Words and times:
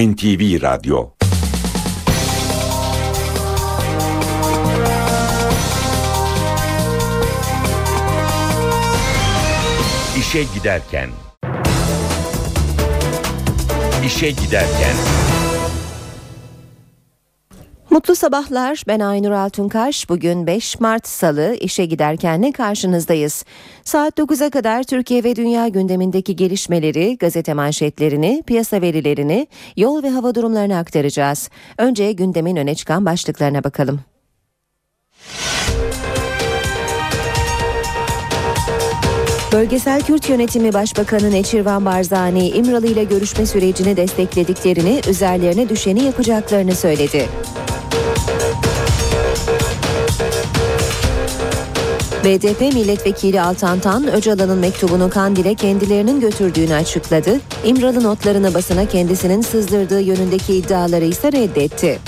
NTV 0.00 0.62
Radyo. 0.62 1.10
İşe 10.18 10.42
giderken. 10.54 11.10
İşe 14.06 14.30
giderken 14.30 14.94
Mutlu 17.90 18.14
sabahlar. 18.14 18.82
Ben 18.88 19.00
Aynur 19.00 19.30
Altunkaş. 19.30 20.08
Bugün 20.08 20.46
5 20.46 20.80
Mart 20.80 21.08
Salı 21.08 21.56
işe 21.60 21.84
giderkenle 21.84 22.52
karşınızdayız. 22.52 23.44
Saat 23.84 24.18
9'a 24.18 24.50
kadar 24.50 24.82
Türkiye 24.82 25.24
ve 25.24 25.36
dünya 25.36 25.68
gündemindeki 25.68 26.36
gelişmeleri, 26.36 27.16
gazete 27.18 27.54
manşetlerini, 27.54 28.42
piyasa 28.46 28.80
verilerini, 28.80 29.46
yol 29.76 30.02
ve 30.02 30.10
hava 30.10 30.34
durumlarını 30.34 30.78
aktaracağız. 30.78 31.50
Önce 31.78 32.12
gündemin 32.12 32.56
öne 32.56 32.74
çıkan 32.74 33.06
başlıklarına 33.06 33.64
bakalım. 33.64 34.00
Bölgesel 39.52 40.02
Kürt 40.02 40.28
Yönetimi 40.28 40.72
Başbakanı 40.72 41.30
Neçirvan 41.30 41.84
Barzani, 41.84 42.48
İmralı 42.48 42.86
ile 42.86 43.04
görüşme 43.04 43.46
sürecini 43.46 43.96
desteklediklerini, 43.96 45.00
üzerlerine 45.08 45.68
düşeni 45.68 46.04
yapacaklarını 46.04 46.74
söyledi. 46.74 47.28
BDP 52.24 52.60
milletvekili 52.60 53.40
Altan 53.40 53.80
Tan, 53.80 54.12
Öcalan'ın 54.12 54.58
mektubunu 54.58 55.10
Kandil'e 55.10 55.54
kendilerinin 55.54 56.20
götürdüğünü 56.20 56.74
açıkladı. 56.74 57.40
İmralı 57.64 58.02
notlarını 58.02 58.54
basına 58.54 58.88
kendisinin 58.88 59.40
sızdırdığı 59.40 60.00
yönündeki 60.00 60.54
iddiaları 60.54 61.04
ise 61.04 61.32
reddetti. 61.32 61.98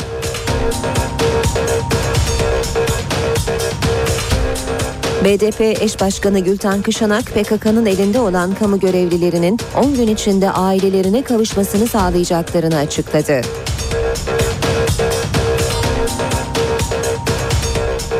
BDP 5.24 5.60
eş 5.60 6.00
başkanı 6.00 6.38
Gülten 6.38 6.82
Kışanak, 6.82 7.24
PKK'nın 7.24 7.86
elinde 7.86 8.20
olan 8.20 8.54
kamu 8.54 8.80
görevlilerinin 8.80 9.58
10 9.76 9.94
gün 9.94 10.06
içinde 10.06 10.50
ailelerine 10.50 11.22
kavuşmasını 11.22 11.86
sağlayacaklarını 11.86 12.76
açıkladı. 12.76 13.40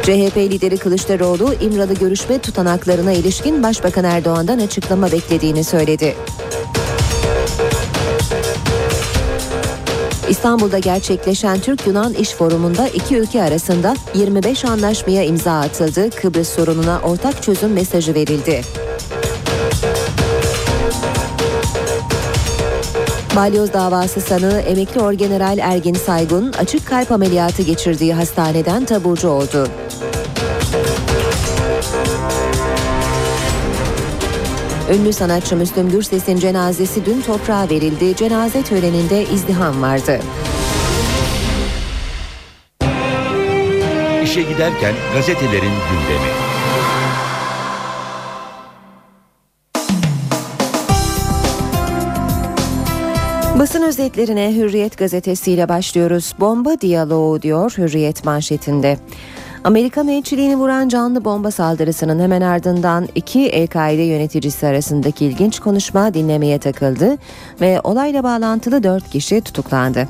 CHP 0.02 0.36
lideri 0.36 0.76
Kılıçdaroğlu 0.76 1.54
İmralı 1.60 1.94
görüşme 1.94 2.38
tutanaklarına 2.38 3.12
ilişkin 3.12 3.62
Başbakan 3.62 4.04
Erdoğan'dan 4.04 4.58
açıklama 4.58 5.12
beklediğini 5.12 5.64
söyledi. 5.64 6.16
İstanbul'da 10.28 10.78
gerçekleşen 10.78 11.60
Türk-Yunan 11.60 12.14
İş 12.14 12.30
Forumu'nda 12.30 12.88
iki 12.88 13.16
ülke 13.16 13.42
arasında 13.42 13.94
25 14.14 14.64
anlaşmaya 14.64 15.24
imza 15.24 15.60
atıldı. 15.60 16.10
Kıbrıs 16.10 16.48
sorununa 16.48 17.00
ortak 17.04 17.42
çözüm 17.42 17.72
mesajı 17.72 18.14
verildi. 18.14 18.62
Balyoz 23.36 23.72
davası 23.72 24.20
sanığı 24.20 24.60
emekli 24.60 25.00
orgeneral 25.00 25.58
Ergin 25.58 25.94
Saygun 25.94 26.52
açık 26.52 26.86
kalp 26.86 27.12
ameliyatı 27.12 27.62
geçirdiği 27.62 28.14
hastaneden 28.14 28.84
taburcu 28.84 29.28
oldu. 29.28 29.68
Ünlü 34.92 35.12
sanatçı 35.12 35.56
Müslüm 35.56 35.90
Gürses'in 35.90 36.36
cenazesi 36.36 37.06
dün 37.06 37.20
toprağa 37.20 37.68
verildi. 37.70 38.16
Cenaze 38.16 38.62
töreninde 38.62 39.24
izdiham 39.34 39.82
vardı. 39.82 40.20
İşe 44.24 44.42
giderken 44.42 44.94
gazetelerin 45.14 45.72
gündemi. 45.90 46.52
Basın 53.58 53.82
özetlerine 53.82 54.54
Hürriyet 54.56 54.98
gazetesiyle 54.98 55.68
başlıyoruz. 55.68 56.34
Bomba 56.40 56.80
diyaloğu 56.80 57.42
diyor 57.42 57.74
Hürriyet 57.78 58.24
manşetinde. 58.24 58.98
Amerikan 59.64 60.08
elçiliğini 60.08 60.56
vuran 60.56 60.88
canlı 60.88 61.24
bomba 61.24 61.50
saldırısının 61.50 62.20
hemen 62.20 62.40
ardından 62.40 63.08
iki 63.14 63.46
El-Kaide 63.46 64.02
yöneticisi 64.02 64.66
arasındaki 64.66 65.24
ilginç 65.24 65.58
konuşma 65.58 66.14
dinlemeye 66.14 66.58
takıldı 66.58 67.18
ve 67.60 67.80
olayla 67.84 68.22
bağlantılı 68.24 68.82
dört 68.82 69.10
kişi 69.10 69.40
tutuklandı. 69.40 70.08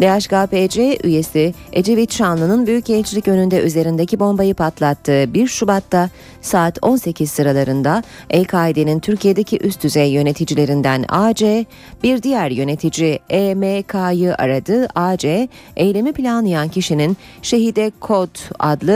DHKPC 0.00 0.98
üyesi 1.04 1.54
Ecevit 1.72 2.14
Şanlı'nın 2.14 2.66
Büyükelçilik 2.66 3.28
önünde 3.28 3.60
üzerindeki 3.60 4.20
bombayı 4.20 4.54
patlattığı 4.54 5.34
1 5.34 5.46
Şubat'ta 5.46 6.10
saat 6.40 6.78
18 6.82 7.30
sıralarında 7.30 8.02
El-Kaide'nin 8.30 9.00
Türkiye'deki 9.00 9.58
üst 9.58 9.82
düzey 9.82 10.12
yöneticilerinden 10.12 11.04
AC, 11.08 11.66
bir 12.02 12.22
diğer 12.22 12.50
yönetici 12.50 13.18
EMK'yı 13.30 14.34
aradı. 14.34 14.88
AC, 14.94 15.48
eylemi 15.76 16.12
planlayan 16.12 16.68
kişinin 16.68 17.16
Şehide 17.42 17.92
Kod 18.00 18.36
adlı 18.58 18.93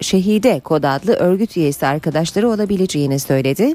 Şehide 0.00 0.60
Kod 0.60 0.84
adlı 0.84 1.12
örgüt 1.12 1.56
üyesi 1.56 1.86
arkadaşları 1.86 2.48
olabileceğini 2.48 3.18
söyledi. 3.18 3.74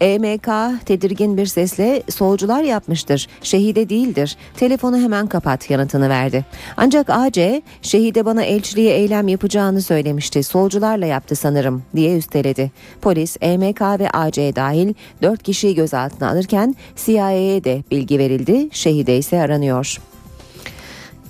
EMK 0.00 0.48
tedirgin 0.86 1.36
bir 1.36 1.46
sesle 1.46 2.02
solcular 2.10 2.62
yapmıştır, 2.62 3.28
şehide 3.42 3.88
değildir, 3.88 4.36
telefonu 4.56 4.98
hemen 4.98 5.26
kapat 5.26 5.70
yanıtını 5.70 6.08
verdi. 6.08 6.44
Ancak 6.76 7.10
AC, 7.10 7.62
şehide 7.82 8.24
bana 8.24 8.42
elçiliğe 8.42 8.94
eylem 8.94 9.28
yapacağını 9.28 9.82
söylemişti, 9.82 10.42
solcularla 10.42 11.06
yaptı 11.06 11.36
sanırım 11.36 11.82
diye 11.96 12.16
üsteledi. 12.16 12.70
Polis, 13.00 13.36
EMK 13.40 13.80
ve 13.80 14.10
AC 14.10 14.36
dahil 14.56 14.94
4 15.22 15.42
kişiyi 15.42 15.74
gözaltına 15.74 16.30
alırken 16.30 16.76
CIA'ye 16.96 17.64
de 17.64 17.82
bilgi 17.90 18.18
verildi, 18.18 18.68
şehide 18.72 19.18
ise 19.18 19.40
aranıyor. 19.40 19.98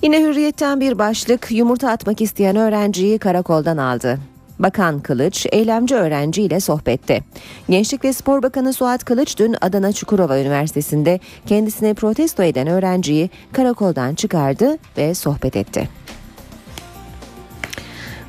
Yine 0.01 0.21
hürriyetten 0.21 0.79
bir 0.79 0.99
başlık 0.99 1.51
yumurta 1.51 1.89
atmak 1.89 2.21
isteyen 2.21 2.55
öğrenciyi 2.55 3.19
karakoldan 3.19 3.77
aldı. 3.77 4.19
Bakan 4.59 4.99
Kılıç 4.99 5.45
eylemci 5.51 5.95
öğrenciyle 5.95 6.59
sohbette. 6.59 7.21
Gençlik 7.69 8.03
ve 8.03 8.13
Spor 8.13 8.43
Bakanı 8.43 8.73
Suat 8.73 9.05
Kılıç 9.05 9.37
dün 9.39 9.55
Adana 9.61 9.91
Çukurova 9.91 10.39
Üniversitesi'nde 10.39 11.19
kendisine 11.45 11.93
protesto 11.93 12.43
eden 12.43 12.67
öğrenciyi 12.67 13.29
karakoldan 13.53 14.15
çıkardı 14.15 14.77
ve 14.97 15.13
sohbet 15.13 15.55
etti. 15.55 15.89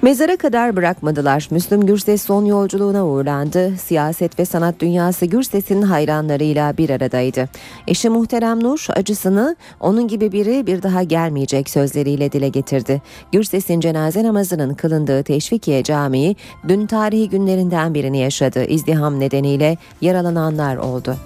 Mezara 0.02 0.36
kadar 0.36 0.76
bırakmadılar. 0.76 1.48
Müslüm 1.50 1.86
Gürses 1.86 2.22
son 2.22 2.44
yolculuğuna 2.44 3.06
uğurlandı. 3.06 3.76
Siyaset 3.76 4.38
ve 4.38 4.44
sanat 4.44 4.80
dünyası 4.80 5.26
Gürses'in 5.26 5.82
hayranlarıyla 5.82 6.76
bir 6.76 6.90
aradaydı. 6.90 7.48
Eşi 7.86 8.08
Muhterem 8.08 8.62
Nur 8.62 8.86
acısını 8.96 9.56
onun 9.80 10.08
gibi 10.08 10.32
biri 10.32 10.66
bir 10.66 10.82
daha 10.82 11.02
gelmeyecek 11.02 11.70
sözleriyle 11.70 12.32
dile 12.32 12.48
getirdi. 12.48 13.02
Gürses'in 13.32 13.80
cenaze 13.80 14.24
namazının 14.24 14.74
kılındığı 14.74 15.22
Teşvikiye 15.22 15.82
Camii 15.82 16.36
dün 16.68 16.86
tarihi 16.86 17.28
günlerinden 17.28 17.94
birini 17.94 18.18
yaşadı. 18.18 18.64
İzdiham 18.64 19.20
nedeniyle 19.20 19.76
yaralananlar 20.00 20.76
oldu. 20.76 21.16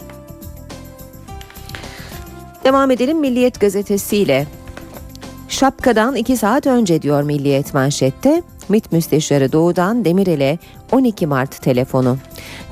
Devam 2.65 2.91
edelim 2.91 3.21
Milliyet 3.21 3.61
gazetesiyle. 3.61 4.47
Şapkadan 5.49 6.17
2 6.17 6.37
saat 6.37 6.67
önce 6.67 7.03
diyor 7.03 7.23
Milliyet 7.23 7.75
manşette. 7.75 8.43
MİT 8.69 8.93
Müsteşarı 8.93 9.53
Doğu'dan 9.53 10.05
Demirel'e 10.05 10.59
12 10.93 11.27
Mart 11.27 11.63
telefonu. 11.63 12.17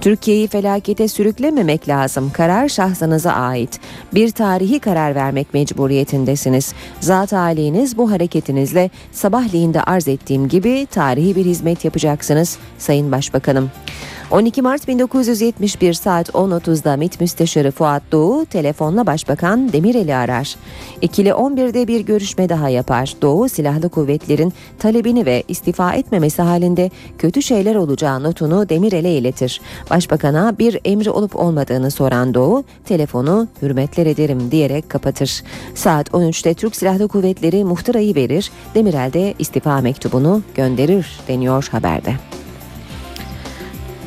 Türkiye'yi 0.00 0.48
felakete 0.48 1.08
sürüklememek 1.08 1.88
lazım. 1.88 2.30
Karar 2.30 2.68
şahsınıza 2.68 3.32
ait. 3.32 3.80
Bir 4.14 4.30
tarihi 4.30 4.80
karar 4.80 5.14
vermek 5.14 5.54
mecburiyetindesiniz. 5.54 6.74
Zat 7.00 7.32
haliniz 7.32 7.98
bu 7.98 8.10
hareketinizle 8.10 8.90
sabahleyin 9.12 9.74
de 9.74 9.82
arz 9.82 10.08
ettiğim 10.08 10.48
gibi 10.48 10.86
tarihi 10.90 11.36
bir 11.36 11.44
hizmet 11.44 11.84
yapacaksınız 11.84 12.58
Sayın 12.78 13.12
Başbakanım. 13.12 13.70
12 14.32 14.62
Mart 14.62 14.88
1971 14.88 15.92
saat 15.92 16.28
10.30'da 16.28 16.96
MİT 16.96 17.20
Müsteşarı 17.20 17.70
Fuat 17.70 18.02
Doğu 18.12 18.46
telefonla 18.46 19.06
Başbakan 19.06 19.72
Demirel'i 19.72 20.14
arar. 20.14 20.56
İkili 21.02 21.28
11'de 21.28 21.88
bir 21.88 22.00
görüşme 22.00 22.48
daha 22.48 22.68
yapar. 22.68 23.14
Doğu 23.22 23.48
silahlı 23.48 23.88
kuvvetlerin 23.88 24.52
talebini 24.78 25.26
ve 25.26 25.42
istifa 25.48 25.92
etmemesi 25.92 26.42
halinde 26.42 26.90
kötü 27.18 27.42
şeyler 27.42 27.74
olacağı 27.74 28.22
notunu 28.22 28.68
Demirel'e 28.68 29.12
iletir. 29.12 29.60
Başbakan'a 29.90 30.58
bir 30.58 30.80
emri 30.84 31.10
olup 31.10 31.36
olmadığını 31.36 31.90
soran 31.90 32.34
Doğu 32.34 32.64
telefonu 32.84 33.48
hürmetler 33.62 34.06
ederim 34.06 34.50
diyerek 34.50 34.90
kapatır. 34.90 35.42
Saat 35.74 36.08
13'te 36.08 36.54
Türk 36.54 36.76
Silahlı 36.76 37.08
Kuvvetleri 37.08 37.64
muhtırayı 37.64 38.14
verir. 38.14 38.50
Demirel 38.74 39.12
de 39.12 39.34
istifa 39.38 39.80
mektubunu 39.80 40.42
gönderir 40.54 41.20
deniyor 41.28 41.68
haberde. 41.72 42.41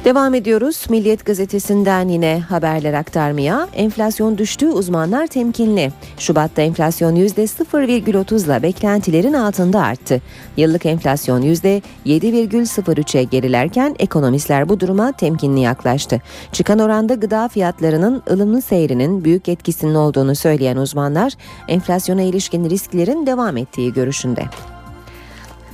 Devam 0.06 0.34
ediyoruz. 0.34 0.86
Milliyet 0.90 1.26
gazetesinden 1.26 2.08
yine 2.10 2.44
haberler 2.50 2.94
aktarmaya. 2.94 3.68
Enflasyon 3.74 4.38
düştü, 4.38 4.68
uzmanlar 4.68 5.28
temkinli. 5.28 5.92
Şubat'ta 6.18 6.62
enflasyon 6.62 7.16
%0,30 7.16 8.46
ile 8.46 8.64
beklentilerin 8.64 9.34
altında 9.34 9.82
arttı. 9.82 10.22
Yıllık 10.58 10.86
enflasyon 10.86 11.42
%7,03'e 11.42 13.24
gerilerken 13.24 13.96
ekonomistler 14.00 14.70
bu 14.70 14.80
duruma 14.80 15.12
temkinli 15.12 15.60
yaklaştı. 15.60 16.22
Çıkan 16.52 16.80
oranda 16.80 17.14
gıda 17.14 17.48
fiyatlarının 17.48 18.24
ılımlı 18.30 18.62
seyrinin 18.62 19.26
büyük 19.26 19.50
etkisinin 19.50 19.96
olduğunu 19.96 20.36
söyleyen 20.36 20.78
uzmanlar, 20.78 21.34
enflasyona 21.68 22.22
ilişkin 22.22 22.70
risklerin 22.70 23.26
devam 23.26 23.58
ettiği 23.58 23.94
görüşünde. 23.94 24.44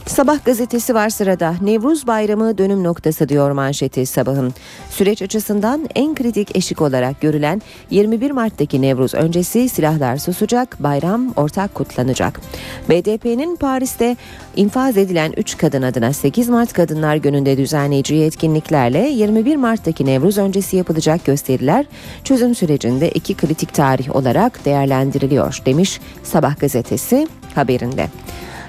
Sabah 0.05 0.45
gazetesi 0.45 0.93
var 0.93 1.09
sırada. 1.09 1.55
Nevruz 1.61 2.07
Bayramı 2.07 2.57
dönüm 2.57 2.83
noktası 2.83 3.29
diyor 3.29 3.51
manşeti 3.51 4.05
sabahın. 4.05 4.53
Süreç 4.89 5.21
açısından 5.21 5.89
en 5.95 6.15
kritik 6.15 6.55
eşik 6.55 6.81
olarak 6.81 7.21
görülen 7.21 7.61
21 7.89 8.31
Mart'taki 8.31 8.81
Nevruz 8.81 9.13
öncesi 9.13 9.69
silahlar 9.69 10.17
susacak, 10.17 10.83
bayram 10.83 11.33
ortak 11.35 11.75
kutlanacak. 11.75 12.41
BDP'nin 12.89 13.55
Paris'te 13.55 14.17
infaz 14.55 14.97
edilen 14.97 15.33
3 15.37 15.57
kadın 15.57 15.81
adına 15.81 16.13
8 16.13 16.49
Mart 16.49 16.73
Kadınlar 16.73 17.15
Günü'nde 17.15 17.57
düzenleyeceği 17.57 18.25
etkinliklerle 18.25 18.99
21 18.99 19.55
Mart'taki 19.55 20.05
Nevruz 20.05 20.37
öncesi 20.37 20.77
yapılacak 20.77 21.25
gösteriler 21.25 21.85
çözüm 22.23 22.55
sürecinde 22.55 23.11
iki 23.11 23.33
kritik 23.33 23.73
tarih 23.73 24.15
olarak 24.15 24.65
değerlendiriliyor 24.65 25.61
demiş 25.65 25.99
Sabah 26.23 26.59
gazetesi 26.59 27.27
haberinde. 27.55 28.07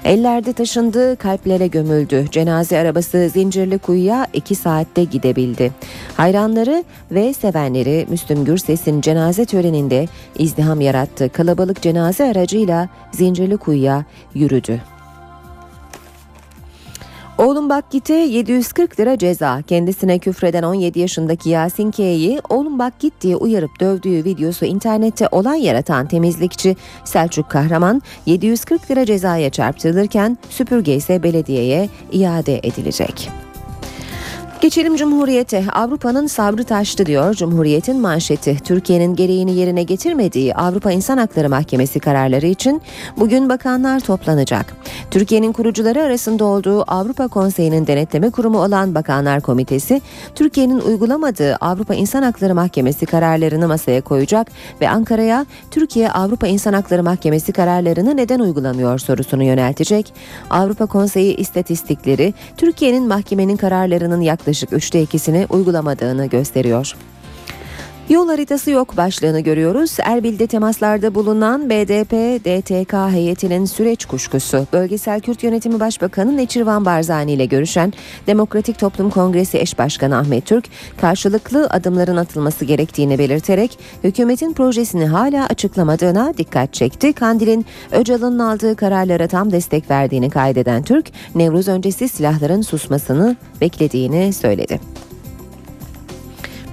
Ellerde 0.05 0.53
taşındı, 0.53 1.15
kalplere 1.15 1.67
gömüldü. 1.67 2.25
Cenaze 2.31 2.79
arabası 2.79 3.29
Zincirli 3.33 3.77
Kuyu'ya 3.77 4.27
2 4.33 4.55
saatte 4.55 5.03
gidebildi. 5.03 5.71
Hayranları 6.17 6.83
ve 7.11 7.33
sevenleri 7.33 8.05
Müslüm 8.09 8.45
Gürses'in 8.45 9.01
cenaze 9.01 9.45
töreninde 9.45 10.07
izdiham 10.37 10.81
yarattı. 10.81 11.29
Kalabalık 11.29 11.81
cenaze 11.81 12.23
aracıyla 12.23 12.89
Zincirli 13.11 13.57
Kuyu'ya 13.57 14.05
yürüdü. 14.33 14.92
Oğlum 17.37 17.69
bak 17.69 17.91
gite 17.91 18.13
740 18.13 18.99
lira 18.99 19.17
ceza. 19.17 19.61
Kendisine 19.61 20.19
küfreden 20.19 20.63
17 20.63 20.99
yaşındaki 20.99 21.49
Yasin 21.49 21.91
K'yi 21.91 22.41
oğlum 22.49 22.79
bak 22.79 22.99
git 22.99 23.13
diye 23.21 23.35
uyarıp 23.35 23.79
dövdüğü 23.79 24.23
videosu 24.25 24.65
internette 24.65 25.27
olay 25.31 25.63
yaratan 25.63 26.07
temizlikçi 26.07 26.75
Selçuk 27.05 27.49
Kahraman 27.49 28.01
740 28.25 28.91
lira 28.91 29.05
cezaya 29.05 29.49
çarptırılırken 29.49 30.37
süpürge 30.49 30.95
ise 30.95 31.23
belediyeye 31.23 31.89
iade 32.11 32.57
edilecek. 32.63 33.29
Geçelim 34.63 34.95
Cumhuriyete. 34.95 35.65
Avrupa'nın 35.73 36.27
sabrı 36.27 36.63
taştı 36.63 37.05
diyor 37.05 37.33
Cumhuriyet'in 37.33 38.01
manşeti. 38.01 38.57
Türkiye'nin 38.63 39.15
gereğini 39.15 39.55
yerine 39.55 39.83
getirmediği 39.83 40.55
Avrupa 40.55 40.91
İnsan 40.91 41.17
Hakları 41.17 41.49
Mahkemesi 41.49 41.99
kararları 41.99 42.45
için 42.45 42.81
bugün 43.17 43.49
bakanlar 43.49 43.99
toplanacak. 43.99 44.75
Türkiye'nin 45.11 45.51
kurucuları 45.51 46.03
arasında 46.03 46.45
olduğu 46.45 46.91
Avrupa 46.91 47.27
Konseyi'nin 47.27 47.87
denetleme 47.87 48.29
kurumu 48.29 48.63
olan 48.63 48.95
Bakanlar 48.95 49.41
Komitesi, 49.41 50.01
Türkiye'nin 50.35 50.79
uygulamadığı 50.79 51.55
Avrupa 51.55 51.93
İnsan 51.93 52.23
Hakları 52.23 52.55
Mahkemesi 52.55 53.05
kararlarını 53.05 53.67
masaya 53.67 54.01
koyacak 54.01 54.47
ve 54.81 54.89
Ankara'ya 54.89 55.45
Türkiye 55.71 56.11
Avrupa 56.11 56.47
İnsan 56.47 56.73
Hakları 56.73 57.03
Mahkemesi 57.03 57.51
kararlarını 57.51 58.17
neden 58.17 58.39
uygulamıyor 58.39 58.99
sorusunu 58.99 59.43
yöneltecek. 59.43 60.13
Avrupa 60.49 60.85
Konseyi 60.85 61.35
istatistikleri 61.35 62.33
Türkiye'nin 62.57 63.07
mahkemenin 63.07 63.57
kararlarının 63.57 64.21
yaklaşık 64.21 64.52
yaklaşık 64.53 64.73
üçte 64.73 65.01
ikisini 65.01 65.47
uygulamadığını 65.49 66.25
gösteriyor. 66.25 66.95
Yol 68.09 68.27
haritası 68.27 68.71
yok 68.71 68.97
başlığını 68.97 69.39
görüyoruz. 69.39 69.97
Erbil'de 70.03 70.47
temaslarda 70.47 71.15
bulunan 71.15 71.69
BDP-DTK 71.69 73.11
heyetinin 73.11 73.65
süreç 73.65 74.05
kuşkusu. 74.05 74.67
Bölgesel 74.73 75.21
Kürt 75.21 75.43
Yönetimi 75.43 75.79
Başbakanı 75.79 76.37
Neçirvan 76.37 76.85
Barzani 76.85 77.31
ile 77.31 77.45
görüşen 77.45 77.93
Demokratik 78.27 78.79
Toplum 78.79 79.09
Kongresi 79.09 79.57
eş 79.57 79.79
başkanı 79.79 80.17
Ahmet 80.17 80.45
Türk, 80.45 80.65
karşılıklı 81.01 81.67
adımların 81.69 82.17
atılması 82.17 82.65
gerektiğini 82.65 83.19
belirterek 83.19 83.79
hükümetin 84.03 84.53
projesini 84.53 85.05
hala 85.05 85.45
açıklamadığına 85.45 86.33
dikkat 86.37 86.73
çekti. 86.73 87.13
Kandil'in 87.13 87.65
Öcalan'ın 87.91 88.39
aldığı 88.39 88.75
kararlara 88.75 89.27
tam 89.27 89.51
destek 89.51 89.91
verdiğini 89.91 90.29
kaydeden 90.29 90.83
Türk, 90.83 91.11
Nevruz 91.35 91.67
öncesi 91.67 92.09
silahların 92.09 92.61
susmasını 92.61 93.35
beklediğini 93.61 94.33
söyledi. 94.33 94.79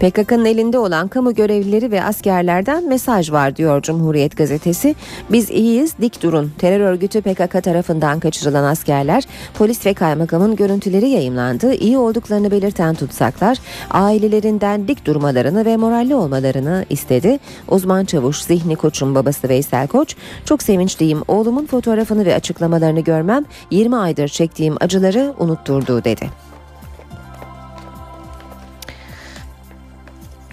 PKK'nın 0.00 0.44
elinde 0.44 0.79
olan 0.79 1.08
kamu 1.08 1.35
görevlileri 1.35 1.91
ve 1.91 2.05
askerlerden 2.05 2.88
mesaj 2.88 3.32
var 3.32 3.56
diyor 3.56 3.82
Cumhuriyet 3.82 4.37
gazetesi. 4.37 4.94
Biz 5.31 5.50
iyiyiz 5.50 5.94
dik 6.00 6.23
durun. 6.23 6.52
Terör 6.58 6.81
örgütü 6.81 7.20
PKK 7.20 7.64
tarafından 7.64 8.20
kaçırılan 8.20 8.64
askerler 8.64 9.25
polis 9.58 9.87
ve 9.87 9.94
kaymakamın 9.94 10.56
görüntüleri 10.56 11.08
yayımlandı. 11.08 11.75
İyi 11.75 11.99
olduklarını 11.99 12.50
belirten 12.50 12.94
tutsaklar 12.94 13.58
ailelerinden 13.91 14.88
dik 14.88 15.06
durmalarını 15.06 15.64
ve 15.64 15.76
moralli 15.76 16.14
olmalarını 16.14 16.85
istedi. 16.91 17.38
Uzman 17.69 18.05
çavuş 18.05 18.43
Zihni 18.43 18.76
Koç'un 18.76 19.14
babası 19.14 19.49
Veysel 19.49 19.87
Koç 19.87 20.17
çok 20.44 20.62
sevinçliyim 20.62 21.23
oğlumun 21.29 21.67
fotoğrafını 21.67 22.25
ve 22.25 22.35
açıklamalarını 22.35 23.00
görmem 23.00 23.44
20 23.70 23.97
aydır 23.97 24.29
çektiğim 24.29 24.76
acıları 24.81 25.35
unutturdu 25.38 26.05
dedi. 26.05 26.50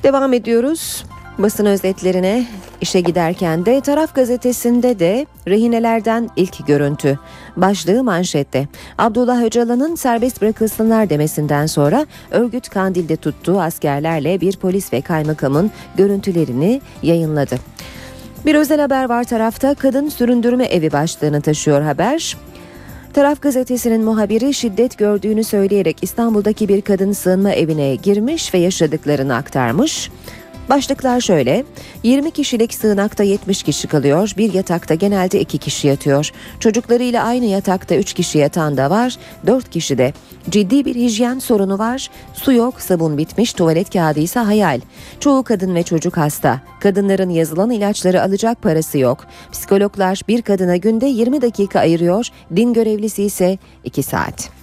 Devam 0.04 0.34
ediyoruz 0.34 1.04
basın 1.38 1.66
özetlerine 1.66 2.46
işe 2.82 3.02
giderken 3.02 3.66
de 3.66 3.82
taraf 3.82 4.16
gazetesinde 4.16 5.00
de 5.00 5.26
rehinelerden 5.48 6.30
ilk 6.36 6.68
görüntü. 6.68 7.20
Başlığı 7.58 8.04
manşette. 8.04 8.68
Abdullah 8.98 9.44
Öcalan'ın 9.44 9.96
serbest 9.96 10.42
bırakılsınlar 10.42 11.10
demesinden 11.10 11.66
sonra 11.66 12.06
örgüt 12.32 12.70
Kandil'de 12.70 13.16
tuttuğu 13.16 13.62
askerlerle 13.62 14.42
bir 14.42 14.58
polis 14.58 14.94
ve 14.94 15.02
kaymakamın 15.02 15.72
görüntülerini 15.96 16.82
yayınladı. 17.04 17.56
Bir 18.46 18.56
özel 18.56 18.82
haber 18.82 19.10
var 19.10 19.24
tarafta 19.24 19.74
kadın 19.74 20.10
süründürme 20.10 20.66
evi 20.66 20.92
başlığını 20.92 21.42
taşıyor 21.42 21.82
haber. 21.82 22.38
Taraf 23.14 23.42
gazetesinin 23.42 24.04
muhabiri 24.04 24.54
şiddet 24.54 24.98
gördüğünü 24.98 25.44
söyleyerek 25.44 25.98
İstanbul'daki 26.02 26.70
bir 26.70 26.82
kadın 26.82 27.12
sığınma 27.12 27.52
evine 27.52 27.96
girmiş 27.96 28.54
ve 28.54 28.58
yaşadıklarını 28.58 29.36
aktarmış. 29.36 30.12
Başlıklar 30.70 31.22
şöyle. 31.22 31.64
20 32.04 32.32
kişilik 32.32 32.74
sığınakta 32.74 33.24
70 33.24 33.64
kişi 33.64 33.88
kalıyor. 33.88 34.34
Bir 34.38 34.54
yatakta 34.54 34.94
genelde 34.94 35.40
2 35.40 35.58
kişi 35.58 35.88
yatıyor. 35.88 36.32
Çocuklarıyla 36.60 37.24
aynı 37.24 37.46
yatakta 37.46 37.96
3 37.96 38.14
kişi 38.14 38.38
yatan 38.38 38.78
da 38.78 38.90
var. 38.90 39.18
4 39.48 39.70
kişi 39.70 39.98
de. 39.98 40.14
Ciddi 40.50 40.86
bir 40.86 40.96
hijyen 40.96 41.40
sorunu 41.40 41.80
var. 41.80 42.10
Su 42.34 42.54
yok, 42.54 42.82
sabun 42.82 43.18
bitmiş, 43.18 43.54
tuvalet 43.54 43.94
kağıdı 43.94 44.20
ise 44.20 44.40
hayal. 44.40 44.82
Çoğu 45.20 45.44
kadın 45.44 45.76
ve 45.76 45.84
çocuk 45.84 46.18
hasta. 46.18 46.62
Kadınların 46.80 47.30
yazılan 47.30 47.70
ilaçları 47.70 48.24
alacak 48.24 48.62
parası 48.62 48.98
yok. 48.98 49.26
Psikologlar 49.52 50.22
bir 50.28 50.42
kadına 50.42 50.76
günde 50.76 51.06
20 51.06 51.42
dakika 51.42 51.80
ayırıyor. 51.80 52.28
Din 52.56 52.74
görevlisi 52.74 53.24
ise 53.24 53.58
2 53.84 54.04
saat. 54.04 54.57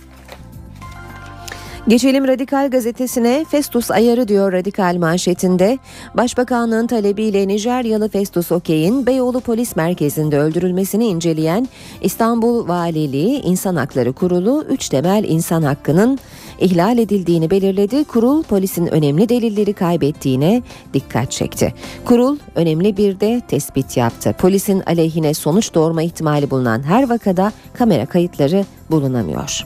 Geçelim 1.89 2.29
Radikal 2.29 2.71
gazetesine 2.71 3.45
Festus 3.49 3.91
ayarı 3.91 4.29
diyor 4.29 4.53
Radikal 4.53 4.97
manşetinde. 4.97 5.79
Başbakanlığın 6.15 6.87
talebiyle 6.87 7.49
Nijeryalı 7.49 8.09
Festus 8.09 8.53
Okey'in 8.53 9.07
Beyoğlu 9.07 9.41
Polis 9.41 9.77
Merkezi'nde 9.77 10.39
öldürülmesini 10.39 11.07
inceleyen 11.07 11.69
İstanbul 12.01 12.69
Valiliği 12.69 13.43
İnsan 13.43 13.77
Hakları 13.77 14.13
Kurulu 14.13 14.65
3 14.69 14.89
temel 14.89 15.25
insan 15.29 15.63
hakkının 15.63 16.19
ihlal 16.59 16.99
edildiğini 16.99 17.51
belirledi. 17.51 18.05
Kurul 18.05 18.43
polisin 18.43 18.87
önemli 18.87 19.29
delilleri 19.29 19.73
kaybettiğine 19.73 20.63
dikkat 20.95 21.31
çekti. 21.31 21.75
Kurul 22.05 22.39
önemli 22.55 22.97
bir 22.97 23.21
de 23.21 23.43
tespit 23.49 23.97
yaptı. 23.97 24.35
Polisin 24.39 24.83
aleyhine 24.87 25.35
sonuç 25.35 25.75
doğurma 25.75 26.03
ihtimali 26.03 26.51
bulunan 26.51 26.83
her 26.83 27.09
vakada 27.09 27.53
kamera 27.75 28.07
kayıtları 28.07 28.65
bulunamıyor. 28.91 29.65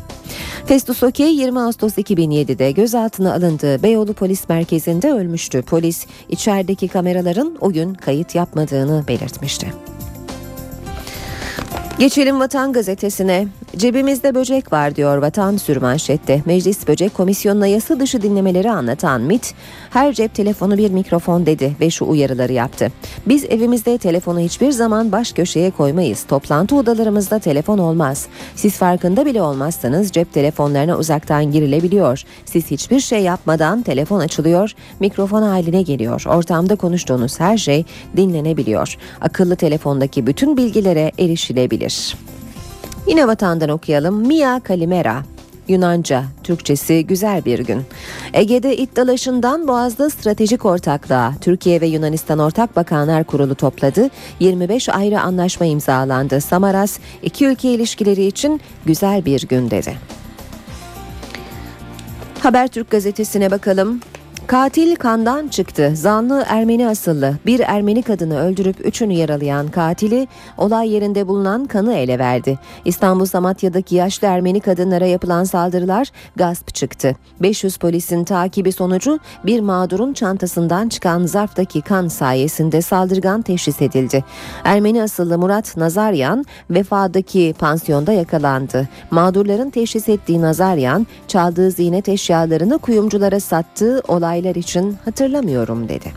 Festus 0.67 1.03
Okey 1.03 1.35
20 1.35 1.61
Ağustos 1.61 1.99
2007'de 1.99 2.73
gözaltına 2.73 3.35
alındığı 3.35 3.83
Beyoğlu 3.83 4.13
Polis 4.13 4.49
Merkezi'nde 4.49 5.13
ölmüştü. 5.13 5.63
Polis 5.63 6.07
içerideki 6.29 6.89
kameraların 6.89 7.57
o 7.61 7.73
gün 7.73 7.95
kayıt 7.95 8.35
yapmadığını 8.35 9.05
belirtmişti. 9.09 9.73
Geçelim 11.99 12.41
Vatan 12.41 12.73
Gazetesi'ne. 12.73 13.47
Cebimizde 13.77 14.35
böcek 14.35 14.73
var 14.73 14.97
diyor 14.97 15.19
vatan 15.19 15.57
sürmanşette. 15.57 16.43
Meclis 16.47 16.89
Böcek 16.89 17.15
Komisyonu'na 17.15 17.67
yasa 17.67 18.01
dışı 18.01 18.23
dinlemeleri 18.23 18.71
anlatan 18.71 19.21
MIT, 19.21 19.55
her 19.91 20.13
cep 20.13 20.35
telefonu 20.35 20.79
bir 20.79 20.91
mikrofon 20.91 21.47
dedi 21.47 21.77
ve 21.81 21.91
şu 21.91 22.05
uyarıları 22.05 22.53
yaptı. 22.53 22.93
Biz 23.27 23.45
evimizde 23.45 23.99
telefonu 23.99 24.41
hiçbir 24.41 24.71
zaman 24.71 25.13
baş 25.13 25.33
köşeye 25.33 25.71
koymayız. 25.71 26.23
Toplantı 26.23 26.77
odalarımızda 26.77 27.39
telefon 27.39 27.79
olmaz. 27.79 28.27
Siz 28.55 28.77
farkında 28.77 29.27
bile 29.27 29.43
olmazsanız 29.43 30.13
cep 30.13 30.33
telefonlarına 30.33 30.99
uzaktan 30.99 31.53
girilebiliyor. 31.53 32.23
Siz 32.45 32.71
hiçbir 32.71 33.01
şey 33.01 33.23
yapmadan 33.23 33.83
telefon 33.83 34.21
açılıyor, 34.21 34.73
mikrofon 35.01 35.43
haline 35.43 35.83
geliyor. 35.83 36.25
Ortamda 36.29 36.77
konuştuğunuz 36.77 37.41
her 37.41 37.59
şey 37.59 37.85
dinlenebiliyor. 38.17 38.97
Akıllı 39.21 39.57
telefondaki 39.57 40.27
bütün 40.27 40.57
bilgilere 40.57 41.13
erişilebilir. 41.19 41.88
Yine 43.07 43.27
vatandan 43.27 43.69
okuyalım. 43.69 44.27
Mia 44.27 44.61
Kalimera. 44.61 45.23
Yunanca, 45.69 46.25
Türkçesi 46.45 47.07
güzel 47.07 47.45
bir 47.45 47.59
gün. 47.59 47.83
Ege'de 48.33 48.77
iddialaşından 48.77 49.69
Boğaz'da 49.69 50.11
stratejik 50.11 50.65
ortaklığa 50.65 51.35
Türkiye 51.41 51.81
ve 51.81 51.87
Yunanistan 51.87 52.39
Ortak 52.39 52.77
Bakanlar 52.77 53.25
Kurulu 53.25 53.55
topladı. 53.55 54.09
25 54.41 54.89
ayrı 54.89 55.21
anlaşma 55.21 55.67
imzalandı. 55.67 56.41
Samaras 56.41 56.99
iki 57.23 57.47
ülke 57.47 57.71
ilişkileri 57.71 58.27
için 58.27 58.61
güzel 58.87 59.25
bir 59.25 59.49
gün 59.49 59.71
dedi. 59.71 59.97
Habertürk 62.41 62.91
gazetesine 62.91 63.51
bakalım. 63.51 64.01
Katil 64.49 64.97
kandan 64.97 65.49
çıktı. 65.49 65.93
Zanlı 65.95 66.45
Ermeni 66.49 66.89
asıllı. 66.89 67.37
Bir 67.47 67.61
Ermeni 67.61 68.03
kadını 68.03 68.41
öldürüp 68.41 68.87
üçünü 68.87 69.13
yaralayan 69.13 69.69
katili 69.69 70.29
olay 70.59 70.91
yerinde 70.91 71.29
bulunan 71.29 71.67
kanı 71.67 71.95
ele 71.95 72.19
verdi. 72.19 72.59
İstanbul 72.85 73.25
Samatya'daki 73.25 73.95
yaşlı 73.95 74.27
Ermeni 74.27 74.61
kadınlara 74.61 75.07
yapılan 75.07 75.45
saldırılar 75.45 76.09
gasp 76.37 76.75
çıktı. 76.75 77.17
500 77.43 77.77
polisin 77.77 78.25
takibi 78.25 78.73
sonucu 78.73 79.19
bir 79.47 79.61
mağdurun 79.61 80.13
çantasından 80.13 80.89
çıkan 80.89 81.27
zarftaki 81.27 81.81
kan 81.81 82.09
sayesinde 82.09 82.83
saldırgan 82.83 83.43
teşhis 83.43 83.83
edildi. 83.83 84.25
Ermeni 84.65 85.03
asıllı 85.03 85.39
Murat 85.39 85.77
Nazaryan 85.77 86.45
vefadaki 86.71 87.55
pansiyonda 87.59 88.13
yakalandı. 88.13 88.89
Mağdurların 89.11 89.71
teşhis 89.71 90.09
ettiği 90.09 90.43
Nazaryan 90.43 91.07
çaldığı 91.29 91.71
ziynet 91.71 92.09
eşyalarını 92.09 92.79
kuyumculara 92.79 93.41
sattığı 93.41 94.03
olay 94.09 94.38
olaylar 94.39 94.55
için 94.55 94.97
hatırlamıyorum 95.05 95.89
dedi. 95.89 96.13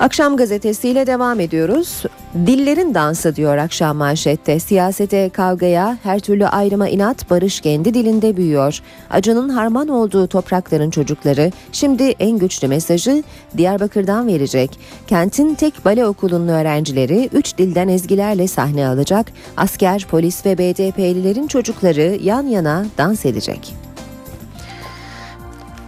Akşam 0.00 0.36
gazetesiyle 0.36 1.06
devam 1.06 1.40
ediyoruz. 1.40 2.02
Dillerin 2.46 2.94
dansı 2.94 3.36
diyor 3.36 3.56
akşam 3.56 3.96
manşette. 3.96 4.60
Siyasete, 4.60 5.28
kavgaya, 5.28 5.98
her 6.02 6.18
türlü 6.18 6.46
ayrıma 6.46 6.88
inat 6.88 7.30
barış 7.30 7.60
kendi 7.60 7.94
dilinde 7.94 8.36
büyüyor. 8.36 8.80
Acının 9.10 9.48
harman 9.48 9.88
olduğu 9.88 10.26
toprakların 10.26 10.90
çocukları 10.90 11.52
şimdi 11.72 12.02
en 12.02 12.38
güçlü 12.38 12.68
mesajı 12.68 13.22
Diyarbakır'dan 13.56 14.26
verecek. 14.26 14.78
Kentin 15.06 15.54
tek 15.54 15.84
bale 15.84 16.06
okulunun 16.06 16.48
öğrencileri 16.48 17.28
üç 17.32 17.58
dilden 17.58 17.88
ezgilerle 17.88 18.48
sahne 18.48 18.88
alacak. 18.88 19.26
Asker, 19.56 20.06
polis 20.10 20.46
ve 20.46 20.58
BDP'lilerin 20.58 21.46
çocukları 21.46 22.18
yan 22.22 22.46
yana 22.46 22.86
dans 22.98 23.26
edecek. 23.26 23.85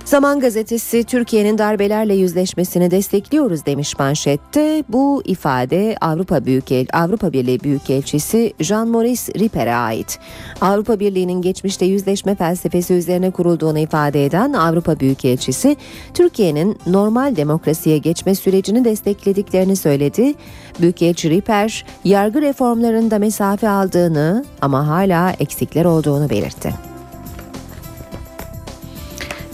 Zaman 0.09 0.41
gazetesi 0.41 1.05
Türkiye'nin 1.05 1.59
darbelerle 1.59 2.15
yüzleşmesini 2.15 2.91
destekliyoruz 2.91 3.67
demiş 3.67 3.99
manşette. 3.99 4.85
Bu 4.89 5.23
ifade 5.25 5.97
Avrupa 6.01 6.45
Büyükel 6.45 6.87
Avrupa 6.93 7.33
Birliği 7.33 7.61
Büyükelçisi 7.61 8.53
Jean-Maurice 8.61 9.39
Ripper'e 9.39 9.75
ait. 9.75 10.19
Avrupa 10.61 11.01
Birliği'nin 11.01 11.43
geçmişte 11.43 11.87
yüzleşme 11.87 12.35
felsefesi 12.35 12.95
üzerine 12.95 13.31
kurulduğunu 13.31 13.79
ifade 13.79 14.25
eden 14.25 14.53
Avrupa 14.53 15.01
Büyükelçisi 15.01 15.77
Türkiye'nin 16.15 16.79
normal 16.87 17.37
demokrasiye 17.37 17.99
geçme 17.99 18.35
sürecini 18.35 18.85
desteklediklerini 18.85 19.77
söyledi. 19.77 20.35
Büyükelçi 20.81 21.31
Ripper 21.31 21.85
yargı 22.05 22.43
reformlarında 22.43 23.19
mesafe 23.19 23.69
aldığını 23.69 24.45
ama 24.61 24.87
hala 24.87 25.33
eksikler 25.33 25.85
olduğunu 25.85 26.31
belirtti. 26.31 26.98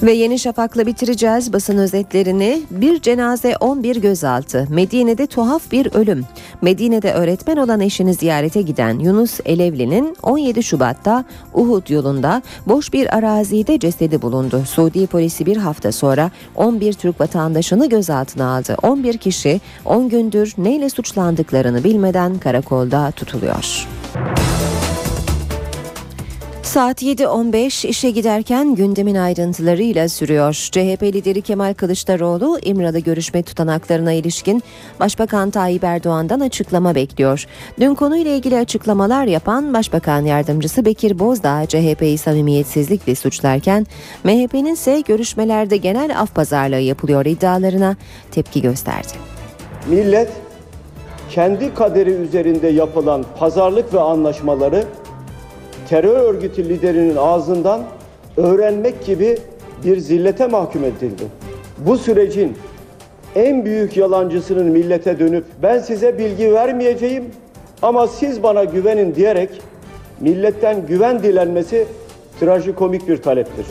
Ve 0.02 0.12
Yeni 0.12 0.38
Şafak'la 0.38 0.86
bitireceğiz 0.86 1.52
basın 1.52 1.78
özetlerini. 1.78 2.62
Bir 2.70 3.00
cenaze 3.00 3.56
11 3.56 3.96
gözaltı. 3.96 4.66
Medine'de 4.70 5.26
tuhaf 5.26 5.72
bir 5.72 5.94
ölüm. 5.94 6.24
Medine'de 6.62 7.12
öğretmen 7.12 7.56
olan 7.56 7.80
eşini 7.80 8.14
ziyarete 8.14 8.62
giden 8.62 8.98
Yunus 8.98 9.40
Elevli'nin 9.44 10.16
17 10.22 10.62
Şubat'ta 10.62 11.24
Uhud 11.54 11.90
yolunda 11.90 12.42
boş 12.66 12.92
bir 12.92 13.16
arazide 13.16 13.78
cesedi 13.78 14.22
bulundu. 14.22 14.62
Suudi 14.66 15.06
polisi 15.06 15.46
bir 15.46 15.56
hafta 15.56 15.92
sonra 15.92 16.30
11 16.56 16.92
Türk 16.92 17.20
vatandaşını 17.20 17.88
gözaltına 17.88 18.56
aldı. 18.56 18.76
11 18.82 19.18
kişi 19.18 19.60
10 19.84 20.08
gündür 20.08 20.54
neyle 20.58 20.90
suçlandıklarını 20.90 21.84
bilmeden 21.84 22.38
karakolda 22.38 23.10
tutuluyor. 23.10 23.88
Saat 26.74 27.02
7.15 27.02 27.86
işe 27.86 28.10
giderken 28.10 28.74
gündemin 28.74 29.14
ayrıntılarıyla 29.14 30.08
sürüyor. 30.08 30.52
CHP 30.52 31.02
lideri 31.02 31.42
Kemal 31.42 31.74
Kılıçdaroğlu 31.74 32.58
İmralı 32.62 32.98
görüşme 32.98 33.42
tutanaklarına 33.42 34.12
ilişkin 34.12 34.62
Başbakan 35.00 35.50
Tayyip 35.50 35.84
Erdoğan'dan 35.84 36.40
açıklama 36.40 36.94
bekliyor. 36.94 37.46
Dün 37.80 37.94
konuyla 37.94 38.30
ilgili 38.30 38.58
açıklamalar 38.58 39.24
yapan 39.26 39.74
Başbakan 39.74 40.24
Yardımcısı 40.24 40.84
Bekir 40.84 41.18
Bozdağ 41.18 41.66
CHP'yi 41.66 42.18
samimiyetsizlikle 42.18 43.14
suçlarken 43.14 43.86
MHP'nin 44.24 44.74
ise 44.74 45.00
görüşmelerde 45.00 45.76
genel 45.76 46.20
af 46.20 46.34
pazarlığı 46.34 46.80
yapılıyor 46.80 47.26
iddialarına 47.26 47.96
tepki 48.30 48.62
gösterdi. 48.62 49.12
Millet 49.88 50.32
kendi 51.30 51.74
kaderi 51.74 52.10
üzerinde 52.10 52.68
yapılan 52.68 53.24
pazarlık 53.38 53.94
ve 53.94 54.00
anlaşmaları 54.00 54.84
terör 55.88 56.34
örgütü 56.34 56.68
liderinin 56.68 57.16
ağzından 57.16 57.82
öğrenmek 58.36 59.06
gibi 59.06 59.38
bir 59.84 59.98
zillete 59.98 60.46
mahkum 60.46 60.84
edildi. 60.84 61.24
Bu 61.78 61.98
sürecin 61.98 62.56
en 63.34 63.64
büyük 63.64 63.96
yalancısının 63.96 64.66
millete 64.66 65.18
dönüp 65.18 65.44
ben 65.62 65.78
size 65.78 66.18
bilgi 66.18 66.52
vermeyeceğim 66.52 67.24
ama 67.82 68.06
siz 68.06 68.42
bana 68.42 68.64
güvenin 68.64 69.14
diyerek 69.14 69.50
milletten 70.20 70.86
güven 70.86 71.22
dilenmesi 71.22 71.86
trajikomik 72.40 73.08
bir 73.08 73.16
taleptir. 73.16 73.66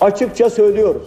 Açıkça 0.00 0.50
söylüyoruz. 0.50 1.02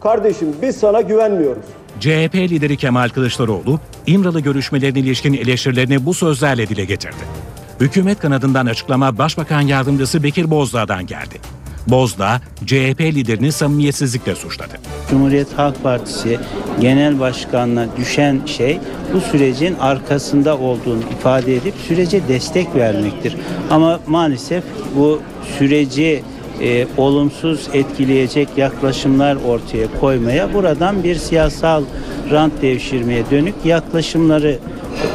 Kardeşim 0.00 0.48
biz 0.62 0.76
sana 0.76 1.00
güvenmiyoruz. 1.00 1.62
CHP 2.00 2.34
lideri 2.34 2.76
Kemal 2.76 3.08
Kılıçdaroğlu, 3.08 3.80
İmralı 4.06 4.40
görüşmelerine 4.40 4.98
ilişkin 4.98 5.34
eleştirilerini 5.34 6.06
bu 6.06 6.14
sözlerle 6.14 6.68
dile 6.68 6.84
getirdi. 6.84 7.49
Hükümet 7.80 8.18
kanadından 8.18 8.66
açıklama 8.66 9.18
Başbakan 9.18 9.60
Yardımcısı 9.60 10.22
Bekir 10.22 10.50
Bozdağ'dan 10.50 11.06
geldi. 11.06 11.40
Bozdağ, 11.86 12.40
CHP 12.66 13.00
liderini 13.00 13.52
samimiyetsizlikle 13.52 14.34
suçladı. 14.34 14.72
Cumhuriyet 15.10 15.58
Halk 15.58 15.82
Partisi 15.82 16.38
Genel 16.80 17.20
Başkanı'na 17.20 17.86
düşen 17.96 18.40
şey 18.46 18.80
bu 19.14 19.20
sürecin 19.20 19.74
arkasında 19.74 20.58
olduğunu 20.58 21.00
ifade 21.18 21.56
edip 21.56 21.74
sürece 21.88 22.28
destek 22.28 22.74
vermektir. 22.74 23.36
Ama 23.70 24.00
maalesef 24.06 24.64
bu 24.96 25.20
süreci 25.58 26.22
e, 26.62 26.86
olumsuz 26.96 27.68
etkileyecek 27.72 28.48
yaklaşımlar 28.56 29.36
ortaya 29.36 29.86
koymaya, 30.00 30.54
buradan 30.54 31.04
bir 31.04 31.14
siyasal 31.14 31.84
rant 32.30 32.62
devşirmeye 32.62 33.24
dönük 33.30 33.54
yaklaşımları 33.64 34.58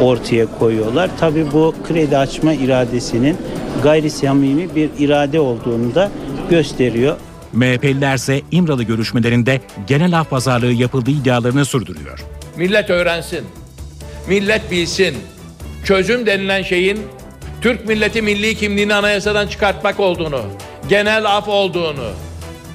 ortaya 0.01 0.46
koyuyorlar. 0.60 1.10
Tabi 1.20 1.51
bu 1.51 1.75
kredi 1.88 2.17
açma 2.17 2.53
iradesinin 2.53 3.38
gayri 3.84 4.10
samimi 4.10 4.75
bir 4.75 4.89
irade 5.00 5.39
olduğunu 5.39 5.96
da 5.96 6.12
gösteriyor. 6.50 7.17
MHP'liler 7.53 8.15
ise 8.15 8.41
İmralı 8.51 8.84
görüşmelerinde 8.84 9.62
genel 9.88 10.20
af 10.20 10.29
pazarlığı 10.29 10.74
yapıldığı 10.74 11.12
iddialarını 11.12 11.65
sürdürüyor. 11.65 12.20
Millet 12.58 12.89
öğrensin, 12.89 13.46
millet 14.27 14.72
bilsin. 14.72 15.15
Çözüm 15.86 16.25
denilen 16.25 16.62
şeyin 16.62 17.00
Türk 17.62 17.88
milleti 17.88 18.22
milli 18.22 18.55
kimliğini 18.55 18.94
anayasadan 18.94 19.48
çıkartmak 19.48 20.00
olduğunu, 20.00 20.41
genel 20.89 21.25
af 21.25 21.48
olduğunu, 21.48 22.12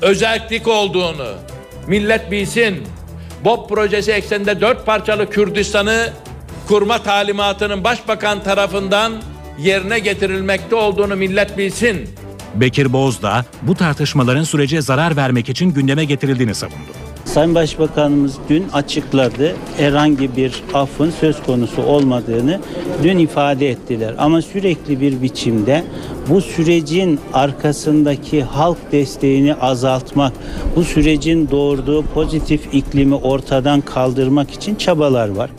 özellik 0.03 0.69
olduğunu 0.69 1.29
millet 1.87 2.31
bilsin. 2.31 2.77
BOP 3.45 3.69
projesi 3.69 4.13
ekseninde 4.13 4.61
dört 4.61 4.87
parçalı 4.87 5.31
Kürdistan'ı 5.31 6.13
kurma 6.71 7.03
talimatının 7.03 7.85
başbakan 7.85 8.43
tarafından 8.43 9.13
yerine 9.59 9.99
getirilmekte 9.99 10.77
olduğunu 10.77 11.17
millet 11.17 11.59
bilsin. 11.59 12.09
Bekir 12.55 12.93
Bozdağ 12.93 13.45
bu 13.63 13.75
tartışmaların 13.75 14.43
sürece 14.43 14.83
zarar 14.83 15.17
vermek 15.17 15.49
için 15.49 15.71
gündeme 15.71 16.05
getirildiğini 16.05 16.55
savundu. 16.55 16.91
Sayın 17.25 17.55
Başbakanımız 17.55 18.35
dün 18.49 18.69
açıkladı. 18.73 19.57
Herhangi 19.77 20.37
bir 20.37 20.63
affın 20.75 21.11
söz 21.21 21.43
konusu 21.43 21.83
olmadığını 21.83 22.61
dün 23.03 23.19
ifade 23.19 23.71
ettiler. 23.71 24.15
Ama 24.19 24.43
sürekli 24.43 25.01
bir 25.01 25.23
biçimde 25.23 25.85
bu 26.29 26.41
sürecin 26.41 27.21
arkasındaki 27.33 28.43
halk 28.43 28.79
desteğini 28.93 29.55
azaltmak, 29.55 30.33
bu 30.77 30.85
sürecin 30.85 31.51
doğurduğu 31.51 32.03
pozitif 32.03 32.75
iklimi 32.75 33.15
ortadan 33.15 33.81
kaldırmak 33.81 34.51
için 34.51 34.75
çabalar 34.75 35.29
var. 35.29 35.51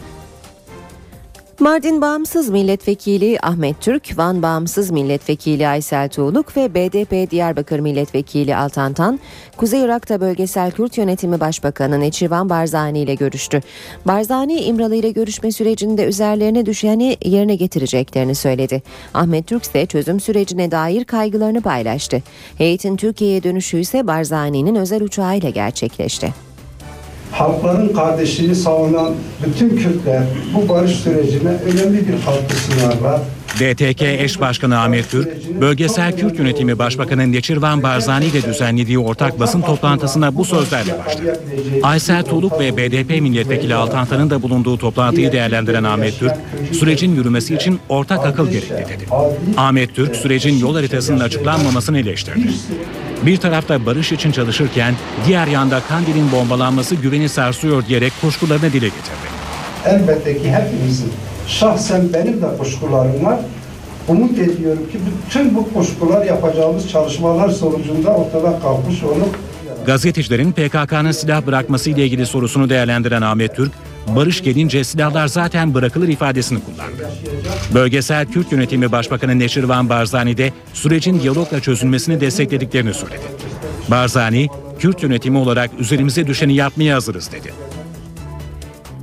Mardin 1.61 2.01
Bağımsız 2.01 2.49
Milletvekili 2.49 3.39
Ahmet 3.41 3.81
Türk, 3.81 4.17
Van 4.17 4.41
Bağımsız 4.41 4.91
Milletvekili 4.91 5.67
Aysel 5.67 6.09
Tuğluk 6.09 6.57
ve 6.57 6.73
BDP 6.73 7.31
Diyarbakır 7.31 7.79
Milletvekili 7.79 8.55
Altan 8.55 8.93
Tan, 8.93 9.19
Kuzey 9.57 9.81
Irak'ta 9.81 10.21
Bölgesel 10.21 10.71
Kürt 10.71 10.97
Yönetimi 10.97 11.39
Başbakanı 11.39 11.99
Neçirvan 11.99 12.49
Barzani 12.49 12.99
ile 12.99 13.15
görüştü. 13.15 13.61
Barzani 14.05 14.61
İmralı 14.61 14.95
ile 14.95 15.11
görüşme 15.11 15.51
sürecinde 15.51 16.05
üzerlerine 16.05 16.65
düşeni 16.65 17.17
yerine 17.25 17.55
getireceklerini 17.55 18.35
söyledi. 18.35 18.81
Ahmet 19.13 19.47
Türk 19.47 19.63
ise 19.63 19.85
çözüm 19.85 20.19
sürecine 20.19 20.71
dair 20.71 21.03
kaygılarını 21.03 21.61
paylaştı. 21.61 22.23
Heyetin 22.57 22.97
Türkiye'ye 22.97 23.43
dönüşü 23.43 23.79
ise 23.79 24.07
Barzani'nin 24.07 24.75
özel 24.75 25.01
uçağıyla 25.01 25.49
gerçekleşti. 25.49 26.50
Halkların 27.31 27.93
kardeşliğini 27.93 28.55
savunan 28.55 29.13
bütün 29.45 29.69
Kürtler 29.77 30.23
bu 30.55 30.69
barış 30.69 30.91
sürecine 30.91 31.49
önemli 31.49 32.07
bir 32.07 32.15
katkı 32.25 32.55
sunarlar. 32.55 33.19
DTK 33.61 34.01
eş 34.01 34.41
başkanı 34.41 34.79
Ahmet 34.79 35.11
Türk, 35.11 35.61
Bölgesel 35.61 36.17
Kürt 36.17 36.39
Yönetimi 36.39 36.79
Başbakanı 36.79 37.31
Neçirvan 37.31 37.83
Barzani 37.83 38.25
ile 38.25 38.43
düzenlediği 38.43 38.99
ortak 38.99 39.39
basın 39.39 39.61
toplantısına 39.61 40.35
bu 40.35 40.45
sözlerle 40.45 40.99
başladı. 40.99 41.39
Aysel 41.83 42.23
Tuğluk 42.23 42.59
ve 42.59 42.77
BDP 42.77 43.09
milletvekili 43.09 43.75
Altantan'ın 43.75 44.29
da 44.29 44.41
bulunduğu 44.41 44.77
toplantıyı 44.77 45.31
değerlendiren 45.31 45.83
Ahmet 45.83 46.19
Türk, 46.19 46.33
sürecin 46.71 47.15
yürümesi 47.15 47.55
için 47.55 47.79
ortak 47.89 48.25
akıl 48.25 48.49
gerekli 48.49 48.75
dedi. 48.75 49.05
Ahmet 49.57 49.95
Türk, 49.95 50.15
sürecin 50.15 50.59
yol 50.59 50.75
haritasının 50.75 51.19
açıklanmamasını 51.19 51.99
eleştirdi. 51.99 52.51
Bir 53.25 53.37
tarafta 53.37 53.85
barış 53.85 54.11
için 54.11 54.31
çalışırken 54.31 54.95
diğer 55.27 55.47
yanda 55.47 55.81
Kandil'in 55.89 56.31
bombalanması 56.31 56.95
güveni 56.95 57.29
sarsıyor 57.29 57.85
diyerek 57.85 58.13
kuşkularını 58.21 58.73
dile 58.73 58.85
getirdi. 58.85 59.40
Elbette 59.85 60.37
ki 60.37 60.51
hepimizin, 60.51 61.11
şahsen 61.47 62.13
benim 62.13 62.41
de 62.41 62.57
kuşkularım 62.59 63.25
var. 63.25 63.39
Umut 64.07 64.39
ediyorum 64.39 64.89
ki 64.91 64.97
bütün 65.27 65.55
bu 65.55 65.73
kuşkular 65.73 66.25
yapacağımız 66.25 66.89
çalışmalar 66.89 67.49
sonucunda 67.49 68.09
ortadan 68.09 68.59
kalkmış 68.61 69.03
olup 69.03 69.37
Gazetecilerin 69.85 70.51
PKK'nın 70.51 71.11
silah 71.11 71.45
bırakması 71.45 71.89
ile 71.89 72.05
ilgili 72.05 72.25
sorusunu 72.25 72.69
değerlendiren 72.69 73.21
Ahmet 73.21 73.55
Türk, 73.55 73.71
barış 74.07 74.43
gelince 74.43 74.83
silahlar 74.83 75.27
zaten 75.27 75.73
bırakılır 75.73 76.07
ifadesini 76.07 76.59
kullandı. 76.59 77.09
Bölgesel 77.73 78.25
Kürt 78.25 78.51
Yönetimi 78.51 78.91
Başbakanı 78.91 79.39
Neşirvan 79.39 79.89
Barzani 79.89 80.37
de 80.37 80.53
sürecin 80.73 81.19
diyalogla 81.19 81.59
çözülmesini 81.59 82.21
desteklediklerini 82.21 82.93
söyledi. 82.93 83.23
Barzani, 83.87 84.47
Kürt 84.79 85.03
yönetimi 85.03 85.37
olarak 85.37 85.71
üzerimize 85.79 86.27
düşeni 86.27 86.53
yapmaya 86.53 86.95
hazırız 86.95 87.31
dedi. 87.31 87.53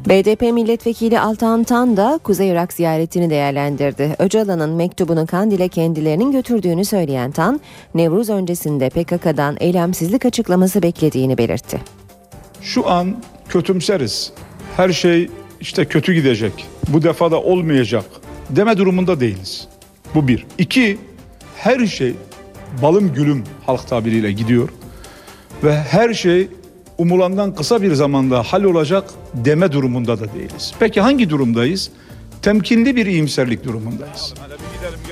BDP 0.08 0.42
milletvekili 0.42 1.20
Altan 1.20 1.64
Tan 1.64 1.96
da 1.96 2.20
Kuzey 2.24 2.48
Irak 2.48 2.72
ziyaretini 2.72 3.30
değerlendirdi. 3.30 4.16
Öcalan'ın 4.18 4.70
mektubunu 4.70 5.26
Kandil'e 5.26 5.68
kendilerinin 5.68 6.32
götürdüğünü 6.32 6.84
söyleyen 6.84 7.30
Tan, 7.30 7.60
Nevruz 7.94 8.30
öncesinde 8.30 8.90
PKK'dan 8.90 9.56
eylemsizlik 9.60 10.26
açıklaması 10.26 10.82
beklediğini 10.82 11.38
belirtti. 11.38 11.80
Şu 12.62 12.90
an 12.90 13.16
kötümseriz. 13.48 14.32
Her 14.76 14.92
şey 14.92 15.30
işte 15.60 15.84
kötü 15.84 16.12
gidecek. 16.12 16.66
Bu 16.88 17.02
defa 17.02 17.30
da 17.30 17.42
olmayacak 17.42 18.04
deme 18.50 18.76
durumunda 18.76 19.20
değiliz. 19.20 19.68
Bu 20.14 20.28
bir. 20.28 20.46
İki, 20.58 20.98
her 21.56 21.86
şey 21.86 22.14
balım 22.82 23.14
gülüm 23.14 23.44
halk 23.66 23.88
tabiriyle 23.88 24.32
gidiyor. 24.32 24.68
Ve 25.64 25.74
her 25.74 26.14
şey 26.14 26.48
umulandan 26.98 27.54
kısa 27.54 27.82
bir 27.82 27.94
zamanda 27.94 28.42
hal 28.42 28.64
olacak 28.64 29.04
deme 29.34 29.72
durumunda 29.72 30.20
da 30.20 30.34
değiliz. 30.34 30.72
Peki 30.78 31.00
hangi 31.00 31.30
durumdayız? 31.30 31.90
Temkinli 32.42 32.96
bir 32.96 33.06
iyimserlik 33.06 33.64
durumundayız. 33.64 34.34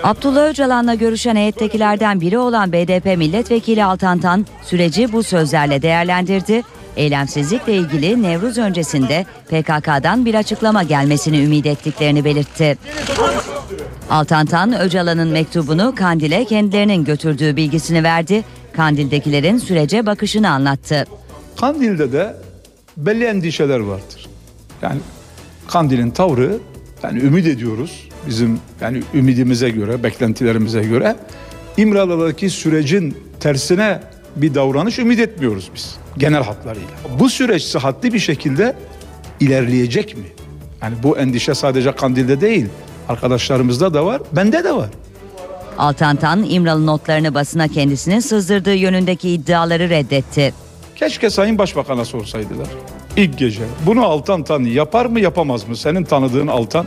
Abdullah 0.03 0.49
Öcalan'la 0.49 0.95
görüşen 0.95 1.37
heyettekilerden 1.37 2.21
biri 2.21 2.39
olan 2.39 2.73
BDP 2.73 3.05
milletvekili 3.05 3.85
Altantan 3.85 4.47
süreci 4.63 5.13
bu 5.13 5.23
sözlerle 5.23 5.83
değerlendirdi. 5.83 6.63
Eylemsizlikle 6.97 7.77
ilgili 7.77 8.23
Nevruz 8.23 8.59
öncesinde 8.59 9.27
PKK'dan 9.49 10.25
bir 10.25 10.35
açıklama 10.35 10.83
gelmesini 10.83 11.45
ümit 11.45 11.67
ettiklerini 11.67 12.25
belirtti. 12.25 12.79
Altantan 14.11 14.81
Öcalan'ın 14.81 15.29
mektubunu 15.29 15.95
Kandil'e 15.95 16.45
kendilerinin 16.45 17.05
götürdüğü 17.05 17.57
bilgisini 17.57 18.03
verdi. 18.03 18.45
Kandil'dekilerin 18.73 19.59
sürece 19.59 20.07
bakışını 20.07 20.51
anlattı. 20.51 21.07
Kandil'de 21.61 22.13
de 22.13 22.37
belli 22.97 23.25
endişeler 23.25 23.79
vardır. 23.81 24.29
Yani 24.83 25.01
Kandil'in 25.69 26.11
tavrı 26.11 26.59
yani 27.03 27.21
ümit 27.21 27.47
ediyoruz. 27.47 28.09
Bizim 28.27 28.61
yani 28.81 29.03
ümidimize 29.15 29.71
göre, 29.71 30.03
beklentilerimize 30.03 30.83
göre 30.83 31.17
İmralı'daki 31.77 32.51
sürecin 32.51 33.17
tersine 33.41 34.01
bir 34.37 34.55
davranış 34.55 34.99
ümit 34.99 35.21
etmiyoruz 35.21 35.71
biz 35.75 35.97
genel 36.19 36.43
hatlarıyla. 36.43 36.89
Bu 37.19 37.31
süreç 37.31 37.63
sıhhatli 37.63 38.13
bir 38.13 38.19
şekilde 38.19 38.77
ilerleyecek 39.41 40.17
mi? 40.17 40.25
Yani 40.83 40.95
bu 41.03 41.19
endişe 41.19 41.55
sadece 41.55 41.93
Kandil'de 41.93 42.41
değil, 42.41 42.67
arkadaşlarımızda 43.09 43.95
da 43.95 44.07
var, 44.07 44.23
bende 44.33 44.65
de 44.65 44.73
var. 44.73 44.89
Altantan 45.79 46.45
İmralı 46.49 46.87
notlarını 46.87 47.35
basına 47.35 47.69
kendisinin 47.69 48.21
sızdırdığı 48.21 48.75
yönündeki 48.75 49.31
iddiaları 49.31 49.89
reddetti. 49.89 50.66
Keşke 50.97 51.31
Sayın 51.31 51.59
Başbakan'a 51.59 52.05
sorsaydılar. 52.05 52.67
İlk 53.17 53.39
gece 53.39 53.63
bunu 53.87 54.05
Altan 54.05 54.43
Tan 54.43 54.61
yapar 54.61 55.07
mı 55.07 55.21
yapamaz 55.21 55.69
mı? 55.69 55.77
Senin 55.77 56.05
tanıdığın 56.05 56.47
Altan 56.47 56.87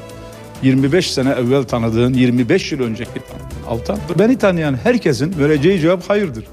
25 0.63 1.11
sene 1.11 1.29
evvel 1.29 1.63
tanıdığın 1.63 2.13
25 2.13 2.71
yıl 2.71 2.79
önceki 2.79 3.11
Altan. 3.67 3.97
Beni 4.19 4.37
tanıyan 4.37 4.75
herkesin 4.83 5.39
vereceği 5.39 5.79
cevap 5.79 6.09
hayırdır. 6.09 6.45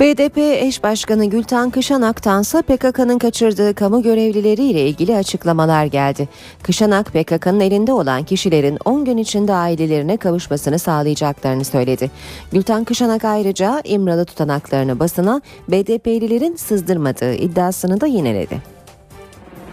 BDP 0.00 0.38
eş 0.38 0.82
başkanı 0.82 1.24
Gültan 1.24 1.70
Kışanak'tansa 1.70 2.62
PKK'nın 2.62 3.18
kaçırdığı 3.18 3.74
kamu 3.74 4.02
görevlileriyle 4.02 4.88
ilgili 4.88 5.16
açıklamalar 5.16 5.84
geldi. 5.84 6.28
Kışanak 6.62 7.06
PKK'nın 7.06 7.60
elinde 7.60 7.92
olan 7.92 8.24
kişilerin 8.24 8.78
10 8.84 9.04
gün 9.04 9.16
içinde 9.16 9.52
ailelerine 9.52 10.16
kavuşmasını 10.16 10.78
sağlayacaklarını 10.78 11.64
söyledi. 11.64 12.10
Gültan 12.52 12.84
Kışanak 12.84 13.24
ayrıca 13.24 13.82
İmralı 13.84 14.24
tutanaklarını 14.24 14.98
basına 14.98 15.40
BDP'lilerin 15.68 16.56
sızdırmadığı 16.56 17.34
iddiasını 17.34 18.00
da 18.00 18.06
yineledi. 18.06 18.62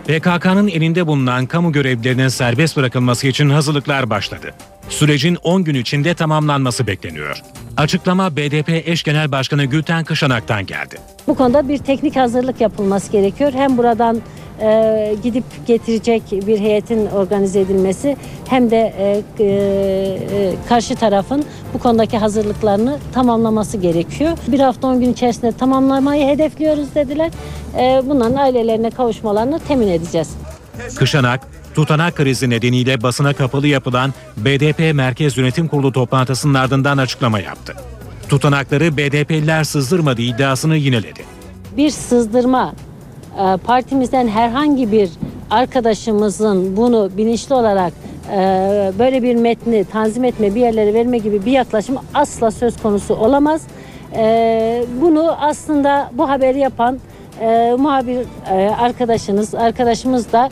PKK'nın 0.07 0.67
elinde 0.67 1.07
bulunan 1.07 1.45
kamu 1.45 1.71
görevlilerinin 1.71 2.27
serbest 2.27 2.77
bırakılması 2.77 3.27
için 3.27 3.49
hazırlıklar 3.49 4.09
başladı. 4.09 4.53
Sürecin 4.89 5.37
10 5.43 5.63
gün 5.63 5.75
içinde 5.75 6.13
tamamlanması 6.13 6.87
bekleniyor. 6.87 7.41
Açıklama 7.77 8.35
BDP 8.35 8.69
eş 8.69 9.03
genel 9.03 9.31
başkanı 9.31 9.65
Gülten 9.65 10.03
Kışanak'tan 10.03 10.65
geldi. 10.65 10.95
Bu 11.27 11.35
konuda 11.35 11.67
bir 11.67 11.77
teknik 11.77 12.15
hazırlık 12.15 12.61
yapılması 12.61 13.11
gerekiyor. 13.11 13.53
Hem 13.53 13.77
buradan 13.77 14.21
e, 14.61 15.15
gidip 15.23 15.43
getirecek 15.67 16.23
bir 16.31 16.59
heyetin 16.59 17.05
organize 17.05 17.59
edilmesi 17.59 18.17
hem 18.47 18.71
de 18.71 18.93
e, 18.97 19.23
e, 19.39 20.55
karşı 20.69 20.95
tarafın 20.95 21.45
bu 21.73 21.79
konudaki 21.79 22.17
hazırlıklarını 22.17 22.99
tamamlaması 23.13 23.77
gerekiyor. 23.77 24.37
Bir 24.47 24.59
hafta 24.59 24.87
10 24.87 24.99
gün 24.99 25.13
içerisinde 25.13 25.51
tamamlamayı 25.51 26.27
hedefliyoruz 26.27 26.95
dediler. 26.95 27.31
E, 27.77 28.01
bunların 28.05 28.35
ailelerine 28.35 28.89
kavuşmalarını 28.89 29.59
temin 29.59 29.87
edeceğiz. 29.87 30.29
Kışanak, 30.95 31.41
tutanak 31.73 32.15
krizi 32.15 32.49
nedeniyle 32.49 33.03
basına 33.03 33.33
kapalı 33.33 33.67
yapılan 33.67 34.13
BDP 34.37 34.95
Merkez 34.95 35.37
Yönetim 35.37 35.67
Kurulu 35.67 35.91
toplantısının 35.91 36.53
ardından 36.53 36.97
açıklama 36.97 37.39
yaptı. 37.39 37.73
Tutanakları 38.29 38.97
BDP'liler 38.97 39.63
sızdırmadığı 39.63 40.21
iddiasını 40.21 40.77
yineledi. 40.77 41.21
bir 41.77 41.89
sızdırma 41.89 42.73
e, 43.39 43.57
partimizden 43.57 44.27
herhangi 44.27 44.91
bir 44.91 45.09
arkadaşımızın 45.49 46.77
bunu 46.77 47.09
bilinçli 47.17 47.55
olarak 47.55 47.93
e, 48.31 48.37
böyle 48.99 49.23
bir 49.23 49.35
metni 49.35 49.85
tanzim 49.85 50.23
etme 50.23 50.55
bir 50.55 50.61
yerlere 50.61 50.93
verme 50.93 51.17
gibi 51.17 51.45
bir 51.45 51.51
yaklaşım 51.51 51.95
asla 52.13 52.51
söz 52.51 52.77
konusu 52.77 53.15
olamaz. 53.15 53.61
E, 54.15 54.85
Bunu 55.01 55.35
aslında 55.39 56.11
bu 56.13 56.29
haberi 56.29 56.59
yapan 56.59 56.99
muhabir 57.77 58.25
arkadaşınız 58.79 59.55
arkadaşımız 59.55 60.31
da 60.31 60.49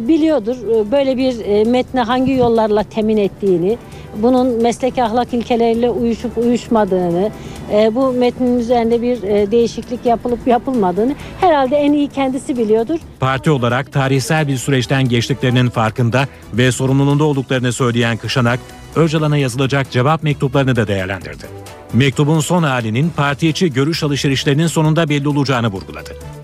biliyordur 0.00 0.56
E, 0.70 0.90
böyle 0.90 1.16
bir 1.16 1.44
e, 1.44 1.64
metni 1.64 2.00
hangi 2.00 2.32
yollarla 2.32 2.82
temin 2.82 3.16
ettiğini, 3.16 3.78
bunun 4.16 4.62
mesleki 4.62 5.02
ahlak 5.02 5.34
ilkeleriyle 5.34 5.90
uyuşup 5.90 6.38
uyuşmadığını, 6.38 7.30
e, 7.72 7.94
bu 7.94 8.12
metnin 8.12 8.58
üzerinde 8.58 9.02
bir 9.02 9.22
değişiklik 9.50 10.06
yapılıp 10.06 10.46
yapılmadığını 10.46 11.14
herhalde 11.40 11.76
en 11.76 11.92
iyi 11.92 12.08
kendisi 12.08 12.58
biliyordur. 12.58 12.98
Parti 13.20 13.50
olarak 13.50 13.92
tarihsel 13.92 14.48
bir 14.48 14.56
süreçten 14.56 15.08
geçtiklerinin 15.08 15.70
farkında 15.70 16.28
ve 16.54 16.72
sorumluluğunda 16.72 17.24
olduklarını 17.24 17.72
söyleyen 17.72 18.16
Kışanak, 18.16 18.60
Öcalan'a 18.96 19.36
yazılacak 19.36 19.90
cevap 19.90 20.22
mektuplarını 20.22 20.76
da 20.76 20.86
değerlendirdi. 20.88 21.44
Mektubun 21.92 22.40
son 22.40 22.62
halinin 22.62 23.10
parti 23.16 23.48
içi 23.48 23.72
görüş 23.72 24.02
alışverişlerinin 24.02 24.66
sonunda 24.66 25.08
belli 25.08 25.28
olacağını 25.28 25.68
vurguladı. 25.68 26.39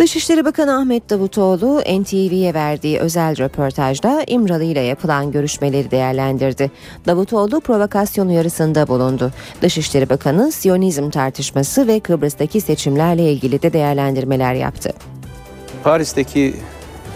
Dışişleri 0.00 0.44
Bakanı 0.44 0.78
Ahmet 0.78 1.10
Davutoğlu 1.10 1.80
NTV'ye 1.80 2.54
verdiği 2.54 2.98
özel 2.98 3.38
röportajda 3.38 4.24
İmralı 4.26 4.64
ile 4.64 4.80
yapılan 4.80 5.32
görüşmeleri 5.32 5.90
değerlendirdi. 5.90 6.70
Davutoğlu 7.06 7.60
provokasyon 7.60 8.28
uyarısında 8.28 8.88
bulundu. 8.88 9.32
Dışişleri 9.62 10.08
Bakanı 10.08 10.52
Siyonizm 10.52 11.10
tartışması 11.10 11.86
ve 11.86 12.00
Kıbrıs'taki 12.00 12.60
seçimlerle 12.60 13.32
ilgili 13.32 13.62
de 13.62 13.72
değerlendirmeler 13.72 14.54
yaptı. 14.54 14.92
Paris'teki 15.84 16.54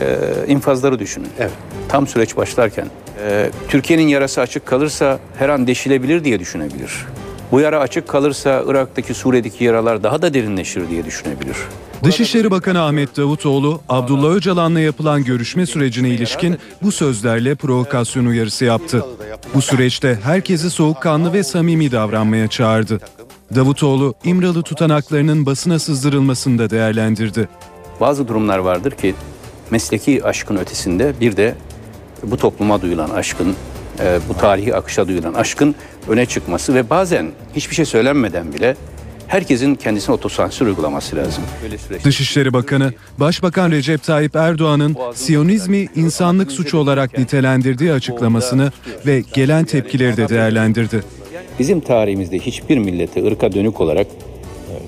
e, 0.01 0.19
infazları 0.49 0.99
düşünün. 0.99 1.29
Evet. 1.39 1.53
Tam 1.89 2.07
süreç 2.07 2.37
başlarken 2.37 2.87
e, 3.27 3.51
Türkiye'nin 3.69 4.09
yarası 4.09 4.41
açık 4.41 4.67
kalırsa 4.67 5.19
her 5.39 5.49
an 5.49 5.67
deşilebilir 5.67 6.25
diye 6.25 6.41
düşünebilir. 6.41 7.07
Bu 7.53 7.61
yara 7.61 7.81
açık 7.81 8.09
kalırsa 8.09 8.63
Irak'taki 8.67 9.15
Suriye'deki 9.15 9.65
yaralar 9.65 10.03
daha 10.03 10.23
da 10.23 10.35
derinleşir 10.35 10.89
diye 10.89 11.05
düşünebilir. 11.05 11.57
Dışişleri 12.05 12.51
Bakanı 12.51 12.83
Ahmet 12.83 13.17
Davutoğlu, 13.17 13.81
Abdullah 13.89 14.35
Öcalan'la 14.35 14.81
yapılan 14.81 15.25
görüşme 15.25 15.67
sürecine 15.67 16.09
ilişkin 16.09 16.59
bu 16.83 16.93
sözlerle 16.93 17.55
provokasyon 17.55 18.27
uyarısı 18.27 18.65
yaptı. 18.65 19.05
Bu 19.55 19.63
süreçte 19.63 20.19
herkesi 20.23 20.71
soğukkanlı 20.71 21.33
ve 21.33 21.43
samimi 21.43 21.93
davranmaya 21.93 22.49
çağırdı. 22.49 23.01
Davutoğlu, 23.55 24.15
İmralı 24.25 24.63
tutanaklarının 24.63 25.47
basına 25.47 25.79
sızdırılmasını 25.79 26.59
da 26.59 26.71
değerlendirdi. 26.71 27.49
Bazı 28.01 28.29
durumlar 28.29 28.59
vardır 28.59 28.91
ki 28.91 29.15
mesleki 29.71 30.25
aşkın 30.25 30.57
ötesinde 30.57 31.13
bir 31.21 31.37
de 31.37 31.55
bu 32.23 32.37
topluma 32.37 32.83
duyulan 32.83 33.11
aşkın, 33.11 33.55
e, 34.01 34.19
bu 34.29 34.35
tarihi 34.37 34.75
akışa 34.75 35.09
duyulan 35.09 35.35
aşkın 35.35 35.75
öne 36.09 36.27
çıkması 36.27 36.75
ve 36.75 36.91
bazen 36.91 37.27
hiçbir 37.57 37.75
şey 37.75 37.85
söylenmeden 37.85 38.53
bile 38.53 38.77
herkesin 39.27 39.75
kendisine 39.75 40.15
otosansür 40.15 40.67
uygulaması 40.67 41.17
lazım. 41.17 41.45
Dışişleri 42.05 42.53
Bakanı, 42.53 42.93
Başbakan 43.19 43.71
Recep 43.71 44.03
Tayyip 44.03 44.37
Erdoğan'ın 44.37 44.97
Siyonizmi 45.15 45.89
insanlık 45.97 46.53
suçu 46.53 46.79
olarak 46.79 47.19
nitelendirdiği 47.19 47.93
açıklamasını 47.93 48.73
ve 49.07 49.23
gelen 49.35 49.65
tepkileri 49.65 50.17
de 50.17 50.29
değerlendirdi. 50.29 51.03
Bizim 51.59 51.81
tarihimizde 51.81 52.39
hiçbir 52.39 52.79
millete 52.79 53.27
ırka 53.27 53.53
dönük 53.53 53.81
olarak 53.81 54.07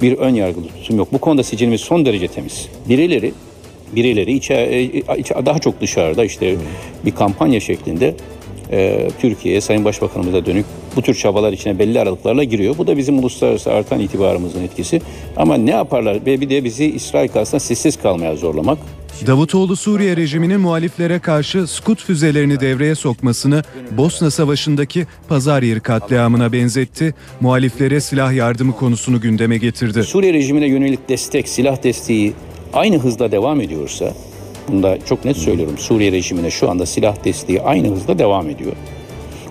bir 0.02 0.18
ön 0.18 0.34
yargılı 0.34 0.68
tutum 0.68 0.96
yok. 0.96 1.08
Bu 1.12 1.18
konuda 1.18 1.42
sicilimiz 1.42 1.80
son 1.80 2.06
derece 2.06 2.28
temiz. 2.28 2.68
Birileri 2.88 3.32
birileri 3.96 4.32
içe, 4.32 4.54
e, 4.54 4.82
içe- 5.18 5.46
daha 5.46 5.58
çok 5.58 5.80
dışarıda 5.80 6.24
işte 6.24 6.56
bir 7.04 7.10
kampanya 7.10 7.60
şeklinde 7.60 8.14
e, 8.72 9.09
Türkiye'ye 9.20 9.61
Sayın 9.61 9.85
Başbakanımıza 9.85 10.46
dönük 10.46 10.66
bu 10.96 11.02
tür 11.02 11.14
çabalar 11.14 11.52
içine 11.52 11.79
belli 11.79 12.00
aralıklarla 12.00 12.44
giriyor. 12.44 12.79
Bu 12.79 12.87
da 12.87 12.96
bizim 12.96 13.18
uluslararası 13.18 13.72
artan 13.72 14.00
itibarımızın 14.00 14.62
etkisi. 14.62 15.00
Ama 15.37 15.57
ne 15.57 15.70
yaparlar? 15.70 16.26
Ve 16.26 16.40
bir 16.40 16.50
de 16.50 16.64
bizi 16.64 16.85
İsrail 16.85 17.29
karşısında 17.29 17.61
sessiz 17.61 17.96
kalmaya 17.96 18.37
zorlamak. 18.37 18.79
Davutoğlu 19.26 19.76
Suriye 19.76 20.16
rejiminin 20.16 20.61
muhaliflere 20.61 21.18
karşı 21.18 21.66
Skut 21.66 22.05
füzelerini 22.05 22.61
devreye 22.61 22.94
sokmasını 22.94 23.62
Bosna 23.90 24.31
Savaşı'ndaki 24.31 25.07
pazar 25.29 25.62
yeri 25.62 25.81
katliamına 25.81 26.52
benzetti. 26.52 27.14
Muhaliflere 27.40 28.00
silah 28.00 28.33
yardımı 28.33 28.72
konusunu 28.72 29.20
gündeme 29.20 29.59
getirdi. 29.59 30.05
Suriye 30.05 30.33
rejimine 30.33 30.66
yönelik 30.66 31.09
destek, 31.09 31.48
silah 31.48 31.83
desteği 31.83 32.33
aynı 32.72 32.98
hızda 32.98 33.33
devam 33.33 33.61
ediyorsa, 33.61 34.12
bunda 34.68 34.98
çok 35.09 35.24
net 35.24 35.37
söylüyorum 35.37 35.79
Suriye 35.79 36.12
rejimine 36.12 36.50
şu 36.50 36.70
anda 36.70 36.87
silah 36.87 37.24
desteği 37.24 37.62
aynı 37.62 37.88
hızda 37.88 38.18
devam 38.18 38.50
ediyor. 38.50 38.72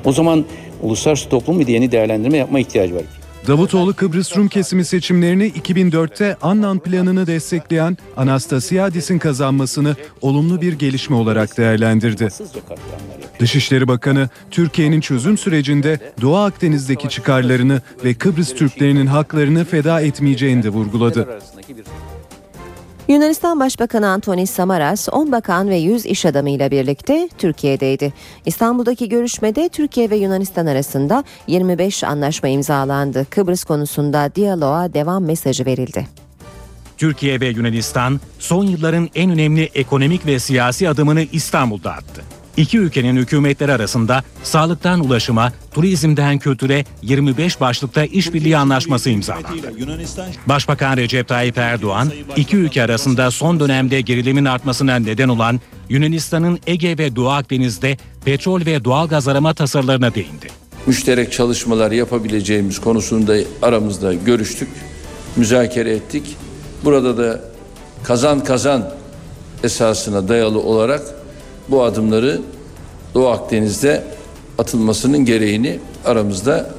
O 0.05 0.11
zaman 0.11 0.45
uluslararası 0.81 1.29
toplum 1.29 1.59
bir 1.59 1.67
yeni 1.67 1.91
değerlendirme 1.91 2.37
yapma 2.37 2.59
ihtiyacı 2.59 2.95
var. 2.95 3.03
Davutoğlu 3.47 3.93
Kıbrıs 3.93 4.37
Rum 4.37 4.47
kesimi 4.47 4.85
seçimlerini 4.85 5.47
2004'te 5.47 6.37
Annan 6.41 6.79
planını 6.79 7.27
destekleyen 7.27 7.97
Anastasiadis'in 8.17 9.19
kazanmasını 9.19 9.95
olumlu 10.21 10.61
bir 10.61 10.73
gelişme 10.73 11.15
olarak 11.15 11.57
değerlendirdi. 11.57 12.27
Dışişleri 13.39 13.87
Bakanı, 13.87 14.29
Türkiye'nin 14.51 15.01
çözüm 15.01 15.37
sürecinde 15.37 15.99
Doğu 16.21 16.35
Akdeniz'deki 16.35 17.09
çıkarlarını 17.09 17.81
ve 18.03 18.13
Kıbrıs 18.13 18.53
Türklerinin 18.53 19.05
haklarını 19.05 19.65
feda 19.65 20.01
etmeyeceğini 20.01 20.63
de 20.63 20.69
vurguladı. 20.69 21.39
Yunanistan 23.07 23.59
Başbakanı 23.59 24.07
Antonis 24.07 24.51
Samaras 24.51 25.09
10 25.11 25.31
bakan 25.31 25.69
ve 25.69 25.75
100 25.75 26.05
iş 26.05 26.25
adamıyla 26.25 26.71
birlikte 26.71 27.29
Türkiye'deydi. 27.37 28.13
İstanbul'daki 28.45 29.09
görüşmede 29.09 29.69
Türkiye 29.69 30.09
ve 30.09 30.15
Yunanistan 30.15 30.65
arasında 30.65 31.23
25 31.47 32.03
anlaşma 32.03 32.49
imzalandı. 32.49 33.25
Kıbrıs 33.29 33.63
konusunda 33.63 34.35
diyaloğa 34.35 34.93
devam 34.93 35.25
mesajı 35.25 35.65
verildi. 35.65 36.07
Türkiye 36.97 37.41
ve 37.41 37.47
Yunanistan 37.47 38.19
son 38.39 38.65
yılların 38.65 39.09
en 39.15 39.31
önemli 39.31 39.69
ekonomik 39.75 40.25
ve 40.25 40.39
siyasi 40.39 40.89
adımını 40.89 41.21
İstanbul'da 41.21 41.91
attı. 41.91 42.21
İki 42.57 42.77
ülkenin 42.77 43.15
hükümetleri 43.15 43.71
arasında 43.71 44.23
sağlıktan 44.43 44.99
ulaşıma, 44.99 45.53
turizmden 45.71 46.39
kültüre 46.39 46.85
25 47.01 47.61
başlıkta 47.61 48.05
işbirliği 48.05 48.57
anlaşması 48.57 49.09
imzalandı. 49.09 49.47
Başbakan 50.45 50.97
Recep 50.97 51.27
Tayyip 51.27 51.57
Erdoğan, 51.57 52.11
iki 52.35 52.57
ülke 52.57 52.83
arasında 52.83 53.31
son 53.31 53.59
dönemde 53.59 54.01
gerilimin 54.01 54.45
artmasına 54.45 54.95
neden 54.95 55.29
olan 55.29 55.59
Yunanistan'ın 55.89 56.59
Ege 56.67 56.97
ve 56.97 57.15
Doğu 57.15 57.29
Akdeniz'de 57.29 57.97
petrol 58.25 58.65
ve 58.65 58.85
doğal 58.85 59.07
gaz 59.07 59.27
arama 59.27 59.53
tasarılarına 59.53 60.15
değindi. 60.15 60.47
müşterek 60.87 61.31
çalışmalar 61.31 61.91
yapabileceğimiz 61.91 62.81
konusunda 62.81 63.35
aramızda 63.61 64.13
görüştük, 64.13 64.69
müzakere 65.35 65.91
ettik. 65.91 66.37
Burada 66.83 67.17
da 67.17 67.41
kazan 68.03 68.43
kazan 68.43 68.91
esasına 69.63 70.27
dayalı 70.27 70.59
olarak 70.59 71.14
bu 71.69 71.83
adımları 71.83 72.41
Doğu 73.13 73.27
Akdeniz'de 73.27 74.03
atılmasının 74.57 75.25
gereğini 75.25 75.79
aramızda 76.05 76.69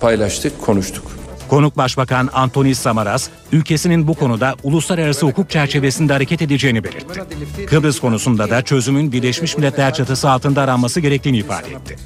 paylaştık, 0.00 0.62
konuştuk. 0.62 1.18
Konuk 1.48 1.76
Başbakan 1.76 2.28
Antoni 2.32 2.74
Samaras, 2.74 3.28
ülkesinin 3.52 4.08
bu 4.08 4.14
konuda 4.14 4.54
uluslararası 4.62 5.26
hukuk 5.26 5.50
çerçevesinde 5.50 6.12
hareket 6.12 6.42
edeceğini 6.42 6.84
belirtti. 6.84 7.20
Kıbrıs 7.66 8.00
konusunda 8.00 8.50
da 8.50 8.62
çözümün 8.62 9.12
Birleşmiş 9.12 9.56
Milletler 9.56 9.94
çatısı 9.94 10.30
altında 10.30 10.62
aranması 10.62 11.00
gerektiğini 11.00 11.38
ifade 11.38 11.70
etti. 11.70 11.96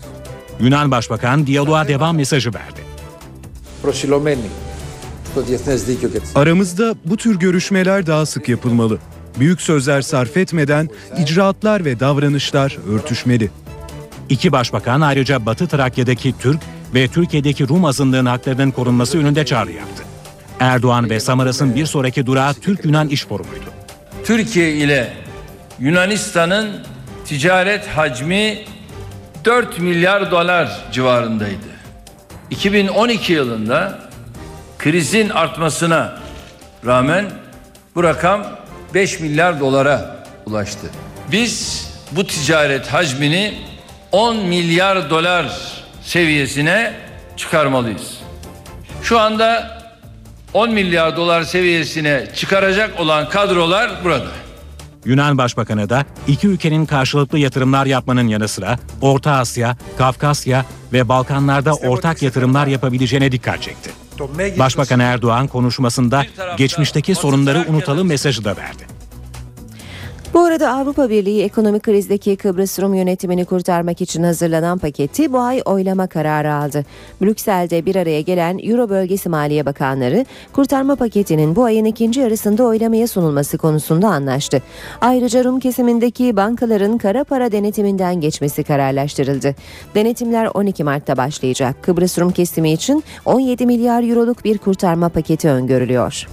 Yunan 0.60 0.90
Başbakan 0.90 1.46
diyaloğa 1.46 1.88
devam 1.88 2.16
mesajı 2.16 2.54
verdi. 2.54 2.80
Aramızda 6.34 6.94
bu 7.04 7.16
tür 7.16 7.38
görüşmeler 7.38 8.06
daha 8.06 8.26
sık 8.26 8.48
yapılmalı. 8.48 8.98
Büyük 9.38 9.60
sözler 9.60 10.02
sarf 10.02 10.36
etmeden 10.36 10.88
icraatlar 11.18 11.84
ve 11.84 12.00
davranışlar 12.00 12.76
örtüşmeli. 12.94 13.50
İki 14.28 14.52
başbakan 14.52 15.00
ayrıca 15.00 15.46
Batı 15.46 15.66
Trakya'daki 15.66 16.38
Türk 16.38 16.60
ve 16.94 17.08
Türkiye'deki 17.08 17.68
Rum 17.68 17.84
azınlığın 17.84 18.26
haklarının 18.26 18.70
korunması 18.70 19.16
yönünde 19.16 19.44
çağrı 19.44 19.72
yaptı. 19.72 20.02
Erdoğan 20.60 21.10
ve 21.10 21.20
Samaras'ın 21.20 21.74
bir 21.74 21.86
sonraki 21.86 22.26
durağı 22.26 22.54
Türk-Yunan 22.54 23.08
İş 23.08 23.26
Forumu'ydu. 23.26 23.64
Türkiye 24.24 24.72
ile 24.72 25.12
Yunanistan'ın 25.78 26.70
ticaret 27.24 27.86
hacmi 27.86 28.58
4 29.44 29.78
milyar 29.78 30.30
dolar 30.30 30.80
civarındaydı. 30.92 31.72
2012 32.50 33.32
yılında 33.32 33.98
krizin 34.78 35.28
artmasına 35.28 36.20
rağmen 36.86 37.30
bu 37.94 38.04
rakam 38.04 38.61
5 38.94 39.20
milyar 39.20 39.60
dolara 39.60 40.24
ulaştı. 40.46 40.86
Biz 41.32 41.86
bu 42.12 42.26
ticaret 42.26 42.86
hacmini 42.86 43.54
10 44.12 44.36
milyar 44.36 45.10
dolar 45.10 45.58
seviyesine 46.02 46.92
çıkarmalıyız. 47.36 48.18
Şu 49.02 49.20
anda 49.20 49.78
10 50.54 50.70
milyar 50.70 51.16
dolar 51.16 51.42
seviyesine 51.42 52.26
çıkaracak 52.36 53.00
olan 53.00 53.28
kadrolar 53.28 53.90
burada. 54.04 54.28
Yunan 55.04 55.38
Başbakanı 55.38 55.88
da 55.90 56.04
iki 56.26 56.46
ülkenin 56.46 56.86
karşılıklı 56.86 57.38
yatırımlar 57.38 57.86
yapmanın 57.86 58.28
yanı 58.28 58.48
sıra 58.48 58.78
Orta 59.00 59.32
Asya, 59.32 59.76
Kafkasya 59.98 60.64
ve 60.92 61.08
Balkanlarda 61.08 61.74
ortak 61.74 62.22
yatırımlar 62.22 62.66
yapabileceğine 62.66 63.32
dikkat 63.32 63.62
çekti. 63.62 63.90
Başbakan 64.58 65.00
Erdoğan 65.00 65.48
konuşmasında 65.48 66.24
geçmişteki 66.56 67.14
sorunları 67.14 67.64
unutalım 67.68 68.08
mesajı 68.08 68.44
da 68.44 68.56
verdi. 68.56 68.91
Bu 70.34 70.40
arada 70.40 70.70
Avrupa 70.70 71.10
Birliği 71.10 71.42
ekonomik 71.42 71.82
krizdeki 71.82 72.36
Kıbrıs 72.36 72.80
Rum 72.80 72.94
yönetimini 72.94 73.44
kurtarmak 73.44 74.00
için 74.00 74.22
hazırlanan 74.22 74.78
paketi 74.78 75.32
bu 75.32 75.38
ay 75.40 75.62
oylama 75.64 76.06
kararı 76.06 76.54
aldı. 76.54 76.84
Brüksel'de 77.22 77.86
bir 77.86 77.96
araya 77.96 78.20
gelen 78.20 78.58
Euro 78.62 78.88
bölgesi 78.88 79.28
Maliye 79.28 79.66
Bakanları 79.66 80.26
kurtarma 80.52 80.96
paketinin 80.96 81.56
bu 81.56 81.64
ayın 81.64 81.84
ikinci 81.84 82.20
yarısında 82.20 82.64
oylamaya 82.64 83.06
sunulması 83.06 83.58
konusunda 83.58 84.08
anlaştı. 84.08 84.62
Ayrıca 85.00 85.44
Rum 85.44 85.60
kesimindeki 85.60 86.36
bankaların 86.36 86.98
kara 86.98 87.24
para 87.24 87.52
denetiminden 87.52 88.20
geçmesi 88.20 88.64
kararlaştırıldı. 88.64 89.54
Denetimler 89.94 90.48
12 90.54 90.84
Mart'ta 90.84 91.16
başlayacak. 91.16 91.82
Kıbrıs 91.82 92.18
Rum 92.18 92.32
kesimi 92.32 92.72
için 92.72 93.04
17 93.24 93.66
milyar 93.66 94.02
euroluk 94.10 94.44
bir 94.44 94.58
kurtarma 94.58 95.08
paketi 95.08 95.48
öngörülüyor. 95.48 96.26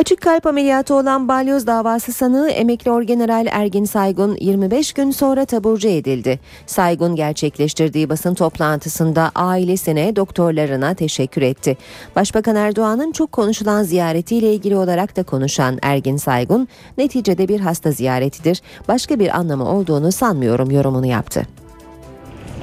Açık 0.00 0.20
kalp 0.20 0.46
ameliyatı 0.46 0.94
olan 0.94 1.28
balyoz 1.28 1.66
davası 1.66 2.12
sanığı 2.12 2.50
emekli 2.50 2.90
orgeneral 2.90 3.46
Ergin 3.50 3.84
Saygun 3.84 4.36
25 4.40 4.92
gün 4.92 5.10
sonra 5.10 5.44
taburcu 5.44 5.88
edildi. 5.88 6.40
Saygun 6.66 7.16
gerçekleştirdiği 7.16 8.08
basın 8.08 8.34
toplantısında 8.34 9.30
ailesine, 9.34 10.16
doktorlarına 10.16 10.94
teşekkür 10.94 11.42
etti. 11.42 11.76
Başbakan 12.16 12.56
Erdoğan'ın 12.56 13.12
çok 13.12 13.32
konuşulan 13.32 13.82
ziyaretiyle 13.82 14.54
ilgili 14.54 14.76
olarak 14.76 15.16
da 15.16 15.22
konuşan 15.22 15.78
Ergin 15.82 16.16
Saygun, 16.16 16.68
neticede 16.98 17.48
bir 17.48 17.60
hasta 17.60 17.90
ziyaretidir, 17.90 18.62
başka 18.88 19.18
bir 19.18 19.38
anlamı 19.38 19.68
olduğunu 19.68 20.12
sanmıyorum 20.12 20.70
yorumunu 20.70 21.06
yaptı. 21.06 21.46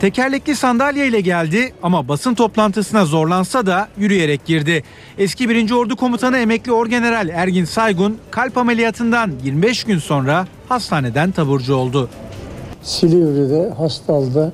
Tekerlekli 0.02 0.56
sandalye 0.56 1.08
ile 1.08 1.22
geldi 1.22 1.74
ama 1.84 2.08
basın 2.08 2.34
toplantısına 2.34 3.06
zorlansa 3.06 3.66
da 3.66 3.88
yürüyerek 3.98 4.46
girdi. 4.46 4.84
Eski 5.18 5.50
1. 5.50 5.72
Ordu 5.72 5.96
Komutanı 5.96 6.38
emekli 6.38 6.72
Orgeneral 6.72 7.30
Ergin 7.30 7.66
Saygun 7.66 8.18
kalp 8.32 8.58
ameliyatından 8.58 9.32
25 9.44 9.84
gün 9.84 10.00
sonra 10.00 10.48
hastaneden 10.70 11.32
taburcu 11.32 11.76
oldu. 11.76 12.10
Silivri'de, 12.84 13.74
Hastal'da, 13.78 14.52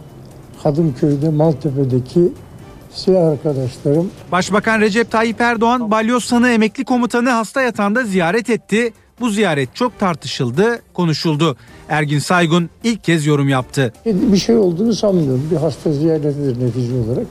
Kadımköy'de, 0.63 1.29
Maltepe'deki 1.29 2.34
silah 2.93 3.27
arkadaşlarım. 3.27 4.12
Başbakan 4.32 4.82
Recep 4.82 5.12
Tayyip 5.12 5.41
Erdoğan 5.41 5.91
balyoz 5.91 6.23
sanığı 6.23 6.49
emekli 6.49 6.86
komutanı 6.86 7.29
hasta 7.29 7.62
yatağında 7.62 8.03
ziyaret 8.03 8.49
etti. 8.49 8.93
Bu 9.19 9.30
ziyaret 9.30 9.76
çok 9.76 9.99
tartışıldı, 9.99 10.82
konuşuldu. 10.93 11.56
Ergin 11.89 12.19
Saygun 12.19 12.69
ilk 12.84 13.04
kez 13.04 13.26
yorum 13.26 13.49
yaptı. 13.49 13.93
Bir 14.06 14.38
şey 14.38 14.58
olduğunu 14.58 14.93
sanmıyorum. 14.93 15.47
Bir 15.52 15.56
hasta 15.56 15.91
ziyaretidir 15.91 16.65
netice 16.65 16.93
olarak. 16.93 17.28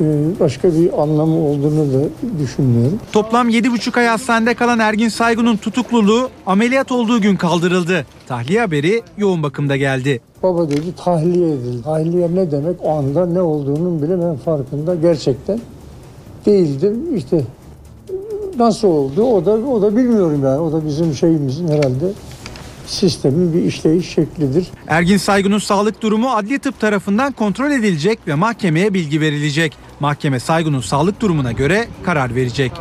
Ee, 0.00 0.04
başka 0.40 0.74
bir 0.74 1.02
anlamı 1.02 1.36
olduğunu 1.36 1.92
da 1.92 2.08
düşünmüyorum. 2.38 2.98
Toplam 3.12 3.48
7,5 3.50 3.98
ay 4.00 4.06
hastanede 4.06 4.54
kalan 4.54 4.78
Ergin 4.78 5.08
Saygun'un 5.08 5.56
tutukluluğu 5.56 6.30
ameliyat 6.46 6.92
olduğu 6.92 7.20
gün 7.20 7.36
kaldırıldı. 7.36 8.06
Tahliye 8.28 8.60
haberi 8.60 9.02
yoğun 9.18 9.42
bakımda 9.42 9.76
geldi. 9.76 10.20
Baba 10.42 10.70
dedi 10.70 10.94
tahliye 11.04 11.48
edildi. 11.48 11.82
Tahliye 11.82 12.34
ne 12.34 12.50
demek 12.50 12.76
o 12.82 12.90
anda 12.90 13.26
ne 13.26 13.40
olduğunun 13.40 14.02
bile 14.02 14.20
ben 14.20 14.36
farkında 14.36 14.94
gerçekten 14.94 15.60
değildim. 16.46 17.16
İşte 17.16 17.44
nasıl 18.58 18.88
oldu 18.88 19.22
o 19.22 19.44
da 19.44 19.50
o 19.50 19.82
da 19.82 19.96
bilmiyorum 19.96 20.40
yani. 20.44 20.58
O 20.60 20.72
da 20.72 20.86
bizim 20.86 21.14
şeyimizin 21.14 21.68
herhalde 21.68 22.12
sistemin 22.86 23.52
bir 23.52 23.62
işleyiş 23.62 24.14
şeklidir. 24.14 24.66
Ergin 24.86 25.16
Saygun'un 25.16 25.58
sağlık 25.58 26.02
durumu 26.02 26.30
adli 26.30 26.58
tıp 26.58 26.80
tarafından 26.80 27.32
kontrol 27.32 27.70
edilecek 27.70 28.18
ve 28.26 28.34
mahkemeye 28.34 28.94
bilgi 28.94 29.20
verilecek. 29.20 29.76
Mahkeme 30.00 30.40
Saygun'un 30.40 30.80
sağlık 30.80 31.20
durumuna 31.20 31.52
göre 31.52 31.86
karar 32.02 32.34
verecek. 32.34 32.72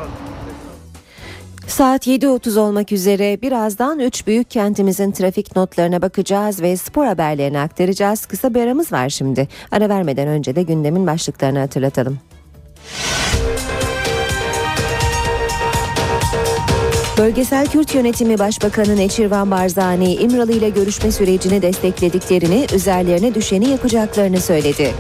Saat 1.68 2.08
7.30 2.08 2.60
olmak 2.60 2.92
üzere 2.92 3.42
birazdan 3.42 4.00
3 4.00 4.28
büyük 4.28 4.52
kentimizin 4.52 5.12
trafik 5.12 5.56
notlarına 5.56 6.02
bakacağız 6.02 6.62
ve 6.62 6.78
spor 6.78 7.06
haberlerini 7.06 7.60
aktaracağız. 7.60 8.26
Kısa 8.26 8.54
bir 8.54 8.62
aramız 8.62 8.92
var 8.92 9.10
şimdi. 9.10 9.48
Ara 9.72 9.90
vermeden 9.90 10.28
önce 10.28 10.56
de 10.56 10.64
gündemin 10.64 11.08
başlıklarını 11.08 11.60
hatırlatalım. 11.60 12.20
Bölgesel 17.18 17.68
Kürt 17.68 17.96
Yönetimi 17.96 18.40
Başbakanı 18.40 18.96
Neçirvan 18.96 19.52
Barzani 19.52 20.14
İmralı 20.14 20.52
ile 20.52 20.70
görüşme 20.70 21.12
sürecini 21.12 21.62
desteklediklerini, 21.62 22.68
üzerlerine 22.76 23.36
düşeni 23.36 23.70
yapacaklarını 23.70 24.42
söyledi. 24.42 24.94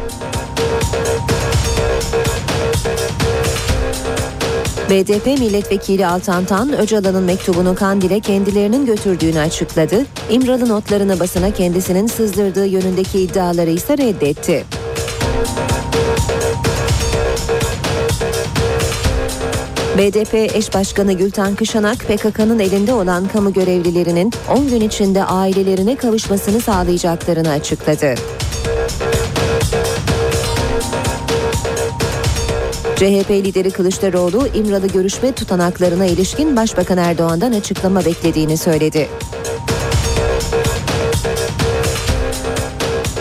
BDP 4.89 5.25
milletvekili 5.25 6.08
Altan 6.08 6.45
Tan, 6.45 6.78
Öcalan'ın 6.78 7.23
mektubunu 7.23 7.75
Kandil'e 7.75 8.19
kendilerinin 8.19 8.86
götürdüğünü 8.86 9.39
açıkladı. 9.39 10.06
İmralı 10.30 10.69
notlarını 10.69 11.19
basına 11.19 11.51
kendisinin 11.51 12.08
sızdırdığı 12.08 12.65
yönündeki 12.65 13.19
iddiaları 13.19 13.69
ise 13.69 13.97
reddetti. 13.97 14.65
BDP 19.98 20.34
eş 20.34 20.74
başkanı 20.74 21.14
Gülten 21.14 21.56
Kışanak, 21.56 22.00
PKK'nın 22.00 22.60
elinde 22.60 22.94
olan 22.94 23.28
kamu 23.28 23.54
görevlilerinin 23.54 24.32
10 24.50 24.68
gün 24.68 24.82
içinde 24.82 25.24
ailelerine 25.24 25.96
kavuşmasını 25.96 26.62
sağlayacaklarını 26.62 27.50
açıkladı. 27.50 28.16
CHP 32.96 33.30
lideri 33.30 33.72
Kılıçdaroğlu, 33.72 34.48
İmralı 34.54 34.88
görüşme 34.88 35.32
tutanaklarına 35.32 36.06
ilişkin 36.06 36.56
Başbakan 36.56 36.98
Erdoğan'dan 36.98 37.52
açıklama 37.52 38.06
beklediğini 38.06 38.58
söyledi. 38.58 39.08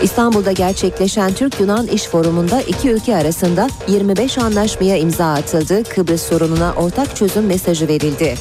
İstanbul'da 0.03 0.51
gerçekleşen 0.51 1.33
Türk-Yunan 1.33 1.87
İş 1.87 2.03
Forumu'nda 2.03 2.61
iki 2.61 2.89
ülke 2.89 3.15
arasında 3.15 3.67
25 3.87 4.37
anlaşmaya 4.37 4.97
imza 4.97 5.33
atıldı. 5.33 5.83
Kıbrıs 5.83 6.21
sorununa 6.21 6.73
ortak 6.73 7.15
çözüm 7.15 7.45
mesajı 7.45 7.87
verildi. 7.87 8.35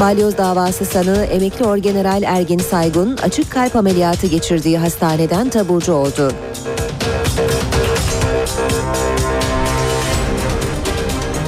Balyoz 0.00 0.38
davası 0.38 0.84
sanığı 0.84 1.24
emekli 1.24 1.64
orgeneral 1.64 2.22
Ergin 2.22 2.58
Saygun 2.58 3.16
açık 3.16 3.50
kalp 3.50 3.76
ameliyatı 3.76 4.26
geçirdiği 4.26 4.78
hastaneden 4.78 5.48
taburcu 5.48 5.92
oldu. 5.92 6.32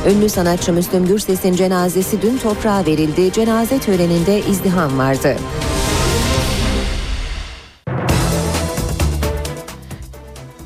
Ünlü 0.08 0.28
sanatçı 0.28 0.72
Müslüm 0.72 1.06
Gürses'in 1.06 1.52
cenazesi 1.52 2.22
dün 2.22 2.38
toprağa 2.38 2.86
verildi. 2.86 3.32
Cenaze 3.32 3.78
töreninde 3.78 4.40
izdiham 4.40 4.98
vardı. 4.98 5.36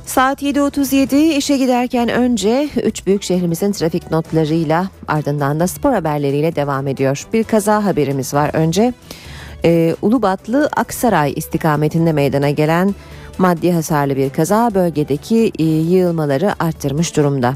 Saat 0.07 0.43
7.37 0.43 1.37
işe 1.37 1.57
giderken 1.57 2.09
önce 2.09 2.69
3 2.85 3.07
büyük 3.07 3.23
şehrimizin 3.23 3.73
trafik 3.73 4.11
notlarıyla 4.11 4.89
ardından 5.09 5.61
da 5.61 5.67
spor 5.67 5.93
haberleriyle 5.93 6.57
devam 6.57 6.87
ediyor. 6.89 7.27
Bir 7.33 7.45
kaza 7.45 7.85
haberimiz 7.85 8.35
var 8.35 8.51
önce. 8.53 8.93
Ee, 9.65 9.97
Ulubatlı 10.03 10.69
Aksaray 10.77 11.33
istikametinde 11.37 12.13
meydana 12.13 12.51
gelen 12.51 12.95
maddi 13.39 13.73
hasarlı 13.73 14.17
bir 14.17 14.31
kaza 14.31 14.71
bölgedeki 14.75 15.53
e, 15.59 15.65
yığılmaları 15.65 16.63
arttırmış 16.63 17.17
durumda. 17.17 17.55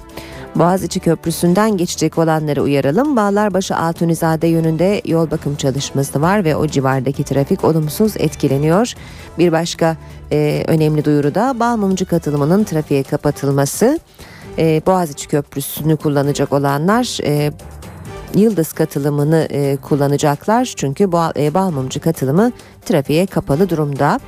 Boğaziçi 0.59 1.01
Köprüsü'nden 1.01 1.77
geçecek 1.77 2.19
olanları 2.19 2.63
uyaralım. 2.63 3.17
Bağlarbaşı 3.17 3.77
Altunizade 3.77 4.47
yönünde 4.47 5.03
yol 5.05 5.31
bakım 5.31 5.57
çalışması 5.57 6.23
var 6.23 6.45
ve 6.45 6.57
o 6.57 6.67
civardaki 6.67 7.25
trafik 7.25 7.65
olumsuz 7.65 8.17
etkileniyor. 8.17 8.93
Bir 9.39 9.53
başka 9.53 9.97
e, 10.33 10.65
önemli 10.67 11.05
duyuru 11.05 11.35
da 11.35 11.61
Balmumcu 11.61 12.07
katılımının 12.07 12.65
trafiğe 12.65 13.03
kapatılması. 13.03 13.99
E, 14.59 14.83
Boğaziçi 14.87 15.29
Köprüsü'nü 15.29 15.97
kullanacak 15.97 16.53
olanlar 16.53 17.19
e, 17.23 17.53
Yıldız 18.35 18.73
katılımını 18.73 19.49
e, 19.51 19.77
kullanacaklar 19.77 20.73
çünkü 20.77 21.13
bu 21.13 21.21
e, 21.37 21.55
Balmumcu 21.55 22.01
katılımı 22.01 22.53
trafiğe 22.85 23.27
kapalı 23.27 23.71
durumda. 23.71 24.21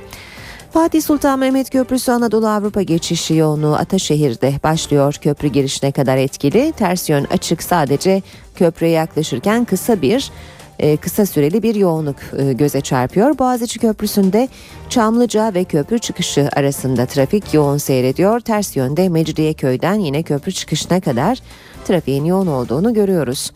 Fatih 0.73 1.01
Sultan 1.01 1.39
Mehmet 1.39 1.69
Köprüsü 1.69 2.11
Anadolu 2.11 2.47
Avrupa 2.47 2.81
geçişi 2.81 3.33
yoğunluğu 3.33 3.75
Ataşehir'de 3.75 4.53
başlıyor. 4.63 5.13
Köprü 5.21 5.47
girişine 5.47 5.91
kadar 5.91 6.17
etkili. 6.17 6.71
Ters 6.71 7.09
yön 7.09 7.25
açık 7.25 7.63
sadece 7.63 8.21
köprüye 8.55 8.91
yaklaşırken 8.91 9.65
kısa 9.65 10.01
bir 10.01 10.31
e, 10.79 10.97
kısa 10.97 11.25
süreli 11.25 11.63
bir 11.63 11.75
yoğunluk 11.75 12.15
e, 12.37 12.53
göze 12.53 12.81
çarpıyor. 12.81 13.37
Boğaziçi 13.39 13.79
Köprüsü'nde 13.79 14.47
Çamlıca 14.89 15.53
ve 15.53 15.63
köprü 15.63 15.99
çıkışı 15.99 16.49
arasında 16.55 17.05
trafik 17.05 17.53
yoğun 17.53 17.77
seyrediyor. 17.77 18.39
Ters 18.39 18.75
yönde 18.75 19.09
Mecidiyeköy'den 19.09 19.95
yine 19.95 20.23
köprü 20.23 20.51
çıkışına 20.51 21.01
kadar 21.01 21.39
trafiğin 21.85 22.25
yoğun 22.25 22.47
olduğunu 22.47 22.93
görüyoruz. 22.93 23.51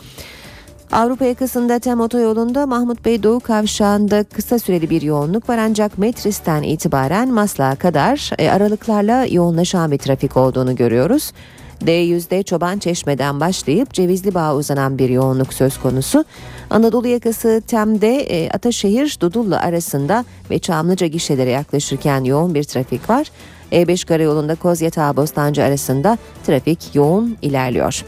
Avrupa 0.94 1.26
yakasında 1.26 1.80
Tem 1.80 2.00
otoyolunda 2.00 2.66
Mahmut 2.66 3.06
Bey 3.06 3.24
Doğu 3.24 3.40
Kavşağı'nda 3.40 4.24
kısa 4.24 4.60
süreli 4.60 4.90
bir 4.90 5.02
yoğunluk 5.02 5.50
var 5.50 5.58
ancak 5.58 5.98
Metris'ten 5.98 6.64
itibaren 6.64 7.30
Maslak'a 7.30 7.76
kadar 7.76 8.32
e, 8.40 8.50
aralıklarla 8.50 9.26
yoğunlaşan 9.26 9.92
bir 9.92 9.98
trafik 9.98 10.38
olduğunu 10.38 10.76
görüyoruz. 10.76 11.32
D100'de 11.86 12.44
Çoban 12.44 12.80
Çeşme'den 12.80 13.40
başlayıp 13.40 13.94
Cevizli 13.94 14.34
Bağ'a 14.34 14.56
uzanan 14.56 14.98
bir 14.98 15.10
yoğunluk 15.10 15.54
söz 15.54 15.78
konusu. 15.78 16.26
Anadolu 16.70 17.08
yakası 17.08 17.62
Tem'de 17.68 18.18
e, 18.18 18.50
Ataşehir 18.50 19.18
Dudullu 19.20 19.56
arasında 19.56 20.26
ve 20.50 20.60
Çamlıca 20.60 21.08
gişelere 21.08 21.50
yaklaşırken 21.50 22.24
yoğun 22.24 22.56
bir 22.56 22.64
trafik 22.64 23.10
var. 23.10 23.32
E5 23.72 24.08
karayolunda 24.08 24.56
Kozyatağı 24.56 25.18
Bostancı 25.18 25.64
arasında 25.64 26.18
trafik 26.46 26.96
yoğun 26.96 27.38
ilerliyor. 27.42 28.04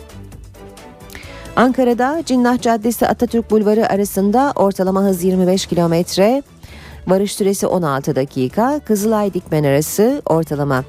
Ankara'da 1.55 2.23
Cinnah 2.25 2.61
Caddesi 2.61 3.07
Atatürk 3.07 3.51
Bulvarı 3.51 3.89
arasında 3.89 4.53
ortalama 4.55 5.03
hız 5.03 5.23
25 5.23 5.65
kilometre, 5.65 6.43
varış 7.07 7.33
süresi 7.35 7.67
16 7.67 8.15
dakika, 8.15 8.79
Kızılay 8.79 9.33
Dikmen 9.33 9.63
arası 9.63 10.21
ortalama 10.25 10.83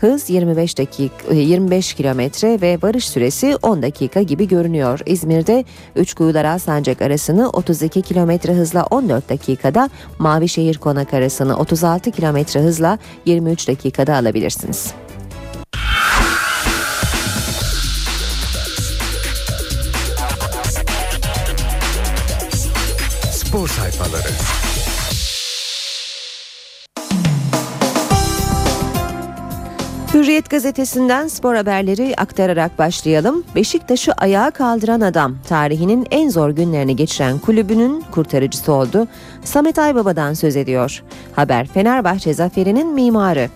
hız 0.00 0.30
25 0.30 0.78
dakika 0.78 1.34
25 1.34 1.94
kilometre 1.94 2.60
ve 2.60 2.78
varış 2.82 3.08
süresi 3.08 3.56
10 3.62 3.82
dakika 3.82 4.22
gibi 4.22 4.48
görünüyor. 4.48 5.00
İzmir'de 5.06 5.64
Üçkuyular 5.96 6.44
Alsancak 6.44 7.02
arasını 7.02 7.50
32 7.50 8.02
kilometre 8.02 8.54
hızla 8.54 8.86
14 8.90 9.28
dakikada, 9.28 9.90
Mavişehir 10.18 10.78
Konak 10.78 11.14
arasını 11.14 11.58
36 11.58 12.10
kilometre 12.10 12.60
hızla 12.60 12.98
23 13.24 13.68
dakikada 13.68 14.14
alabilirsiniz. 14.14 14.94
Spor 23.68 23.82
sayfaları. 23.82 24.28
Hürriyet 30.14 30.50
gazetesinden 30.50 31.28
spor 31.28 31.54
haberleri 31.54 32.14
aktararak 32.16 32.78
başlayalım. 32.78 33.44
Beşiktaş'ı 33.54 34.12
ayağa 34.12 34.50
kaldıran 34.50 35.00
adam 35.00 35.38
tarihinin 35.48 36.06
en 36.10 36.28
zor 36.28 36.50
günlerini 36.50 36.96
geçiren 36.96 37.38
kulübünün 37.38 38.04
kurtarıcısı 38.10 38.72
oldu. 38.72 39.08
Samet 39.44 39.78
Aybaba'dan 39.78 40.34
söz 40.34 40.56
ediyor. 40.56 41.02
Haber 41.36 41.66
Fenerbahçe 41.66 42.34
zaferinin 42.34 42.88
mimarı. 42.88 43.48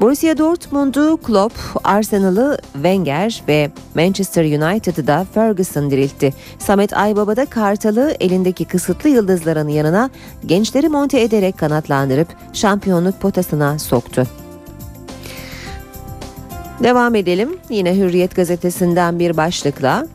Borussia 0.00 0.38
Dortmund'u 0.38 1.16
Klopp, 1.16 1.54
Arsenal'ı 1.84 2.58
Wenger 2.72 3.42
ve 3.48 3.70
Manchester 3.94 4.44
United'ı 4.44 5.06
da 5.06 5.26
Ferguson 5.34 5.90
diriltti. 5.90 6.34
Samet 6.58 6.92
Aybaba 6.92 7.36
da 7.36 7.46
Kartal'ı 7.46 8.16
elindeki 8.20 8.64
kısıtlı 8.64 9.08
yıldızların 9.08 9.68
yanına 9.68 10.10
gençleri 10.46 10.88
monte 10.88 11.20
ederek 11.20 11.58
kanatlandırıp 11.58 12.28
şampiyonluk 12.52 13.20
potasına 13.20 13.78
soktu. 13.78 14.26
Devam 16.82 17.14
edelim 17.14 17.56
yine 17.70 17.96
Hürriyet 17.96 18.36
gazetesinden 18.36 19.18
bir 19.18 19.36
başlıkla. 19.36 20.06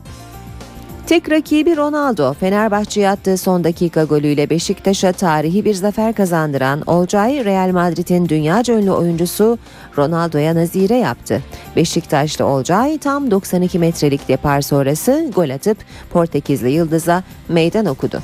Tek 1.10 1.30
rakibi 1.30 1.76
Ronaldo, 1.76 2.34
Fenerbahçe'ye 2.34 3.10
attığı 3.10 3.36
son 3.36 3.64
dakika 3.64 4.04
golüyle 4.04 4.50
Beşiktaş'a 4.50 5.12
tarihi 5.12 5.64
bir 5.64 5.74
zafer 5.74 6.12
kazandıran 6.14 6.82
Olcay, 6.86 7.44
Real 7.44 7.70
Madrid'in 7.72 8.28
dünyaca 8.28 8.74
ünlü 8.74 8.90
oyuncusu 8.90 9.58
Ronaldo'ya 9.98 10.54
nazire 10.54 10.96
yaptı. 10.96 11.42
Beşiktaşlı 11.76 12.46
Olcay 12.46 12.98
tam 12.98 13.30
92 13.30 13.78
metrelik 13.78 14.28
depar 14.28 14.60
sonrası 14.60 15.30
gol 15.34 15.50
atıp 15.50 15.78
Portekizli 16.12 16.70
Yıldız'a 16.70 17.22
meydan 17.48 17.86
okudu. 17.86 18.22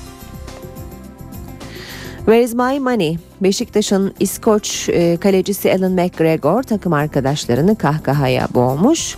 Where 2.17 2.43
is 2.43 2.55
my 2.55 2.79
money? 2.79 3.19
Beşiktaş'ın 3.41 4.15
İskoç 4.21 4.89
e, 4.89 5.17
kalecisi 5.17 5.75
Alan 5.75 5.93
McGregor 5.93 6.63
takım 6.63 6.93
arkadaşlarını 6.93 7.79
kahkahaya 7.79 8.49
boğmuş. 8.55 9.17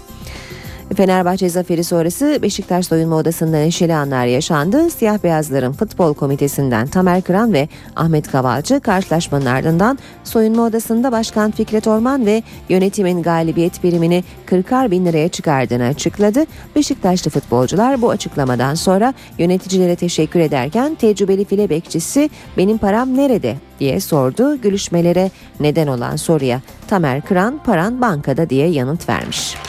Fenerbahçe 0.97 1.49
zaferi 1.49 1.85
sonrası 1.85 2.39
Beşiktaş 2.43 2.87
soyunma 2.87 3.17
odasında 3.17 3.57
neşeli 3.57 3.95
anlar 3.95 4.27
yaşandı. 4.27 4.91
Siyah 4.91 5.23
beyazların 5.23 5.73
futbol 5.73 6.15
komitesinden 6.15 6.87
Tamer 6.87 7.23
Kıran 7.23 7.53
ve 7.53 7.69
Ahmet 7.97 8.31
Kavalcı 8.31 8.81
karşılaşmanın 8.81 9.47
ardından 9.47 9.99
soyunma 10.25 10.63
odasında 10.63 11.13
Başkan 11.13 11.51
Fikret 11.51 11.87
Orman 11.87 12.27
ve 12.27 12.43
yönetimin 12.69 13.23
galibiyet 13.23 13.85
birimini 13.85 14.25
40'ar 14.47 14.91
bin 14.91 15.07
liraya 15.07 15.29
çıkardığını 15.29 15.85
açıkladı. 15.85 16.45
Beşiktaşlı 16.77 17.31
futbolcular 17.31 18.03
bu 18.03 18.11
açıklamadan 18.11 18.75
sonra 18.75 19.15
yöneticilere 19.39 19.97
teşekkür 19.97 20.41
ederken 20.41 20.95
tecrübeli 20.95 21.45
file 21.45 21.71
bekçisi 21.71 22.31
benim 22.57 22.79
param 22.79 23.17
nerede 23.17 23.57
diye 23.81 24.01
sordu. 24.01 24.61
Gülüşmelere 24.61 25.31
neden 25.61 25.87
olan 25.87 26.17
soruya 26.17 26.61
Tamer 26.89 27.21
Kıran 27.21 27.61
paran 27.65 28.01
bankada 28.01 28.51
diye 28.51 28.69
yanıt 28.69 29.09
vermiş. 29.09 29.68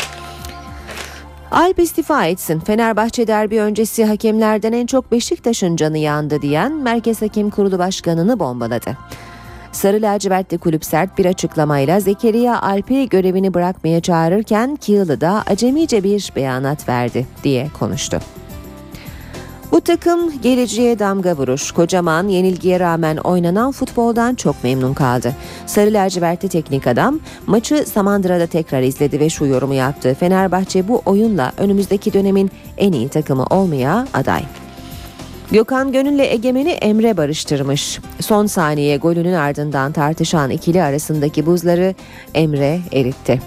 Alp 1.52 1.80
istifa 1.80 2.26
etsin. 2.26 2.60
Fenerbahçe 2.60 3.28
derbi 3.28 3.62
öncesi 3.62 4.06
hakemlerden 4.06 4.74
en 4.74 4.86
çok 4.86 5.12
Beşiktaş'ın 5.12 5.76
canı 5.76 5.98
yandı 5.98 6.42
diyen 6.42 6.74
Merkez 6.74 7.22
Hakem 7.22 7.50
Kurulu 7.50 7.80
Başkanı'nı 7.80 8.40
bombaladı. 8.40 8.98
Sarı 9.72 10.02
lacivertli 10.02 10.58
kulüp 10.58 10.86
sert 10.86 11.18
bir 11.18 11.26
açıklamayla 11.26 12.00
Zekeriya 12.00 12.62
Alp'i 12.62 13.10
görevini 13.10 13.54
bırakmaya 13.54 14.02
çağırırken 14.02 14.76
Kiyılı 14.76 15.22
da 15.22 15.44
acemice 15.48 16.04
bir 16.04 16.32
beyanat 16.36 16.90
verdi 16.90 17.28
diye 17.44 17.68
konuştu. 17.80 18.20
Bu 19.72 19.82
takım 19.82 20.42
geleceğe 20.42 21.00
damga 21.00 21.38
vurur. 21.38 21.72
Kocaman 21.76 22.28
yenilgiye 22.28 22.80
rağmen 22.80 23.18
oynanan 23.18 23.72
futboldan 23.72 24.36
çok 24.36 24.64
memnun 24.64 24.94
kaldı. 24.94 25.36
Sarı 25.66 25.94
lacivertli 25.94 26.50
teknik 26.50 26.88
adam 26.88 27.20
maçı 27.48 27.86
Samandıra'da 27.86 28.48
tekrar 28.48 28.82
izledi 28.82 29.20
ve 29.20 29.30
şu 29.30 29.46
yorumu 29.46 29.74
yaptı. 29.74 30.16
Fenerbahçe 30.20 30.88
bu 30.88 31.02
oyunla 31.06 31.52
önümüzdeki 31.58 32.14
dönemin 32.14 32.52
en 32.78 32.92
iyi 32.92 33.10
takımı 33.10 33.46
olmaya 33.46 34.08
aday. 34.14 34.44
Gökhan 35.52 35.92
Gönül'le 35.92 36.32
Egemen'i 36.32 36.72
Emre 36.72 37.18
barıştırmış. 37.18 38.00
Son 38.20 38.46
saniye 38.46 38.98
golünün 38.98 39.34
ardından 39.34 39.92
tartışan 39.92 40.50
ikili 40.50 40.84
arasındaki 40.84 41.46
buzları 41.46 41.96
Emre 42.34 42.80
eritti. 42.94 43.42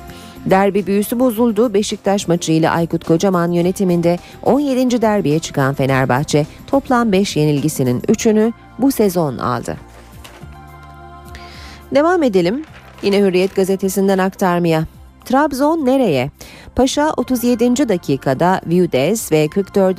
Derbi 0.47 0.87
büyüsü 0.87 1.21
bozuldu. 1.21 1.75
Beşiktaş 1.75 2.29
maçıyla 2.29 2.73
Aykut 2.73 3.05
Kocaman 3.05 3.51
yönetiminde 3.51 4.19
17. 4.43 5.03
derbiye 5.03 5.39
çıkan 5.39 5.75
Fenerbahçe 5.75 6.47
toplam 6.67 7.13
5 7.13 7.37
yenilgisinin 7.37 8.01
3'ünü 8.01 8.53
bu 8.79 8.93
sezon 8.93 9.39
aldı. 9.39 9.77
Devam 11.95 12.23
edelim. 12.23 12.65
Yine 13.03 13.19
Hürriyet 13.19 13.57
gazetesinden 13.57 14.19
aktarmaya. 14.19 14.85
Trabzon 15.25 15.87
nereye? 15.87 16.31
Paşa 16.77 17.13
37. 17.17 17.89
dakikada 17.89 18.61
Viudes 18.67 19.33
ve 19.33 19.49
44. 19.49 19.99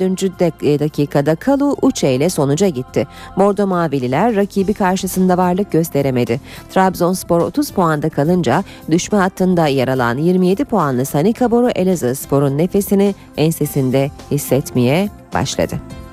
dakikada 0.80 1.34
Kalu 1.34 1.76
Uçe 1.82 2.14
ile 2.14 2.30
sonuca 2.30 2.68
gitti. 2.68 3.06
Bordo 3.36 3.66
Mavililer 3.66 4.36
rakibi 4.36 4.74
karşısında 4.74 5.38
varlık 5.38 5.72
gösteremedi. 5.72 6.40
Trabzonspor 6.70 7.40
30 7.40 7.70
puanda 7.70 8.08
kalınca 8.08 8.64
düşme 8.90 9.18
hattında 9.18 9.66
yer 9.66 9.88
alan 9.88 10.18
27 10.18 10.64
puanlı 10.64 11.06
Sanika 11.06 11.50
Boru 11.50 11.70
Elazığ 11.70 12.14
Spor'un 12.14 12.58
nefesini 12.58 13.14
ensesinde 13.36 14.10
hissetmeye 14.30 15.08
başladı. 15.34 16.03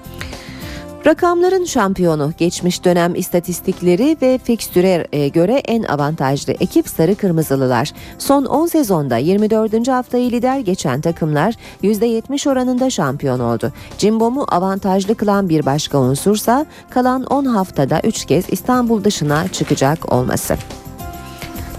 Rakamların 1.05 1.65
şampiyonu 1.65 2.33
geçmiş 2.37 2.85
dönem 2.85 3.15
istatistikleri 3.15 4.17
ve 4.21 4.37
fikstüre 4.37 5.07
e, 5.11 5.27
göre 5.27 5.53
en 5.53 5.83
avantajlı 5.83 6.53
ekip 6.53 6.89
Sarı 6.89 7.15
Kırmızılılar. 7.15 7.91
Son 8.17 8.45
10 8.45 8.67
sezonda 8.67 9.17
24. 9.17 9.87
haftayı 9.87 10.31
lider 10.31 10.59
geçen 10.59 11.01
takımlar 11.01 11.55
%70 11.83 12.49
oranında 12.49 12.89
şampiyon 12.89 13.39
oldu. 13.39 13.73
Cimbom'u 13.97 14.45
avantajlı 14.49 15.15
kılan 15.15 15.49
bir 15.49 15.65
başka 15.65 15.97
unsursa 15.97 16.65
kalan 16.89 17.23
10 17.23 17.45
haftada 17.45 18.01
3 18.03 18.25
kez 18.25 18.45
İstanbul 18.49 19.03
dışına 19.03 19.47
çıkacak 19.47 20.13
olması. 20.13 20.57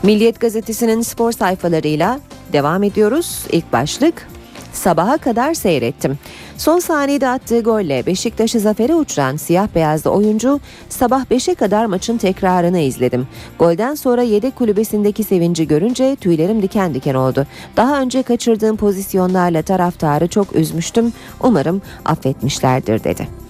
Milliyet 0.02 0.40
gazetesinin 0.40 1.02
spor 1.02 1.32
sayfalarıyla 1.32 2.20
devam 2.52 2.82
ediyoruz. 2.82 3.46
İlk 3.52 3.72
başlık 3.72 4.28
sabaha 4.72 5.18
kadar 5.18 5.54
seyrettim. 5.54 6.18
Son 6.56 6.78
saniyede 6.78 7.28
attığı 7.28 7.60
golle 7.60 8.06
Beşiktaş'ı 8.06 8.60
zafere 8.60 8.94
uçuran 8.94 9.36
siyah 9.36 9.68
beyazlı 9.74 10.10
oyuncu 10.10 10.60
sabah 10.88 11.24
5'e 11.24 11.54
kadar 11.54 11.86
maçın 11.86 12.18
tekrarını 12.18 12.78
izledim. 12.78 13.26
Golden 13.58 13.94
sonra 13.94 14.22
yedek 14.22 14.56
kulübesindeki 14.56 15.24
sevinci 15.24 15.68
görünce 15.68 16.16
tüylerim 16.16 16.62
diken 16.62 16.94
diken 16.94 17.14
oldu. 17.14 17.46
Daha 17.76 18.00
önce 18.00 18.22
kaçırdığım 18.22 18.76
pozisyonlarla 18.76 19.62
taraftarı 19.62 20.28
çok 20.28 20.56
üzmüştüm. 20.56 21.12
Umarım 21.40 21.82
affetmişlerdir 22.04 23.04
dedi. 23.04 23.41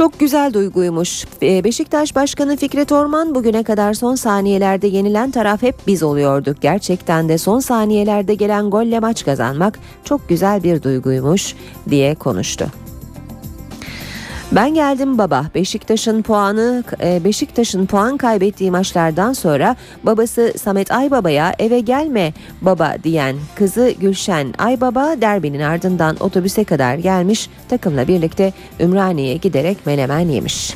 Çok 0.00 0.20
güzel 0.20 0.52
duyguymuş. 0.52 1.24
Beşiktaş 1.42 2.14
Başkanı 2.14 2.56
Fikret 2.56 2.92
Orman 2.92 3.34
bugüne 3.34 3.62
kadar 3.62 3.94
son 3.94 4.14
saniyelerde 4.14 4.86
yenilen 4.86 5.30
taraf 5.30 5.62
hep 5.62 5.74
biz 5.86 6.02
oluyorduk. 6.02 6.60
Gerçekten 6.60 7.28
de 7.28 7.38
son 7.38 7.60
saniyelerde 7.60 8.34
gelen 8.34 8.70
golle 8.70 9.00
maç 9.00 9.24
kazanmak 9.24 9.78
çok 10.04 10.28
güzel 10.28 10.62
bir 10.62 10.82
duyguymuş 10.82 11.54
diye 11.90 12.14
konuştu. 12.14 12.66
Ben 14.52 14.74
geldim 14.74 15.18
baba. 15.18 15.46
Beşiktaş'ın 15.54 16.22
puanı 16.22 16.84
e, 17.02 17.24
Beşiktaş'ın 17.24 17.86
puan 17.86 18.16
kaybettiği 18.16 18.70
maçlardan 18.70 19.32
sonra 19.32 19.76
babası 20.02 20.54
Samet 20.58 20.90
Aybaba'ya 20.90 21.54
eve 21.58 21.80
gelme 21.80 22.32
baba 22.60 22.94
diyen 23.04 23.36
kızı 23.54 23.94
Gülşen 24.00 24.54
Aybaba 24.58 25.20
derbinin 25.20 25.60
ardından 25.60 26.16
otobüse 26.20 26.64
kadar 26.64 26.94
gelmiş 26.94 27.50
takımla 27.68 28.08
birlikte 28.08 28.52
Ümraniye'ye 28.80 29.36
giderek 29.36 29.86
melemen 29.86 30.28
yemiş. 30.28 30.74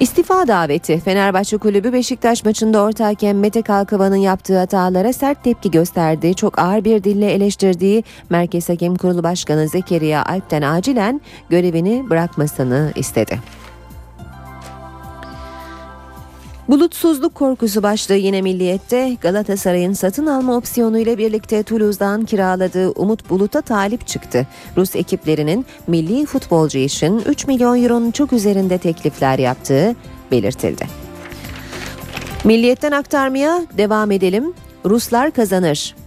İstifa 0.00 0.48
daveti 0.48 1.00
Fenerbahçe 1.00 1.56
Kulübü 1.56 1.92
Beşiktaş 1.92 2.44
maçında 2.44 2.82
orta 2.82 3.06
hakem 3.06 3.38
Mete 3.38 3.62
Kalkıvan'ın 3.62 4.16
yaptığı 4.16 4.58
hatalara 4.58 5.12
sert 5.12 5.44
tepki 5.44 5.70
gösterdi. 5.70 6.34
Çok 6.34 6.58
ağır 6.58 6.84
bir 6.84 7.04
dille 7.04 7.32
eleştirdiği 7.32 8.04
Merkez 8.30 8.68
Hakem 8.68 8.94
Kurulu 8.96 9.22
Başkanı 9.22 9.68
Zekeriya 9.68 10.24
Alp'ten 10.24 10.62
acilen 10.62 11.20
görevini 11.48 12.10
bırakmasını 12.10 12.92
istedi. 12.96 13.38
Bulutsuzluk 16.70 17.34
korkusu 17.34 17.82
başlığı 17.82 18.14
yine 18.14 18.42
milliyette 18.42 19.16
Galatasaray'ın 19.20 19.92
satın 19.92 20.26
alma 20.26 20.56
opsiyonu 20.56 20.98
ile 20.98 21.18
birlikte 21.18 21.62
Toulouse'dan 21.62 22.24
kiraladığı 22.24 22.90
Umut 22.90 23.30
Bulut'a 23.30 23.60
talip 23.60 24.06
çıktı. 24.06 24.46
Rus 24.76 24.96
ekiplerinin 24.96 25.66
milli 25.86 26.26
futbolcu 26.26 26.78
için 26.78 27.22
3 27.26 27.46
milyon 27.46 27.82
euronun 27.82 28.10
çok 28.10 28.32
üzerinde 28.32 28.78
teklifler 28.78 29.38
yaptığı 29.38 29.96
belirtildi. 30.30 30.86
Milliyetten 32.44 32.92
aktarmaya 32.92 33.62
devam 33.78 34.10
edelim. 34.10 34.52
Ruslar 34.84 35.30
kazanır. 35.30 35.99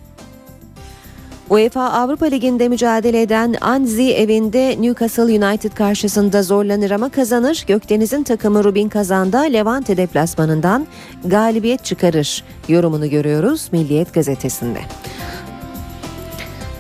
UEFA 1.49 1.91
Avrupa 1.91 2.25
Ligi'nde 2.25 2.69
mücadele 2.69 3.21
eden 3.21 3.55
Anzi 3.61 4.13
evinde 4.13 4.75
Newcastle 4.81 5.23
United 5.45 5.71
karşısında 5.71 6.43
zorlanır 6.43 6.91
ama 6.91 7.09
kazanır. 7.09 7.63
Gökdeniz'in 7.67 8.23
takımı 8.23 8.63
Rubin 8.63 8.89
Kazan'da 8.89 9.39
Levante 9.39 9.97
deplasmanından 9.97 10.87
galibiyet 11.25 11.85
çıkarır 11.85 12.43
yorumunu 12.67 13.09
görüyoruz 13.09 13.69
Milliyet 13.71 14.13
gazetesinde. 14.13 14.79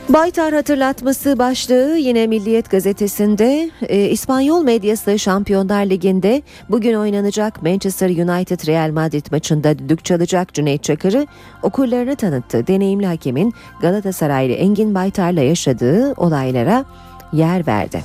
Baytar 0.09 0.53
hatırlatması 0.53 1.39
başlığı 1.39 1.97
yine 1.97 2.27
Milliyet 2.27 2.69
gazetesinde 2.69 3.71
e, 3.81 4.09
İspanyol 4.09 4.63
medyası 4.63 5.19
Şampiyonlar 5.19 5.85
Ligi'nde 5.85 6.41
bugün 6.69 6.93
oynanacak 6.93 7.63
Manchester 7.63 8.09
United 8.09 8.67
Real 8.67 8.91
Madrid 8.91 9.25
maçında 9.31 9.79
düdük 9.79 10.05
çalacak 10.05 10.53
Cüneyt 10.53 10.83
Çakır'ı 10.83 11.27
okurlarını 11.63 12.15
tanıttı. 12.15 12.67
Deneyimli 12.67 13.05
hakemin 13.05 13.53
Galatasaraylı 13.81 14.53
Engin 14.53 14.95
Baytar'la 14.95 15.41
yaşadığı 15.41 16.13
olaylara 16.13 16.85
yer 17.33 17.67
verdi. 17.67 18.01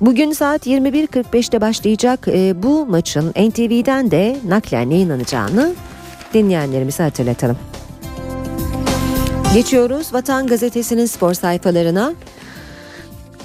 Bugün 0.00 0.32
saat 0.32 0.66
21.45'te 0.66 1.60
başlayacak 1.60 2.28
e, 2.28 2.62
bu 2.62 2.86
maçın 2.86 3.30
NTV'den 3.30 4.10
de 4.10 4.36
naklen 4.48 4.90
yayınlanacağını 4.90 5.72
dinleyenlerimize 6.34 7.02
hatırlatalım. 7.02 7.56
Geçiyoruz 9.54 10.14
Vatan 10.14 10.46
Gazetesi'nin 10.46 11.06
spor 11.06 11.34
sayfalarına. 11.34 12.14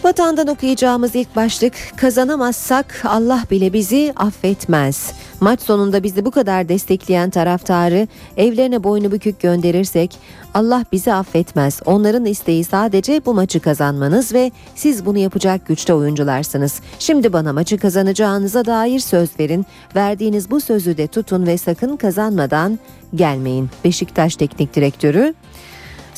Vatandan 0.03 0.47
okuyacağımız 0.47 1.15
ilk 1.15 1.35
başlık 1.35 1.73
kazanamazsak 1.95 3.01
Allah 3.05 3.43
bile 3.51 3.73
bizi 3.73 4.13
affetmez. 4.15 5.11
Maç 5.39 5.61
sonunda 5.61 6.03
bizi 6.03 6.25
bu 6.25 6.31
kadar 6.31 6.69
destekleyen 6.69 7.29
taraftarı 7.29 8.07
evlerine 8.37 8.83
boynu 8.83 9.11
bükük 9.11 9.39
gönderirsek 9.39 10.17
Allah 10.53 10.85
bizi 10.91 11.13
affetmez. 11.13 11.81
Onların 11.85 12.25
isteği 12.25 12.63
sadece 12.63 13.21
bu 13.25 13.33
maçı 13.33 13.59
kazanmanız 13.59 14.33
ve 14.33 14.51
siz 14.75 15.05
bunu 15.05 15.17
yapacak 15.17 15.67
güçte 15.67 15.93
oyuncularsınız. 15.93 16.81
Şimdi 16.99 17.33
bana 17.33 17.53
maçı 17.53 17.77
kazanacağınıza 17.77 18.65
dair 18.65 18.99
söz 18.99 19.29
verin. 19.39 19.65
Verdiğiniz 19.95 20.51
bu 20.51 20.61
sözü 20.61 20.97
de 20.97 21.07
tutun 21.07 21.47
ve 21.47 21.57
sakın 21.57 21.97
kazanmadan 21.97 22.79
gelmeyin. 23.15 23.69
Beşiktaş 23.83 24.35
Teknik 24.35 24.75
Direktörü 24.75 25.33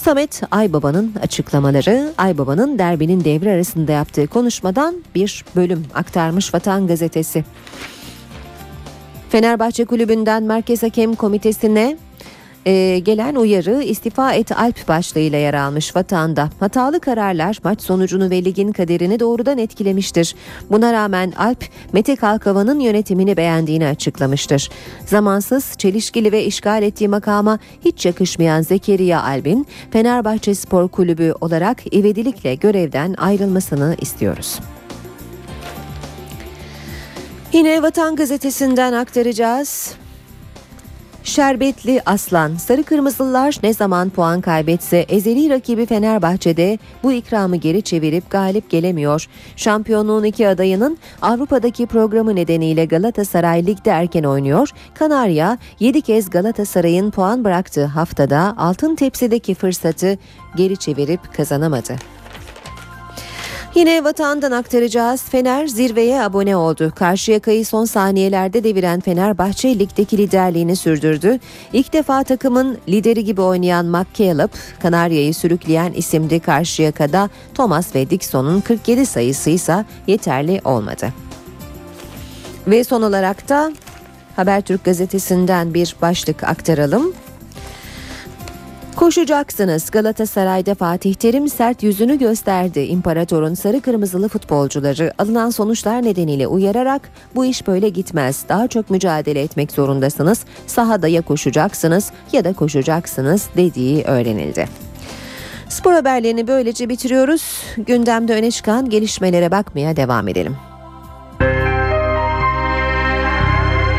Samet 0.05 0.41
Aybaba'nın 0.51 1.13
açıklamaları 1.21 2.13
Aybaba'nın 2.17 2.79
derbinin 2.79 3.23
devre 3.23 3.51
arasında 3.51 3.91
yaptığı 3.91 4.27
konuşmadan 4.27 4.95
bir 5.15 5.45
bölüm 5.55 5.85
aktarmış 5.93 6.53
Vatan 6.53 6.87
Gazetesi. 6.87 7.43
Fenerbahçe 9.29 9.85
Kulübü'nden 9.85 10.43
Merkez 10.43 10.83
Hakem 10.83 11.15
Komitesi'ne 11.15 11.97
e, 12.65 12.99
gelen 12.99 13.35
uyarı 13.35 13.83
istifa 13.83 14.33
et 14.33 14.51
Alp 14.51 14.87
başlığıyla 14.87 15.37
yer 15.39 15.53
almış 15.53 15.95
vatanda. 15.95 16.49
Hatalı 16.59 16.99
kararlar 16.99 17.59
maç 17.63 17.81
sonucunu 17.81 18.29
ve 18.29 18.45
ligin 18.45 18.71
kaderini 18.71 19.19
doğrudan 19.19 19.57
etkilemiştir. 19.57 20.35
Buna 20.71 20.93
rağmen 20.93 21.33
Alp 21.37 21.65
Mete 21.93 22.15
Kalkavan'ın 22.15 22.79
yönetimini 22.79 23.37
beğendiğini 23.37 23.87
açıklamıştır. 23.87 24.69
Zamansız, 25.05 25.73
çelişkili 25.77 26.31
ve 26.31 26.43
işgal 26.45 26.83
ettiği 26.83 27.07
makama 27.07 27.59
hiç 27.85 28.05
yakışmayan 28.05 28.61
Zekeriya 28.61 29.23
Alp'in 29.23 29.67
Fenerbahçe 29.91 30.55
Spor 30.55 30.87
Kulübü 30.87 31.33
olarak 31.41 31.95
ivedilikle 31.95 32.55
görevden 32.55 33.13
ayrılmasını 33.17 33.95
istiyoruz. 34.01 34.59
Yine 37.53 37.81
Vatan 37.81 38.15
Gazetesi'nden 38.15 38.93
aktaracağız. 38.93 39.95
Şerbetli 41.25 42.01
Aslan, 42.05 42.55
Sarı 42.55 42.83
Kırmızılılar 42.83 43.57
ne 43.63 43.73
zaman 43.73 44.09
puan 44.09 44.41
kaybetse 44.41 44.97
ezeli 44.97 45.49
rakibi 45.49 45.85
Fenerbahçe'de 45.85 46.79
bu 47.03 47.11
ikramı 47.11 47.55
geri 47.55 47.81
çevirip 47.81 48.31
galip 48.31 48.69
gelemiyor. 48.69 49.27
Şampiyonluğun 49.55 50.23
iki 50.23 50.47
adayının 50.47 50.97
Avrupa'daki 51.21 51.85
programı 51.85 52.35
nedeniyle 52.35 52.85
Galatasaray 52.85 53.65
ligde 53.65 53.89
erken 53.89 54.23
oynuyor. 54.23 54.69
Kanarya 54.93 55.57
7 55.79 56.01
kez 56.01 56.29
Galatasaray'ın 56.29 57.11
puan 57.11 57.43
bıraktığı 57.43 57.85
haftada 57.85 58.53
altın 58.57 58.95
tepsideki 58.95 59.55
fırsatı 59.55 60.17
geri 60.55 60.77
çevirip 60.77 61.33
kazanamadı. 61.33 62.14
Yine 63.75 64.03
vatandan 64.03 64.51
aktaracağız. 64.51 65.23
Fener 65.23 65.67
zirveye 65.67 66.21
abone 66.21 66.55
oldu. 66.55 66.93
Karşıyaka'yı 66.95 67.65
son 67.65 67.85
saniyelerde 67.85 68.63
deviren 68.63 68.99
Fenerbahçe 68.99 69.79
ligdeki 69.79 70.17
liderliğini 70.17 70.75
sürdürdü. 70.75 71.39
İlk 71.73 71.93
defa 71.93 72.23
takımın 72.23 72.77
lideri 72.89 73.23
gibi 73.23 73.41
oynayan 73.41 73.85
McCallum, 73.85 74.49
Kanarya'yı 74.81 75.33
sürükleyen 75.33 75.93
isimdi 75.93 76.39
Karşıyaka'da 76.39 77.29
Thomas 77.53 77.95
ve 77.95 78.09
Dixon'un 78.09 78.61
47 78.61 79.05
sayısı 79.05 79.49
ise 79.49 79.85
yeterli 80.07 80.61
olmadı. 80.65 81.13
Ve 82.67 82.83
son 82.83 83.01
olarak 83.01 83.49
da 83.49 83.73
Habertürk 84.35 84.83
gazetesinden 84.83 85.73
bir 85.73 85.95
başlık 86.01 86.43
aktaralım. 86.43 87.13
Koşacaksınız. 88.95 89.91
Galatasaray'da 89.91 90.75
Fatih 90.75 91.13
Terim 91.13 91.49
sert 91.49 91.83
yüzünü 91.83 92.19
gösterdi. 92.19 92.79
İmparatorun 92.79 93.53
sarı 93.53 93.81
kırmızılı 93.81 94.29
futbolcuları 94.29 95.13
alınan 95.17 95.49
sonuçlar 95.49 96.03
nedeniyle 96.03 96.47
uyararak 96.47 97.01
bu 97.35 97.45
iş 97.45 97.67
böyle 97.67 97.89
gitmez. 97.89 98.43
Daha 98.49 98.67
çok 98.67 98.89
mücadele 98.89 99.41
etmek 99.41 99.71
zorundasınız. 99.71 100.45
Sahada 100.67 101.07
ya 101.07 101.21
koşacaksınız 101.21 102.11
ya 102.31 102.43
da 102.43 102.53
koşacaksınız 102.53 103.49
dediği 103.57 104.03
öğrenildi. 104.03 104.67
Spor 105.69 105.93
haberlerini 105.93 106.47
böylece 106.47 106.89
bitiriyoruz. 106.89 107.63
Gündemde 107.77 108.33
öne 108.33 108.51
çıkan 108.51 108.89
gelişmelere 108.89 109.51
bakmaya 109.51 109.95
devam 109.95 110.27
edelim. 110.27 110.57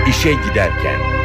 İşe 0.08 0.32
giderken 0.32 1.15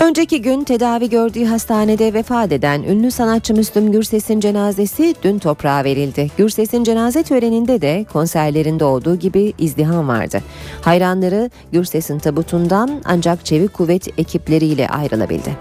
Önceki 0.00 0.42
gün 0.42 0.64
tedavi 0.64 1.10
gördüğü 1.10 1.44
hastanede 1.44 2.14
vefat 2.14 2.52
eden 2.52 2.82
ünlü 2.82 3.10
sanatçı 3.10 3.54
Müslüm 3.54 3.92
Gürses'in 3.92 4.40
cenazesi 4.40 5.14
dün 5.22 5.38
toprağa 5.38 5.84
verildi. 5.84 6.30
Gürses'in 6.36 6.84
cenaze 6.84 7.22
töreninde 7.22 7.80
de 7.80 8.06
konserlerinde 8.12 8.84
olduğu 8.84 9.16
gibi 9.16 9.52
izdiham 9.58 10.08
vardı. 10.08 10.42
Hayranları 10.82 11.50
Gürses'in 11.72 12.18
tabutundan 12.18 13.02
ancak 13.04 13.44
çevik 13.44 13.74
kuvvet 13.74 14.18
ekipleriyle 14.18 14.88
ayrılabildi. 14.88 15.56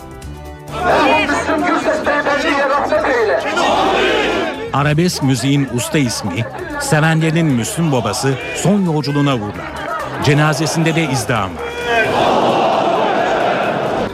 Arabesk 4.74 5.24
müziğin 5.24 5.68
usta 5.76 5.98
ismi, 5.98 6.46
sevenlerinin 6.82 7.46
Müslüm 7.46 7.92
babası 7.92 8.34
son 8.56 8.86
yolculuğuna 8.86 9.36
uğurlandı. 9.36 9.88
Cenazesinde 10.26 10.96
de 10.96 11.04
izdiham 11.12 11.50
var. 11.56 12.47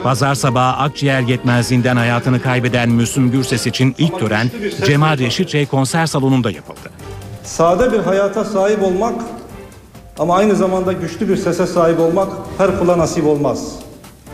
Pazar 0.03 0.35
sabahı 0.35 0.77
akciğer 0.77 1.21
yetmezliğinden 1.21 1.95
hayatını 1.95 2.41
kaybeden 2.41 2.89
Müslüm 2.89 3.31
Gürses 3.31 3.67
için 3.67 3.95
ilk 3.97 4.19
tören 4.19 4.51
Cemal 4.85 5.17
Reşit 5.17 5.55
Rey 5.55 5.65
konser 5.65 6.05
salonunda 6.05 6.51
yapıldı. 6.51 6.89
Sade 7.43 7.91
bir 7.91 7.99
hayata 7.99 8.45
sahip 8.45 8.83
olmak 8.83 9.15
ama 10.19 10.35
aynı 10.35 10.55
zamanda 10.55 10.93
güçlü 10.93 11.29
bir 11.29 11.37
sese 11.37 11.67
sahip 11.67 11.99
olmak 11.99 12.29
her 12.57 12.79
kula 12.79 12.97
nasip 12.97 13.25
olmaz. 13.25 13.71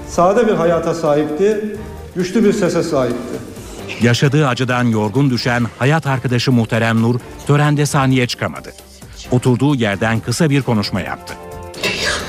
Sade 0.08 0.48
bir 0.48 0.54
hayata 0.54 0.94
sahipti, 0.94 1.78
güçlü 2.16 2.44
bir 2.44 2.54
sese 2.54 2.84
sahipti. 2.84 3.40
Yaşadığı 4.02 4.48
acıdan 4.48 4.84
yorgun 4.84 5.30
düşen 5.30 5.66
hayat 5.80 6.08
arkadaşı 6.08 6.52
Muhterem 6.52 7.02
Nur 7.02 7.20
törende 7.48 7.86
sahneye 7.86 8.28
çıkamadı. 8.28 8.70
Oturduğu 9.32 9.76
yerden 9.76 10.20
kısa 10.20 10.50
bir 10.50 10.62
konuşma 10.62 11.02
yaptı. 11.02 11.34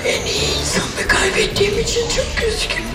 En 0.06 0.26
iyi 0.26 0.60
insanı 0.60 1.08
kaybettiğim 1.08 1.78
için 1.78 2.02
çok 2.08 2.48
üzgünüm. 2.48 2.89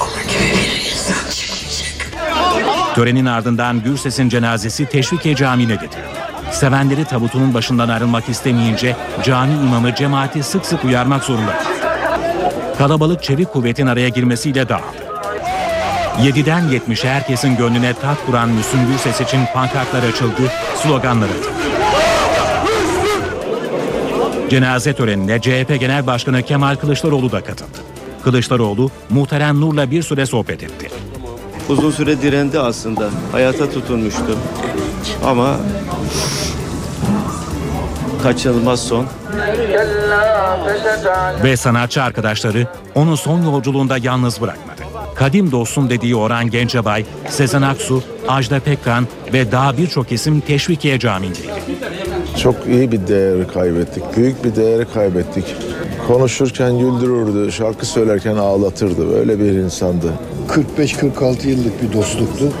Onun 0.00 0.22
gibi 0.28 0.56
bir 0.56 0.90
insan 0.90 1.30
çıkmayacak. 1.30 2.94
Törenin 2.94 3.26
ardından 3.26 3.82
Gürses'in 3.82 4.28
cenazesi 4.28 4.86
Teşvikiye 4.86 5.36
Camii'ne 5.36 5.74
getirildi. 5.74 6.24
Sevenleri 6.52 7.04
tabutunun 7.04 7.54
başından 7.54 7.88
ayrılmak 7.88 8.28
istemeyince 8.28 8.96
cami 9.24 9.52
imamı 9.52 9.94
cemaati 9.94 10.42
sık 10.42 10.66
sık 10.66 10.84
uyarmak 10.84 11.24
zorunda. 11.24 11.62
Kalabalık 12.78 13.22
çevik 13.22 13.52
kuvvetin 13.52 13.86
araya 13.86 14.08
girmesiyle 14.08 14.68
dağıldı. 14.68 15.04
7'den 16.22 16.62
70'e 16.62 17.10
herkesin 17.10 17.56
gönlüne 17.56 17.94
tat 17.94 18.26
kuran 18.26 18.48
Müslüm 18.48 18.86
Gürses 18.86 19.20
için 19.20 19.40
pankartlar 19.54 20.02
açıldı, 20.02 20.52
sloganlar 20.82 21.28
atıldı. 21.28 21.64
Cenaze 24.50 24.92
törenine 24.92 25.40
CHP 25.40 25.80
Genel 25.80 26.06
Başkanı 26.06 26.42
Kemal 26.42 26.76
Kılıçdaroğlu 26.76 27.32
da 27.32 27.44
katıldı. 27.44 27.83
Kılıçdaroğlu, 28.24 28.90
Muhterem 29.10 29.60
Nur'la 29.60 29.90
bir 29.90 30.02
süre 30.02 30.26
sohbet 30.26 30.62
etti. 30.62 30.90
Uzun 31.68 31.90
süre 31.90 32.22
direndi 32.22 32.58
aslında. 32.60 33.08
Hayata 33.32 33.70
tutunmuştu. 33.70 34.38
Ama 35.24 35.56
kaçınılmaz 38.22 38.80
son. 38.80 39.06
Ve 41.44 41.56
sanatçı 41.56 42.02
arkadaşları 42.02 42.66
onu 42.94 43.16
son 43.16 43.42
yolculuğunda 43.42 43.98
yalnız 43.98 44.40
bırakmadı. 44.40 44.82
Kadim 45.14 45.52
dostum 45.52 45.90
dediği 45.90 46.16
Orhan 46.16 46.50
Gencebay, 46.50 47.04
Sezen 47.28 47.62
Aksu, 47.62 48.02
Ajda 48.28 48.60
Pekkan 48.60 49.06
ve 49.32 49.52
daha 49.52 49.76
birçok 49.76 50.12
isim 50.12 50.40
Teşvikiye 50.40 50.98
Camii'ndeydi. 50.98 51.48
Çok 52.42 52.66
iyi 52.66 52.92
bir 52.92 53.06
değeri 53.06 53.46
kaybettik. 53.46 54.16
Büyük 54.16 54.44
bir 54.44 54.56
değeri 54.56 54.86
kaybettik. 54.94 55.44
Konuşurken 56.06 56.78
güldürürdü, 56.78 57.52
şarkı 57.52 57.86
söylerken 57.86 58.36
ağlatırdı. 58.36 59.10
Böyle 59.10 59.38
bir 59.38 59.52
insandı. 59.52 60.12
45-46 60.78 61.48
yıllık 61.48 61.82
bir 61.82 61.92
dostluktu. 61.92 62.52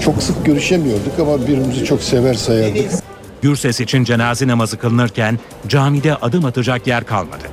Çok 0.00 0.22
sık 0.22 0.46
görüşemiyorduk 0.46 1.18
ama 1.20 1.42
birbirimizi 1.42 1.84
çok 1.84 2.02
sever 2.02 2.34
sayardık. 2.34 2.90
Gürses 3.42 3.80
için 3.80 4.04
cenaze 4.04 4.48
namazı 4.48 4.76
kılınırken 4.78 5.38
camide 5.68 6.14
adım 6.14 6.44
atacak 6.44 6.86
yer 6.86 7.04
kalmadı. 7.04 7.44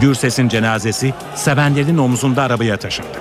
Gürses'in 0.00 0.48
cenazesi 0.48 1.14
sevenlerin 1.34 1.98
omzunda 1.98 2.42
arabaya 2.42 2.76
taşındı. 2.76 3.18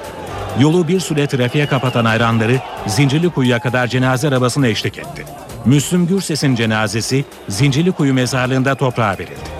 Yolu 0.60 0.88
bir 0.88 1.00
süre 1.00 1.28
trafiğe 1.28 1.66
kapatan 1.66 2.06
hayranları 2.06 2.60
Zincirlikuyu'ya 2.88 3.60
kadar 3.60 3.88
cenaze 3.88 4.28
arabasına 4.28 4.68
eşlik 4.68 4.98
etti. 4.98 5.26
Müslüm 5.66 6.08
Gürses'in 6.08 6.56
cenazesi 6.56 7.26
Zincirlikuyu 7.50 8.14
mezarlığında 8.14 8.76
toprağa 8.76 9.16
verildi. 9.20 9.53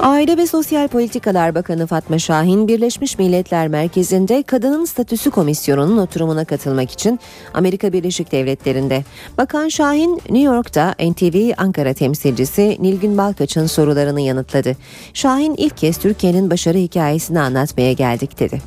Aile 0.00 0.36
ve 0.36 0.46
Sosyal 0.46 0.88
Politikalar 0.88 1.54
Bakanı 1.54 1.86
Fatma 1.86 2.18
Şahin, 2.18 2.68
Birleşmiş 2.68 3.18
Milletler 3.18 3.68
Merkezi'nde 3.68 4.42
Kadının 4.42 4.84
Statüsü 4.84 5.30
Komisyonu'nun 5.30 5.98
oturumuna 5.98 6.44
katılmak 6.44 6.90
için 6.90 7.20
Amerika 7.54 7.92
Birleşik 7.92 8.32
Devletleri'nde. 8.32 9.04
Bakan 9.38 9.68
Şahin, 9.68 10.14
New 10.16 10.38
York'ta 10.38 10.94
NTV 11.00 11.52
Ankara 11.56 11.94
temsilcisi 11.94 12.76
Nilgün 12.80 13.18
Balkaç'ın 13.18 13.66
sorularını 13.66 14.20
yanıtladı. 14.20 14.76
Şahin 15.14 15.54
ilk 15.54 15.76
kez 15.76 15.98
Türkiye'nin 15.98 16.50
başarı 16.50 16.78
hikayesini 16.78 17.40
anlatmaya 17.40 17.92
geldik 17.92 18.40
dedi. 18.40 18.60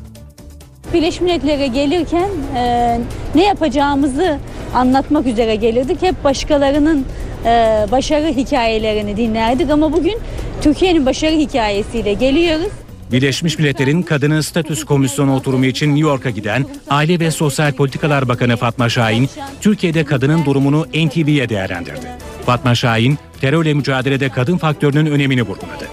Birleşmiş 0.94 1.22
Milletler'e 1.22 1.68
gelirken 1.68 2.30
e, 2.56 3.00
ne 3.36 3.46
yapacağımızı 3.46 4.38
anlatmak 4.74 5.28
üzere 5.28 5.56
gelirdik. 5.56 6.02
Hep 6.02 6.24
başkalarının 6.24 7.06
e, 7.46 7.86
başarı 7.92 8.28
hikayelerini 8.28 9.18
dinlerdik 9.18 9.70
ama 9.70 9.94
bugün 9.94 10.18
Türkiye'nin 10.62 11.06
başarı 11.06 11.36
hikayesiyle 11.36 12.14
geliyoruz. 12.14 12.72
Birleşmiş 13.12 13.60
Milletler'in 13.60 14.02
Kadının 14.02 14.42
Statüsü 14.42 14.86
Komisyonu 14.86 15.36
oturumu 15.36 15.66
için 15.66 15.88
New 15.88 16.10
York'a 16.10 16.30
giden 16.30 16.66
Aile 16.90 17.20
ve 17.20 17.32
Sosyal 17.32 17.72
Politikalar 17.72 18.28
Bakanı 18.28 18.58
Fatma 18.58 18.90
Şahin, 18.90 19.30
Türkiye'de 19.62 20.06
kadının 20.06 20.46
durumunu 20.46 20.86
NTV'ye 20.86 21.50
değerlendirdi. 21.50 22.08
Fatma 22.46 22.76
Şahin, 22.76 23.18
terörle 23.42 23.74
mücadelede 23.74 24.30
kadın 24.30 24.58
faktörünün 24.58 25.06
önemini 25.06 25.42
vurguladı. 25.42 25.86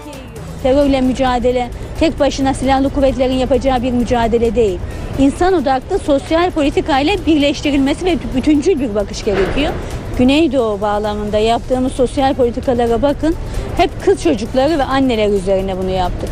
Terörle 0.63 1.01
mücadele 1.01 1.71
tek 2.01 2.21
başına 2.21 2.55
silahlı 2.55 2.91
kuvvetlerin 2.91 3.35
yapacağı 3.35 3.83
bir 3.83 3.93
mücadele 3.93 4.55
değil. 4.55 4.79
İnsan 5.19 5.55
odaklı 5.55 5.99
sosyal 5.99 6.51
politikayla 6.51 7.17
birleştirilmesi 7.27 8.05
ve 8.05 8.19
bütüncül 8.37 8.81
bir 8.81 8.95
bakış 8.95 9.25
gerekiyor. 9.25 9.73
Güneydoğu 10.19 10.81
bağlamında 10.81 11.39
yaptığımız 11.39 11.93
sosyal 11.93 12.35
politikalara 12.35 13.03
bakın. 13.03 13.35
Hep 13.77 13.91
kız 14.05 14.23
çocukları 14.23 14.79
ve 14.79 14.85
anneler 14.85 15.29
üzerine 15.29 15.79
bunu 15.79 15.91
yaptık. 15.91 16.29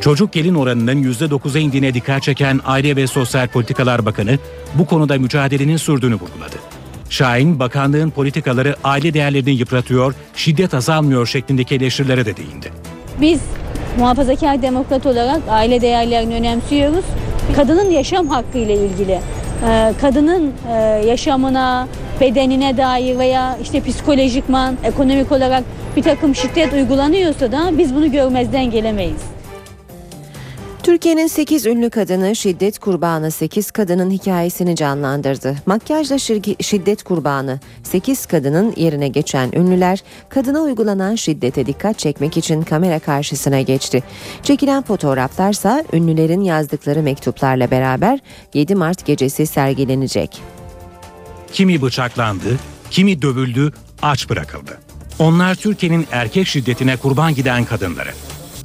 Çocuk 0.00 0.32
gelin 0.32 0.54
oranının 0.54 1.02
%9'a 1.02 1.58
indiğine 1.58 1.94
dikkat 1.94 2.22
çeken 2.22 2.60
Aile 2.66 2.96
ve 2.96 3.06
Sosyal 3.06 3.48
Politikalar 3.48 4.06
Bakanı 4.06 4.38
bu 4.74 4.86
konuda 4.86 5.18
mücadelenin 5.18 5.76
sürdüğünü 5.76 6.14
vurguladı. 6.14 6.56
Şahin, 7.10 7.58
bakanlığın 7.58 8.10
politikaları 8.10 8.76
aile 8.84 9.14
değerlerini 9.14 9.50
yıpratıyor, 9.50 10.14
şiddet 10.34 10.74
azalmıyor 10.74 11.26
şeklindeki 11.26 11.74
eleştirilere 11.74 12.26
de 12.26 12.36
değindi. 12.36 12.72
Biz 13.20 13.40
muhafazakar 13.98 14.62
demokrat 14.62 15.06
olarak 15.06 15.40
aile 15.48 15.80
değerlerini 15.80 16.34
önemsiyoruz. 16.34 17.04
Kadının 17.56 17.90
yaşam 17.90 18.28
hakkı 18.28 18.58
ile 18.58 18.74
ilgili, 18.74 19.20
e, 19.68 19.92
kadının 20.00 20.52
e, 20.72 20.72
yaşamına, 21.06 21.88
bedenine 22.20 22.76
dair 22.76 23.18
veya 23.18 23.58
işte 23.62 23.82
psikolojikman, 23.82 24.76
ekonomik 24.84 25.32
olarak 25.32 25.64
bir 25.96 26.02
takım 26.02 26.34
şiddet 26.34 26.72
uygulanıyorsa 26.72 27.52
da 27.52 27.78
biz 27.78 27.94
bunu 27.94 28.12
görmezden 28.12 28.70
gelemeyiz. 28.70 29.40
Türkiye'nin 30.82 31.26
8 31.26 31.66
ünlü 31.66 31.90
kadını 31.90 32.36
şiddet 32.36 32.78
kurbanı 32.78 33.30
8 33.30 33.70
kadının 33.70 34.10
hikayesini 34.10 34.76
canlandırdı. 34.76 35.56
Makyajla 35.66 36.18
şiddet 36.60 37.02
kurbanı 37.02 37.58
8 37.82 38.26
kadının 38.26 38.74
yerine 38.76 39.08
geçen 39.08 39.52
ünlüler 39.52 40.02
kadına 40.28 40.60
uygulanan 40.60 41.14
şiddete 41.14 41.66
dikkat 41.66 41.98
çekmek 41.98 42.36
için 42.36 42.62
kamera 42.62 42.98
karşısına 42.98 43.60
geçti. 43.60 44.02
Çekilen 44.42 44.82
fotoğraflarsa 44.82 45.84
ünlülerin 45.92 46.40
yazdıkları 46.40 47.02
mektuplarla 47.02 47.70
beraber 47.70 48.18
7 48.54 48.74
Mart 48.74 49.06
gecesi 49.06 49.46
sergilenecek. 49.46 50.59
Kimi 51.52 51.82
bıçaklandı, 51.82 52.56
kimi 52.90 53.22
dövüldü, 53.22 53.72
aç 54.02 54.30
bırakıldı. 54.30 54.78
Onlar 55.18 55.54
Türkiye'nin 55.54 56.06
erkek 56.12 56.46
şiddetine 56.46 56.96
kurban 56.96 57.34
giden 57.34 57.64
kadınları. 57.64 58.10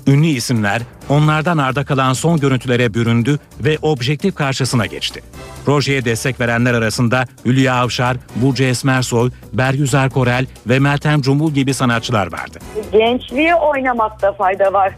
Ünlü 0.07 0.27
isimler 0.27 0.81
onlardan 1.09 1.57
arda 1.57 1.85
kalan 1.85 2.13
son 2.13 2.39
görüntülere 2.39 2.93
büründü 2.93 3.39
ve 3.59 3.77
objektif 3.81 4.35
karşısına 4.35 4.85
geçti. 4.85 5.21
Projeye 5.65 6.05
destek 6.05 6.39
verenler 6.39 6.73
arasında 6.73 7.25
Hülya 7.45 7.75
Avşar, 7.75 8.17
Burcu 8.35 8.63
Esmersoy, 8.63 9.31
Bergüzar 9.53 10.09
Korel 10.09 10.45
ve 10.67 10.79
Meltem 10.79 11.21
Cumbul 11.21 11.51
gibi 11.51 11.73
sanatçılar 11.73 12.31
vardı. 12.31 12.59
gençliğe 12.91 13.55
oynamakta 13.55 14.33
fayda 14.33 14.73
var. 14.73 14.93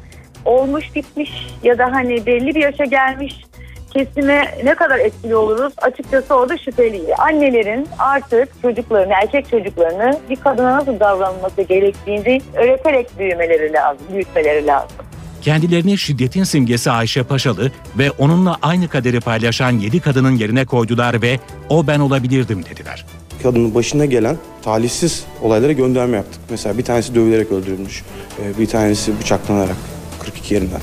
Olmuş 0.46 0.96
bitmiş 0.96 1.32
ya 1.64 1.78
da 1.78 1.86
hani 1.92 2.26
belli 2.26 2.56
bir 2.56 2.62
yaşa 2.62 2.86
gelmiş 2.86 3.34
kesime 3.94 4.58
ne 4.64 4.76
kadar 4.76 5.00
etkili 5.00 5.36
oluruz 5.36 5.74
açıkçası 5.78 6.36
orada 6.36 6.58
şüpheli. 6.58 7.16
Annelerin 7.16 7.88
artık 8.00 8.62
çocuklarını, 8.62 9.14
erkek 9.14 9.50
çocuklarını 9.50 10.20
bir 10.30 10.36
kadına 10.36 10.78
nasıl 10.78 11.00
davranması 11.00 11.62
gerektiğini 11.62 12.42
öğreterek 12.54 13.20
büyümeleri 13.20 13.74
lazım, 13.74 14.08
büyütmeleri 14.14 14.68
lazım. 14.68 14.98
Kendilerini 15.42 15.98
şiddetin 15.98 16.44
simgesi 16.44 16.92
Ayşe 16.92 17.24
Paşalı 17.24 17.72
ve 17.98 18.12
onunla 18.12 18.58
aynı 18.62 18.88
kaderi 18.88 19.20
paylaşan 19.20 19.72
7 19.72 20.00
kadının 20.00 20.36
yerine 20.36 20.66
koydular 20.66 21.22
ve 21.22 21.40
o 21.70 21.88
ben 21.88 22.00
olabilirdim 22.00 22.66
dediler. 22.66 23.06
kadının 23.44 23.76
başına 23.76 24.06
gelen 24.06 24.38
talihsiz 24.62 25.26
olaylara 25.42 25.72
gönderme 25.72 26.18
yaptık. 26.18 26.42
Mesela 26.50 26.78
bir 26.78 26.84
tanesi 26.84 27.16
dövülerek 27.16 27.52
öldürülmüş, 27.52 28.04
e, 28.44 28.60
bir 28.60 28.68
tanesi 28.68 29.20
bıçaklanarak 29.20 29.76
42 30.20 30.54
yerinden, 30.54 30.82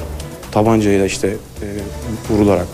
tabancayla 0.53 1.07
işte 1.07 1.29
e, 1.29 1.67
vurularak, 2.31 2.67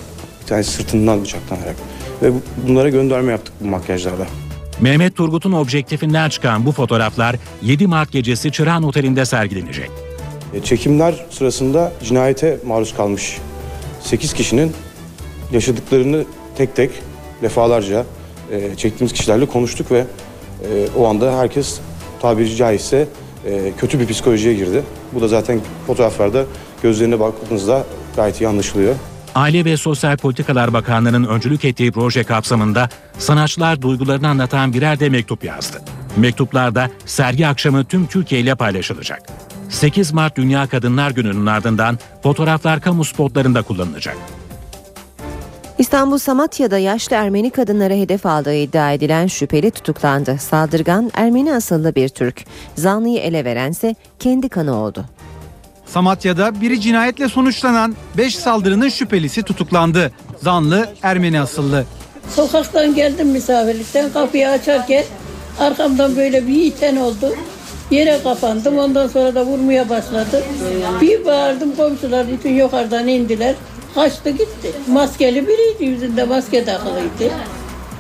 tanesi 0.51 0.71
sırtından 0.71 1.23
bıçaklanarak 1.23 1.77
ve 2.23 2.33
bu- 2.35 2.41
bunlara 2.69 2.89
gönderme 2.89 3.33
yaptık 3.33 3.55
bu 3.61 3.65
makyajlarda. 3.69 4.27
Mehmet 4.81 5.17
Turgut'un 5.17 5.53
objektifinden 5.53 6.29
çıkan 6.29 6.67
bu 6.67 6.73
fotoğraflar 6.73 7.37
7 7.63 7.87
Mart 7.87 8.13
gecesi 8.13 8.53
Çırağan 8.53 8.83
Oteli'nde 8.83 9.25
sergilenecek. 9.25 9.91
E, 10.55 10.61
Çekimler 10.63 11.27
sırasında 11.31 11.93
cinayete 12.05 12.59
maruz 12.67 12.95
kalmış 12.97 13.39
8 14.01 14.33
kişinin 14.33 14.73
yaşadıklarını 15.53 16.25
tek 16.57 16.77
tek 16.77 16.91
defalarca 17.43 18.05
e, 18.53 18.77
çektiğimiz 18.77 19.13
kişilerle 19.13 19.47
konuştuk 19.47 19.93
ve 19.93 19.99
e, 19.99 20.87
o 20.99 21.07
anda 21.07 21.39
herkes 21.39 21.81
tabiri 22.23 22.57
caizse 22.57 23.09
e, 23.47 23.73
kötü 23.79 24.01
bir 24.01 24.07
psikolojiye 24.07 24.55
girdi. 24.55 24.83
Bu 25.13 25.21
da 25.21 25.29
zaten 25.29 25.61
fotoğraflarda 25.87 26.45
gözlerine 26.83 27.21
baktığınızda 27.21 27.85
gayet 28.17 28.41
iyi 28.41 28.49
anlaşılıyor. 28.49 28.95
Aile 29.35 29.65
ve 29.65 29.77
Sosyal 29.77 30.17
Politikalar 30.17 30.73
Bakanlığı'nın 30.73 31.25
öncülük 31.25 31.65
ettiği 31.65 31.93
proje 31.93 32.25
kapsamında 32.25 32.89
sanatçılar 33.19 33.83
duygularını 33.83 34.29
anlatan 34.29 34.73
birer 34.73 35.01
de 35.01 35.09
mektup 35.09 35.45
yazdı. 35.45 35.83
Mektuplarda 36.17 36.91
sergi 37.07 37.47
akşamı 37.47 37.85
tüm 37.85 38.07
Türkiye 38.07 38.41
ile 38.41 38.55
paylaşılacak. 38.55 39.23
8 39.69 40.13
Mart 40.13 40.37
Dünya 40.37 40.67
Kadınlar 40.67 41.11
Günü'nün 41.11 41.47
ardından 41.47 41.99
fotoğraflar 42.23 42.81
kamu 42.81 43.05
spotlarında 43.05 43.63
kullanılacak. 43.63 44.17
İstanbul 45.79 46.19
Samatya'da 46.19 46.79
yaşlı 46.79 47.17
Ermeni 47.17 47.51
kadınlara 47.51 47.95
hedef 47.95 48.27
aldığı 48.27 48.55
iddia 48.55 48.93
edilen 48.93 49.27
şüpheli 49.27 49.71
tutuklandı. 49.71 50.39
Saldırgan 50.39 51.11
Ermeni 51.15 51.55
asıllı 51.55 51.95
bir 51.95 52.09
Türk. 52.09 52.45
Zanlıyı 52.75 53.19
ele 53.19 53.45
verense 53.45 53.95
kendi 54.19 54.49
kanı 54.49 54.75
oldu. 54.77 55.05
Samatya'da 55.93 56.61
biri 56.61 56.81
cinayetle 56.81 57.29
sonuçlanan 57.29 57.95
5 58.17 58.37
saldırının 58.37 58.89
şüphelisi 58.89 59.43
tutuklandı. 59.43 60.13
Zanlı 60.43 60.89
Ermeni 61.03 61.41
asıllı. 61.41 61.85
Sokaktan 62.37 62.95
geldim 62.95 63.29
misafirlikten 63.29 64.13
kapıyı 64.13 64.49
açarken 64.49 65.05
arkamdan 65.59 66.17
böyle 66.17 66.47
bir 66.47 66.63
iten 66.63 66.97
oldu. 66.97 67.35
Yere 67.91 68.21
kapandım 68.23 68.79
ondan 68.79 69.09
sonra 69.09 69.35
da 69.35 69.47
vurmaya 69.47 69.89
başladı. 69.89 70.45
Bir 71.01 71.25
bağırdım 71.25 71.77
komşular 71.77 72.29
bütün 72.29 72.55
yukarıdan 72.55 73.09
indiler. 73.09 73.55
Kaçtı 73.95 74.31
gitti. 74.31 74.73
Maskeli 74.89 75.49
biriydi 75.49 75.85
yüzünde 75.85 76.25
maske 76.25 76.65
takılıydı. 76.65 77.35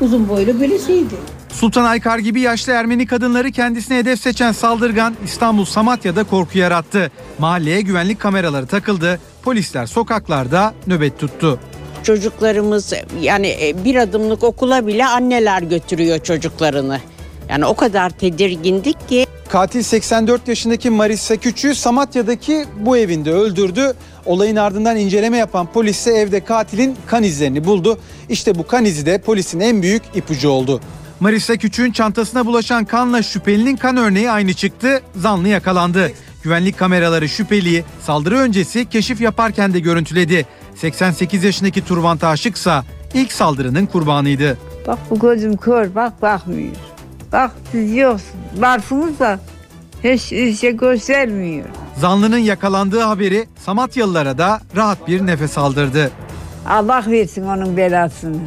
Uzun 0.00 0.28
boylu 0.28 0.60
birisiydi. 0.60 1.14
Sultan 1.52 1.84
Aykar 1.84 2.18
gibi 2.18 2.40
yaşlı 2.40 2.72
Ermeni 2.72 3.06
kadınları 3.06 3.52
kendisine 3.52 3.96
hedef 3.96 4.20
seçen 4.20 4.52
saldırgan 4.52 5.16
İstanbul 5.24 5.64
Samatya'da 5.64 6.24
korku 6.24 6.58
yarattı. 6.58 7.10
Mahalleye 7.38 7.80
güvenlik 7.80 8.20
kameraları 8.20 8.66
takıldı. 8.66 9.20
Polisler 9.42 9.86
sokaklarda 9.86 10.74
nöbet 10.86 11.18
tuttu. 11.18 11.58
Çocuklarımız 12.02 12.92
yani 13.20 13.56
e, 13.62 13.84
bir 13.84 13.94
adımlık 13.94 14.44
okula 14.44 14.86
bile 14.86 15.06
anneler 15.06 15.62
götürüyor 15.62 16.18
çocuklarını. 16.18 17.00
Yani 17.48 17.66
o 17.66 17.74
kadar 17.74 18.10
tedirgindik 18.10 19.08
ki. 19.08 19.26
Katil 19.48 19.82
84 19.82 20.48
yaşındaki 20.48 20.90
Marisa 20.90 21.36
Küçük'ü 21.36 21.74
Samatya'daki 21.74 22.64
bu 22.76 22.96
evinde 22.96 23.32
öldürdü. 23.32 23.92
Olayın 24.26 24.56
ardından 24.56 24.96
inceleme 24.96 25.36
yapan 25.36 25.66
polis 25.72 25.98
ise 25.98 26.10
evde 26.10 26.44
katilin 26.44 26.96
kan 27.06 27.22
izlerini 27.22 27.64
buldu. 27.64 27.98
İşte 28.28 28.54
bu 28.54 28.66
kan 28.66 28.84
izi 28.84 29.06
de 29.06 29.18
polisin 29.18 29.60
en 29.60 29.82
büyük 29.82 30.02
ipucu 30.14 30.48
oldu. 30.48 30.80
Marisa 31.20 31.56
Küçük'ün 31.56 31.92
çantasına 31.92 32.46
bulaşan 32.46 32.84
kanla 32.84 33.22
şüphelinin 33.22 33.76
kan 33.76 33.96
örneği 33.96 34.30
aynı 34.30 34.52
çıktı. 34.54 35.00
Zanlı 35.16 35.48
yakalandı. 35.48 36.12
Güvenlik 36.42 36.78
kameraları 36.78 37.28
şüpheliyi 37.28 37.84
saldırı 38.02 38.38
öncesi 38.38 38.88
keşif 38.88 39.20
yaparken 39.20 39.74
de 39.74 39.80
görüntüledi. 39.80 40.46
88 40.74 41.44
yaşındaki 41.44 41.84
Turvant 41.84 42.24
Aşıksa 42.24 42.84
ilk 43.14 43.32
saldırının 43.32 43.86
kurbanıydı. 43.86 44.58
Bak 44.86 44.98
bu 45.10 45.18
gözüm 45.18 45.56
kör 45.56 45.94
bak 45.94 46.22
bakmıyor. 46.22 46.72
Bak 47.32 47.50
siz 47.72 47.96
yoksunuz. 47.96 48.34
Varsınız 48.56 49.18
da 49.18 49.40
hiç 50.04 50.22
şey 50.60 50.76
göstermiyor. 50.76 51.66
Zanlının 51.96 52.38
yakalandığı 52.38 53.00
haberi 53.00 53.46
Samatyalılara 53.64 54.38
da 54.38 54.60
rahat 54.76 55.08
bir 55.08 55.26
nefes 55.26 55.58
aldırdı. 55.58 56.10
Allah 56.68 57.04
versin 57.06 57.42
onun 57.42 57.76
belasını. 57.76 58.38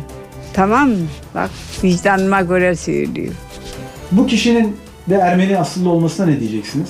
Tamam 0.53 0.89
mı? 0.89 0.97
Bak 1.35 1.49
vicdanıma 1.83 2.41
göre 2.41 2.75
söylüyor. 2.75 3.33
Bu 4.11 4.27
kişinin 4.27 4.77
de 5.09 5.15
Ermeni 5.15 5.57
asıllı 5.57 5.89
olmasına 5.89 6.25
ne 6.25 6.39
diyeceksiniz? 6.39 6.89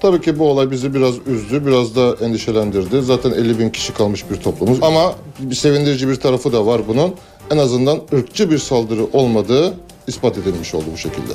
Tabii 0.00 0.20
ki 0.20 0.38
bu 0.38 0.48
olay 0.48 0.70
bizi 0.70 0.94
biraz 0.94 1.14
üzdü, 1.26 1.66
biraz 1.66 1.96
da 1.96 2.16
endişelendirdi. 2.24 3.02
Zaten 3.02 3.30
50 3.30 3.58
bin 3.58 3.70
kişi 3.70 3.94
kalmış 3.94 4.30
bir 4.30 4.36
toplumuz. 4.36 4.78
Ama 4.82 5.14
bir 5.40 5.54
sevindirici 5.54 6.08
bir 6.08 6.16
tarafı 6.16 6.52
da 6.52 6.66
var 6.66 6.80
bunun. 6.88 7.14
En 7.50 7.58
azından 7.58 8.00
ırkçı 8.12 8.50
bir 8.50 8.58
saldırı 8.58 9.04
olmadığı 9.12 9.74
ispat 10.06 10.38
edilmiş 10.38 10.74
oldu 10.74 10.84
bu 10.94 10.98
şekilde. 10.98 11.32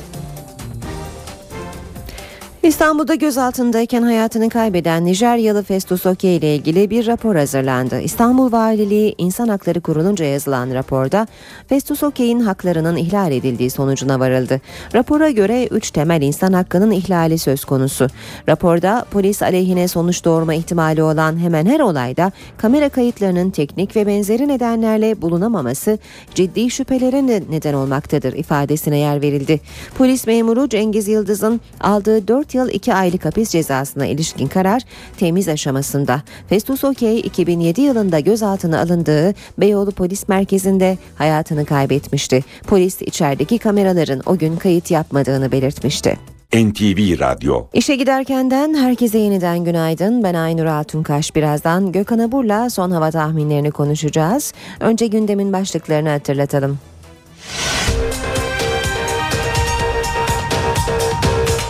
İstanbul'da 2.63 3.15
gözaltındayken 3.15 4.01
hayatını 4.01 4.49
kaybeden 4.49 5.05
Nijeryalı 5.05 5.63
Festus 5.63 6.05
Oke 6.05 6.35
ile 6.35 6.55
ilgili 6.55 6.89
bir 6.89 7.07
rapor 7.07 7.35
hazırlandı. 7.35 7.99
İstanbul 7.99 8.51
Valiliği 8.51 9.15
İnsan 9.17 9.47
Hakları 9.47 9.81
Kurulu'nca 9.81 10.25
yazılan 10.25 10.73
raporda 10.73 11.27
Festus 11.67 12.03
Oke'nin 12.03 12.39
haklarının 12.39 12.95
ihlal 12.95 13.31
edildiği 13.31 13.69
sonucuna 13.69 14.19
varıldı. 14.19 14.61
Rapora 14.95 15.29
göre 15.29 15.67
3 15.67 15.91
temel 15.91 16.21
insan 16.21 16.53
hakkının 16.53 16.91
ihlali 16.91 17.37
söz 17.37 17.65
konusu. 17.65 18.07
Raporda 18.49 19.05
polis 19.11 19.41
aleyhine 19.41 19.87
sonuç 19.87 20.25
doğurma 20.25 20.53
ihtimali 20.53 21.03
olan 21.03 21.39
hemen 21.39 21.65
her 21.65 21.79
olayda 21.79 22.31
kamera 22.57 22.89
kayıtlarının 22.89 23.49
teknik 23.49 23.95
ve 23.95 24.07
benzeri 24.07 24.47
nedenlerle 24.47 25.21
bulunamaması 25.21 25.97
ciddi 26.35 26.69
şüphelere 26.69 27.25
neden 27.25 27.73
olmaktadır 27.73 28.33
ifadesine 28.33 28.97
yer 28.97 29.21
verildi. 29.21 29.59
Polis 29.97 30.27
memuru 30.27 30.69
Cengiz 30.69 31.07
Yıldız'ın 31.07 31.61
aldığı 31.79 32.27
4 32.27 32.50
yıl 32.55 32.69
2 32.69 32.93
aylık 32.93 33.25
hapis 33.25 33.49
cezasına 33.49 34.05
ilişkin 34.05 34.47
karar 34.47 34.81
temiz 35.17 35.47
aşamasında. 35.47 36.21
Festus 36.49 36.83
Okey 36.83 37.19
2007 37.19 37.81
yılında 37.81 38.19
gözaltına 38.19 38.79
alındığı 38.79 39.33
Beyoğlu 39.57 39.91
Polis 39.91 40.27
Merkezi'nde 40.27 40.97
hayatını 41.15 41.65
kaybetmişti. 41.65 42.43
Polis 42.67 43.01
içerideki 43.01 43.57
kameraların 43.57 44.21
o 44.25 44.37
gün 44.37 44.55
kayıt 44.55 44.91
yapmadığını 44.91 45.51
belirtmişti. 45.51 46.17
NTV 46.53 47.19
Radyo 47.19 47.67
İşe 47.73 47.95
giderkenden 47.95 48.73
herkese 48.73 49.17
yeniden 49.17 49.63
günaydın. 49.63 50.23
Ben 50.23 50.33
Aynur 50.33 50.65
Altunkaş. 50.65 51.35
Birazdan 51.35 51.91
Gökhan 51.91 52.19
Abur'la 52.19 52.69
son 52.69 52.91
hava 52.91 53.11
tahminlerini 53.11 53.71
konuşacağız. 53.71 54.53
Önce 54.79 55.07
gündemin 55.07 55.53
başlıklarını 55.53 56.09
hatırlatalım. 56.09 56.79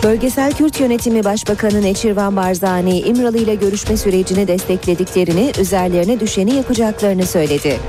Bölgesel 0.02 0.52
Kürt 0.52 0.80
Yönetimi 0.80 1.24
Başbakanı 1.24 1.82
Neçirvan 1.82 2.36
Barzani, 2.36 3.00
İmralı 3.00 3.38
ile 3.38 3.54
görüşme 3.54 3.96
sürecini 3.96 4.48
desteklediklerini, 4.48 5.52
üzerlerine 5.60 6.20
düşeni 6.20 6.54
yapacaklarını 6.54 7.26
söyledi. 7.26 7.80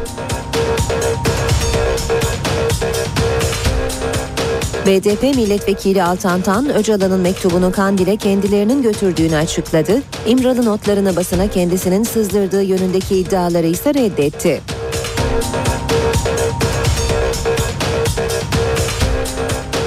BDP 4.85 5.23
milletvekili 5.23 6.03
Altan 6.03 6.41
Tan, 6.41 6.73
Öcalan'ın 6.73 7.19
mektubunu 7.19 7.71
Kandil'e 7.71 8.17
kendilerinin 8.17 8.81
götürdüğünü 8.81 9.35
açıkladı. 9.35 10.01
İmralı 10.27 10.65
notlarını 10.65 11.15
basına 11.15 11.47
kendisinin 11.47 12.03
sızdırdığı 12.03 12.63
yönündeki 12.63 13.15
iddiaları 13.15 13.67
ise 13.67 13.93
reddetti. 13.93 14.72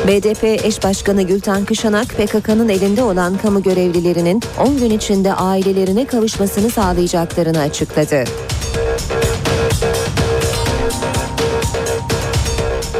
BDP 0.06 0.44
eş 0.64 0.84
başkanı 0.84 1.22
Gülten 1.22 1.64
Kışanak, 1.64 2.08
PKK'nın 2.08 2.68
elinde 2.68 3.02
olan 3.02 3.38
kamu 3.38 3.62
görevlilerinin 3.62 4.42
10 4.66 4.78
gün 4.78 4.90
içinde 4.90 5.32
ailelerine 5.32 6.04
kavuşmasını 6.04 6.70
sağlayacaklarını 6.70 7.58
açıkladı. 7.60 8.24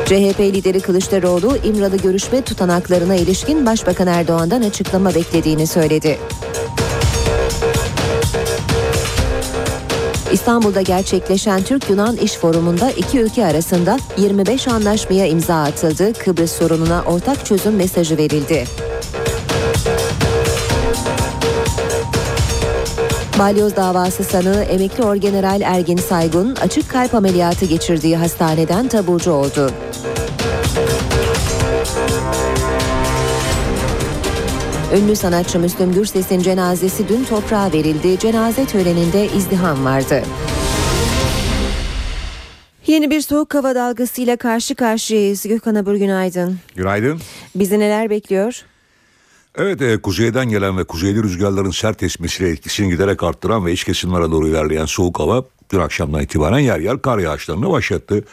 CHP 0.06 0.40
lideri 0.40 0.80
Kılıçdaroğlu, 0.80 1.56
İmralı 1.64 1.96
görüşme 1.96 2.42
tutanaklarına 2.42 3.14
ilişkin 3.14 3.66
Başbakan 3.66 4.06
Erdoğan'dan 4.06 4.62
açıklama 4.62 5.14
beklediğini 5.14 5.66
söyledi. 5.66 6.18
İstanbul'da 10.46 10.82
gerçekleşen 10.82 11.62
Türk-Yunan 11.62 12.16
İş 12.16 12.32
Forumu'nda 12.32 12.90
iki 12.90 13.20
ülke 13.20 13.46
arasında 13.46 13.98
25 14.18 14.68
anlaşmaya 14.68 15.26
imza 15.26 15.62
atıldı. 15.62 16.12
Kıbrıs 16.12 16.52
sorununa 16.52 17.02
ortak 17.06 17.46
çözüm 17.46 17.74
mesajı 17.76 18.16
verildi. 18.16 18.64
Balyoz 23.38 23.76
davası 23.76 24.24
sanığı 24.24 24.62
emekli 24.62 25.04
orgeneral 25.04 25.60
Ergin 25.60 25.96
Saygun 25.96 26.54
açık 26.54 26.90
kalp 26.90 27.14
ameliyatı 27.14 27.64
geçirdiği 27.64 28.16
hastaneden 28.16 28.88
taburcu 28.88 29.32
oldu. 29.32 29.70
Ünlü 34.96 35.16
sanatçı 35.16 35.58
Müslüm 35.58 35.92
Gürses'in 35.92 36.40
cenazesi 36.40 37.08
dün 37.08 37.24
toprağa 37.24 37.72
verildi. 37.72 38.18
Cenaze 38.18 38.66
töreninde 38.66 39.26
izdiham 39.36 39.84
vardı. 39.84 40.22
Yeni 42.86 43.10
bir 43.10 43.20
soğuk 43.20 43.54
hava 43.54 43.74
dalgasıyla 43.74 44.36
karşı 44.36 44.74
karşıyayız. 44.74 45.48
Gökhan 45.48 45.74
Abur 45.74 45.94
günaydın. 45.94 46.58
Günaydın. 46.76 47.20
Bizi 47.54 47.78
neler 47.78 48.10
bekliyor? 48.10 48.62
Evet 49.58 49.82
e, 49.82 50.00
kuzeyden 50.02 50.48
gelen 50.48 50.78
ve 50.78 50.84
kuzeyli 50.84 51.22
rüzgarların 51.22 51.70
sert 51.70 52.02
esmesiyle 52.02 52.50
etkisini 52.50 52.90
giderek 52.90 53.22
arttıran 53.22 53.66
ve 53.66 53.72
iç 53.72 53.84
kesimlere 53.84 54.30
doğru 54.30 54.48
ilerleyen 54.48 54.86
soğuk 54.86 55.18
hava 55.18 55.44
dün 55.72 55.80
akşamdan 55.80 56.22
itibaren 56.22 56.58
yer 56.58 56.78
yer 56.78 57.02
kar 57.02 57.18
yağışlarını 57.18 57.70
başlattı. 57.70 58.24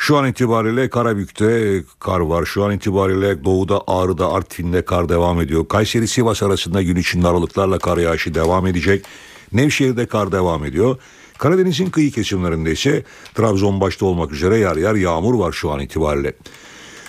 Şu 0.00 0.16
an 0.16 0.28
itibariyle 0.28 0.90
Karabük'te 0.90 1.82
kar 2.00 2.20
var. 2.20 2.44
Şu 2.44 2.64
an 2.64 2.72
itibariyle 2.72 3.44
doğuda 3.44 3.82
Ağrı'da 3.86 4.32
Artvin'de 4.32 4.84
kar 4.84 5.08
devam 5.08 5.40
ediyor. 5.40 5.68
Kayseri 5.68 6.08
Sivas 6.08 6.42
arasında 6.42 6.82
gün 6.82 6.96
içinde 6.96 7.28
aralıklarla 7.28 7.78
kar 7.78 7.98
yağışı 7.98 8.34
devam 8.34 8.66
edecek. 8.66 9.04
Nevşehir'de 9.52 10.06
kar 10.06 10.32
devam 10.32 10.64
ediyor. 10.64 10.96
Karadeniz'in 11.38 11.90
kıyı 11.90 12.10
kesimlerinde 12.10 12.72
ise 12.72 13.04
Trabzon 13.34 13.80
başta 13.80 14.06
olmak 14.06 14.32
üzere 14.32 14.58
yer 14.58 14.76
yer 14.76 14.94
yağmur 14.94 15.34
var 15.34 15.52
şu 15.52 15.70
an 15.70 15.80
itibariyle. 15.80 16.32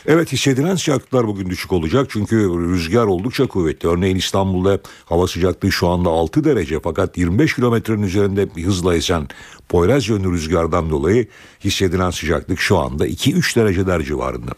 Evet 0.09 0.31
hissedilen 0.31 0.75
sıcaklıklar 0.75 1.27
bugün 1.27 1.49
düşük 1.49 1.71
olacak 1.71 2.07
çünkü 2.09 2.35
rüzgar 2.37 3.05
oldukça 3.05 3.47
kuvvetli. 3.47 3.89
Örneğin 3.89 4.15
İstanbul'da 4.15 4.79
hava 5.05 5.27
sıcaklığı 5.27 5.71
şu 5.71 5.87
anda 5.87 6.09
6 6.09 6.43
derece 6.43 6.79
fakat 6.79 7.17
25 7.17 7.55
kilometrenin 7.55 8.01
üzerinde 8.01 8.55
bir 8.55 8.63
hızla 8.63 8.95
esen 8.95 9.27
Poyraz 9.69 10.09
yönlü 10.09 10.31
rüzgardan 10.31 10.89
dolayı 10.89 11.27
hissedilen 11.63 12.09
sıcaklık 12.09 12.59
şu 12.59 12.77
anda 12.77 13.07
2-3 13.07 13.55
dereceler 13.55 14.01
civarında. 14.03 14.51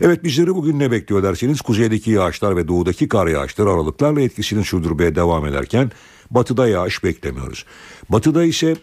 Evet 0.00 0.24
bizleri 0.24 0.54
bugün 0.54 0.78
ne 0.78 0.90
bekliyor 0.90 1.22
derseniz 1.22 1.60
kuzeydeki 1.60 2.10
yağışlar 2.10 2.56
ve 2.56 2.68
doğudaki 2.68 3.08
kar 3.08 3.26
yağışları 3.26 3.70
aralıklarla 3.70 4.20
etkisini 4.20 4.64
sürdürmeye 4.64 5.14
devam 5.14 5.46
ederken 5.46 5.90
batıda 6.30 6.68
yağış 6.68 7.04
beklemiyoruz. 7.04 7.64
Batıda 8.08 8.44
ise 8.44 8.76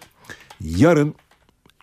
yarın 0.62 1.16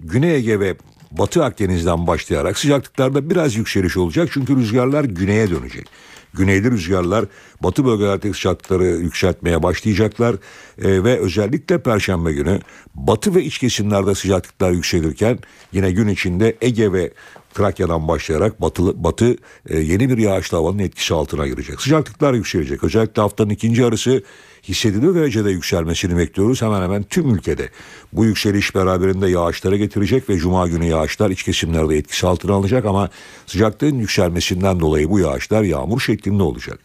Güney 0.01 0.35
Ege 0.35 0.61
ve 0.61 0.77
Batı 1.11 1.45
Akdeniz'den 1.45 2.07
başlayarak 2.07 2.59
sıcaklıklarda 2.59 3.31
biraz 3.31 3.57
yükseliş 3.57 3.97
olacak 3.97 4.29
çünkü 4.33 4.57
rüzgarlar 4.57 5.05
güneye 5.05 5.51
dönecek. 5.51 5.87
Güneyli 6.35 6.71
rüzgarlar 6.71 7.25
batı 7.63 7.85
bölgelerdeki 7.85 8.37
sıcaklıkları 8.37 8.85
yükseltmeye 8.85 9.63
başlayacaklar 9.63 10.35
e, 10.79 11.05
ve 11.05 11.19
özellikle 11.19 11.83
perşembe 11.83 12.33
günü 12.33 12.61
batı 12.95 13.35
ve 13.35 13.45
iç 13.45 13.59
kesimlerde 13.59 14.15
sıcaklıklar 14.15 14.71
yükselirken 14.71 15.39
yine 15.73 15.93
gün 15.93 16.09
içinde 16.09 16.57
Ege 16.61 16.93
ve 16.93 17.13
Trakya'dan 17.59 18.09
başlayarak 18.09 18.61
batı, 18.61 19.05
batı 19.05 19.37
e, 19.69 19.79
yeni 19.79 20.09
bir 20.09 20.19
yağışlı 20.19 20.57
havanın 20.57 20.79
etkisi 20.79 21.15
altına 21.15 21.47
girecek. 21.47 21.81
Sıcaklıklar 21.81 22.35
yükselecek. 22.35 22.85
Özellikle 22.85 23.23
haftanın 23.23 23.51
ikinci 23.51 23.83
yarısı 23.83 24.23
hissedilir 24.69 25.15
derecede 25.15 25.51
yükselmesini 25.51 26.17
bekliyoruz 26.17 26.63
hemen 26.63 26.83
hemen 26.83 27.03
tüm 27.03 27.35
ülkede. 27.35 27.69
Bu 28.13 28.25
yükseliş 28.25 28.75
beraberinde 28.75 29.29
yağışları 29.29 29.77
getirecek 29.77 30.31
ve 30.31 30.39
cuma 30.39 30.69
günü 30.69 30.85
yağışlar 30.85 31.31
iç 31.31 31.43
kesimlerde 31.43 31.97
etkisi 31.97 32.27
altına 32.27 32.53
alacak 32.53 32.85
ama 32.85 33.11
sıcaklığın 33.47 33.99
yükselmesinden 33.99 34.81
dolayı 34.81 35.11
bu 35.11 35.19
yağışlar 35.19 35.63
yağmur 35.63 36.01
şeklinde 36.01 36.43
olacak. 36.43 36.79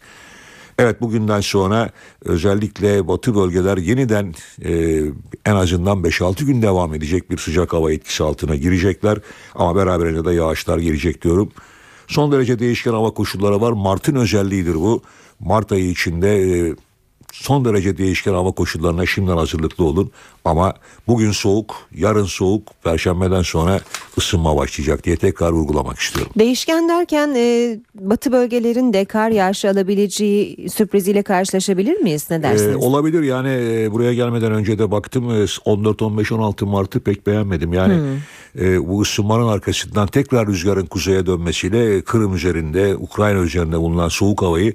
Evet 0.78 1.00
bugünden 1.00 1.40
sonra 1.40 1.90
özellikle 2.24 3.08
batı 3.08 3.34
bölgeler 3.34 3.76
yeniden 3.76 4.34
e, 4.64 5.00
en 5.46 5.54
azından 5.54 5.98
5-6 5.98 6.44
gün 6.44 6.62
devam 6.62 6.94
edecek 6.94 7.30
bir 7.30 7.38
sıcak 7.38 7.72
hava 7.72 7.92
etkisi 7.92 8.24
altına 8.24 8.56
girecekler. 8.56 9.18
Ama 9.54 9.76
beraberinde 9.76 10.24
de 10.24 10.32
yağışlar 10.32 10.78
gelecek 10.78 11.22
diyorum. 11.22 11.52
Son 12.06 12.32
derece 12.32 12.58
değişken 12.58 12.92
hava 12.92 13.10
koşulları 13.10 13.60
var. 13.60 13.72
Mart'ın 13.72 14.14
özelliğidir 14.14 14.74
bu. 14.74 15.02
Mart 15.40 15.72
ayı 15.72 15.90
içinde 15.90 16.58
e, 16.68 16.74
son 17.34 17.64
derece 17.64 17.98
değişken 17.98 18.32
hava 18.32 18.52
koşullarına 18.52 19.06
şimdiden 19.06 19.36
hazırlıklı 19.36 19.84
olun. 19.84 20.10
Ama 20.44 20.74
bugün 21.06 21.30
soğuk, 21.30 21.74
yarın 21.94 22.24
soğuk, 22.24 22.82
perşembeden 22.84 23.42
sonra 23.42 23.80
ısınma 24.18 24.56
başlayacak 24.56 25.04
diye 25.04 25.16
tekrar 25.16 25.50
vurgulamak 25.50 25.98
istiyorum. 25.98 26.32
Değişken 26.38 26.88
derken 26.88 27.34
e, 27.36 27.76
batı 27.94 28.32
bölgelerin 28.32 28.92
de 28.92 29.04
kar 29.04 29.30
yağışı 29.30 29.70
alabileceği 29.70 30.68
sürpriziyle 30.70 31.22
karşılaşabilir 31.22 31.96
miyiz? 31.96 32.26
Ne 32.30 32.42
dersiniz? 32.42 32.74
Ee, 32.74 32.76
olabilir 32.76 33.22
yani 33.22 33.48
e, 33.48 33.92
buraya 33.92 34.14
gelmeden 34.14 34.52
önce 34.52 34.78
de 34.78 34.90
baktım 34.90 35.30
e, 35.30 35.46
14, 35.64 36.02
15, 36.02 36.32
16 36.32 36.66
Mart'ı 36.66 37.00
pek 37.00 37.26
beğenmedim. 37.26 37.72
Yani 37.72 37.94
Hmm. 37.94 38.64
e, 38.64 38.88
bu 38.88 39.00
ısınmanın 39.00 39.48
arkasından 39.48 40.06
tekrar 40.06 40.46
rüzgarın 40.46 40.86
kuzeye 40.86 41.26
dönmesiyle 41.26 42.02
Kırım 42.02 42.34
üzerinde, 42.34 42.96
Ukrayna 42.96 43.40
üzerinde 43.40 43.78
bulunan 43.78 44.08
soğuk 44.08 44.42
havayı 44.42 44.74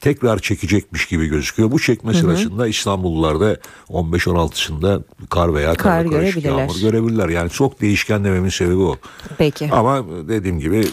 tekrar 0.00 0.38
çekecekmiş 0.38 1.06
gibi 1.06 1.26
gözüküyor. 1.26 1.70
Bu 1.70 1.78
çekme 1.78 2.12
Hı 2.12 2.16
hı. 2.16 2.20
sırasında 2.20 2.68
İstanbullularda 2.68 3.56
15-16'sında 3.88 5.02
kar 5.30 5.54
veya 5.54 5.74
Kar 5.74 6.04
karla 6.04 6.10
karışık 6.10 6.44
yağmur 6.44 6.80
görebilirler. 6.80 7.28
Yani 7.28 7.50
çok 7.50 7.80
değişken 7.80 8.24
dememin 8.24 8.48
sebebi 8.48 8.76
o. 8.82 8.96
Peki. 9.38 9.68
Ama 9.72 10.04
dediğim 10.28 10.58
gibi 10.60 10.86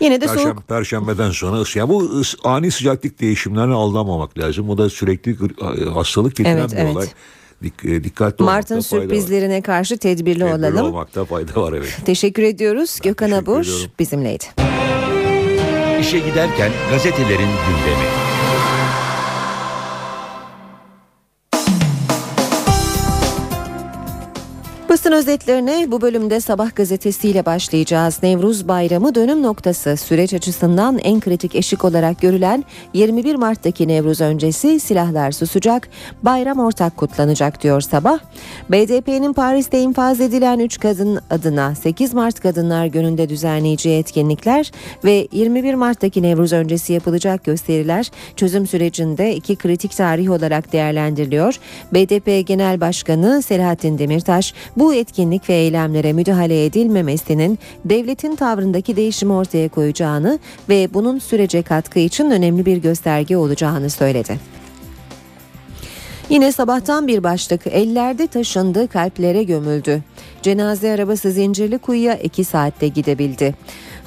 Yine 0.00 0.20
de 0.20 0.26
Perşembe, 0.26 0.42
soğuk 0.50 0.68
Perşembeden 0.68 1.30
sonra 1.30 1.56
ısı. 1.60 1.78
Yani 1.78 1.88
bu 1.88 2.22
ani 2.44 2.70
sıcaklık 2.70 3.20
değişimlerine 3.20 3.74
aldanmamak 3.74 4.38
lazım. 4.38 4.70
O 4.70 4.78
da 4.78 4.90
sürekli 4.90 5.34
gr- 5.34 5.88
hastalık 5.90 6.36
getiren 6.36 6.56
Evet, 6.56 6.72
bir 6.72 6.76
evet. 6.76 6.96
olay. 6.96 7.06
Dik, 7.62 7.84
e, 7.84 8.04
dikkatli 8.04 8.44
Mart'ın 8.44 8.80
fayda 8.80 8.96
var. 8.96 9.08
sürprizlerine 9.08 9.62
karşı 9.62 9.98
tedbirli 9.98 10.38
Tedbirli 10.38 10.44
olalım. 10.66 10.84
olmakta 10.86 11.24
fayda 11.24 11.62
var 11.62 11.72
evet. 11.72 11.98
Teşekkür 12.06 12.42
ediyoruz. 12.42 12.98
Gökhan 13.02 13.30
Abur 13.30 13.60
ediyorum. 13.60 13.90
bizimleydi. 13.98 14.44
İşe 16.00 16.18
giderken 16.18 16.70
gazetelerin 16.90 17.38
gündemi. 17.38 18.29
Basın 24.90 25.12
özetlerine 25.12 25.86
bu 25.90 26.00
bölümde 26.00 26.40
Sabah 26.40 26.74
gazetesiyle 26.76 27.46
başlayacağız. 27.46 28.22
Nevruz 28.22 28.68
Bayramı 28.68 29.14
dönüm 29.14 29.42
noktası 29.42 29.96
süreç 29.96 30.34
açısından 30.34 30.98
en 30.98 31.20
kritik 31.20 31.54
eşik 31.54 31.84
olarak 31.84 32.20
görülen 32.20 32.64
21 32.94 33.34
Mart'taki 33.34 33.88
Nevruz 33.88 34.20
öncesi 34.20 34.80
silahlar 34.80 35.32
susacak, 35.32 35.88
bayram 36.22 36.58
ortak 36.58 36.96
kutlanacak 36.96 37.62
diyor 37.62 37.80
Sabah. 37.80 38.18
BDP'nin 38.70 39.32
Paris'te 39.32 39.80
infaz 39.80 40.20
edilen 40.20 40.58
3 40.58 40.80
kadın 40.80 41.20
adına 41.30 41.74
8 41.74 42.14
Mart 42.14 42.40
Kadınlar 42.40 42.86
Günü'nde 42.86 43.28
düzenleyeceği 43.28 43.98
etkinlikler 43.98 44.72
ve 45.04 45.28
21 45.32 45.74
Mart'taki 45.74 46.22
Nevruz 46.22 46.52
öncesi 46.52 46.92
yapılacak 46.92 47.44
gösteriler 47.44 48.10
çözüm 48.36 48.66
sürecinde 48.66 49.34
iki 49.34 49.56
kritik 49.56 49.96
tarih 49.96 50.30
olarak 50.30 50.72
değerlendiriliyor. 50.72 51.58
BDP 51.92 52.46
Genel 52.46 52.80
Başkanı 52.80 53.42
Selahattin 53.42 53.98
Demirtaş 53.98 54.54
bu 54.80 54.94
etkinlik 54.94 55.48
ve 55.48 55.54
eylemlere 55.54 56.12
müdahale 56.12 56.64
edilmemesinin 56.64 57.58
devletin 57.84 58.36
tavrındaki 58.36 58.96
değişimi 58.96 59.32
ortaya 59.32 59.68
koyacağını 59.68 60.38
ve 60.68 60.94
bunun 60.94 61.18
sürece 61.18 61.62
katkı 61.62 61.98
için 61.98 62.30
önemli 62.30 62.66
bir 62.66 62.76
gösterge 62.76 63.36
olacağını 63.36 63.90
söyledi. 63.90 64.40
Yine 66.30 66.52
sabahtan 66.52 67.06
bir 67.06 67.22
başlık 67.22 67.66
ellerde 67.66 68.26
taşındı 68.26 68.88
kalplere 68.88 69.42
gömüldü. 69.42 70.02
Cenaze 70.42 70.92
arabası 70.92 71.30
Zincirli 71.30 71.78
Kuyu'ya 71.78 72.14
2 72.14 72.44
saatte 72.44 72.88
gidebildi. 72.88 73.54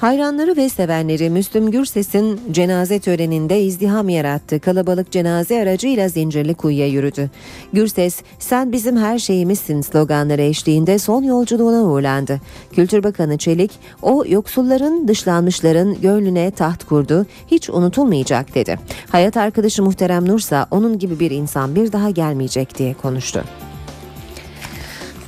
Hayranları 0.04 0.56
ve 0.56 0.68
sevenleri 0.68 1.30
Müslüm 1.30 1.70
Gürses'in 1.70 2.40
cenaze 2.50 2.98
töreninde 2.98 3.62
izdiham 3.62 4.08
yarattı. 4.08 4.60
Kalabalık 4.60 5.10
cenaze 5.10 5.62
aracıyla 5.62 6.08
Zincirli 6.08 6.54
Kuyu'ya 6.54 6.86
yürüdü. 6.86 7.30
Gürses, 7.72 8.22
sen 8.38 8.72
bizim 8.72 8.96
her 8.96 9.18
şeyimizsin 9.18 9.80
sloganları 9.80 10.42
eşliğinde 10.42 10.98
son 10.98 11.22
yolculuğuna 11.22 11.82
uğurlandı. 11.84 12.40
Kültür 12.72 13.02
Bakanı 13.02 13.38
Çelik, 13.38 13.70
o 14.02 14.24
yoksulların, 14.28 15.08
dışlanmışların 15.08 16.00
gönlüne 16.00 16.50
taht 16.50 16.84
kurdu, 16.84 17.26
hiç 17.50 17.70
unutulmayacak 17.70 18.54
dedi. 18.54 18.78
Hayat 19.08 19.36
arkadaşı 19.36 19.82
Muhterem 19.82 20.28
Nursa 20.28 20.66
onun 20.70 20.98
gibi 20.98 21.20
bir 21.20 21.30
insan 21.30 21.74
bir 21.74 21.92
daha 21.92 22.10
gelmeyecek 22.10 22.78
diye 22.78 22.94
konuştu. 22.94 23.44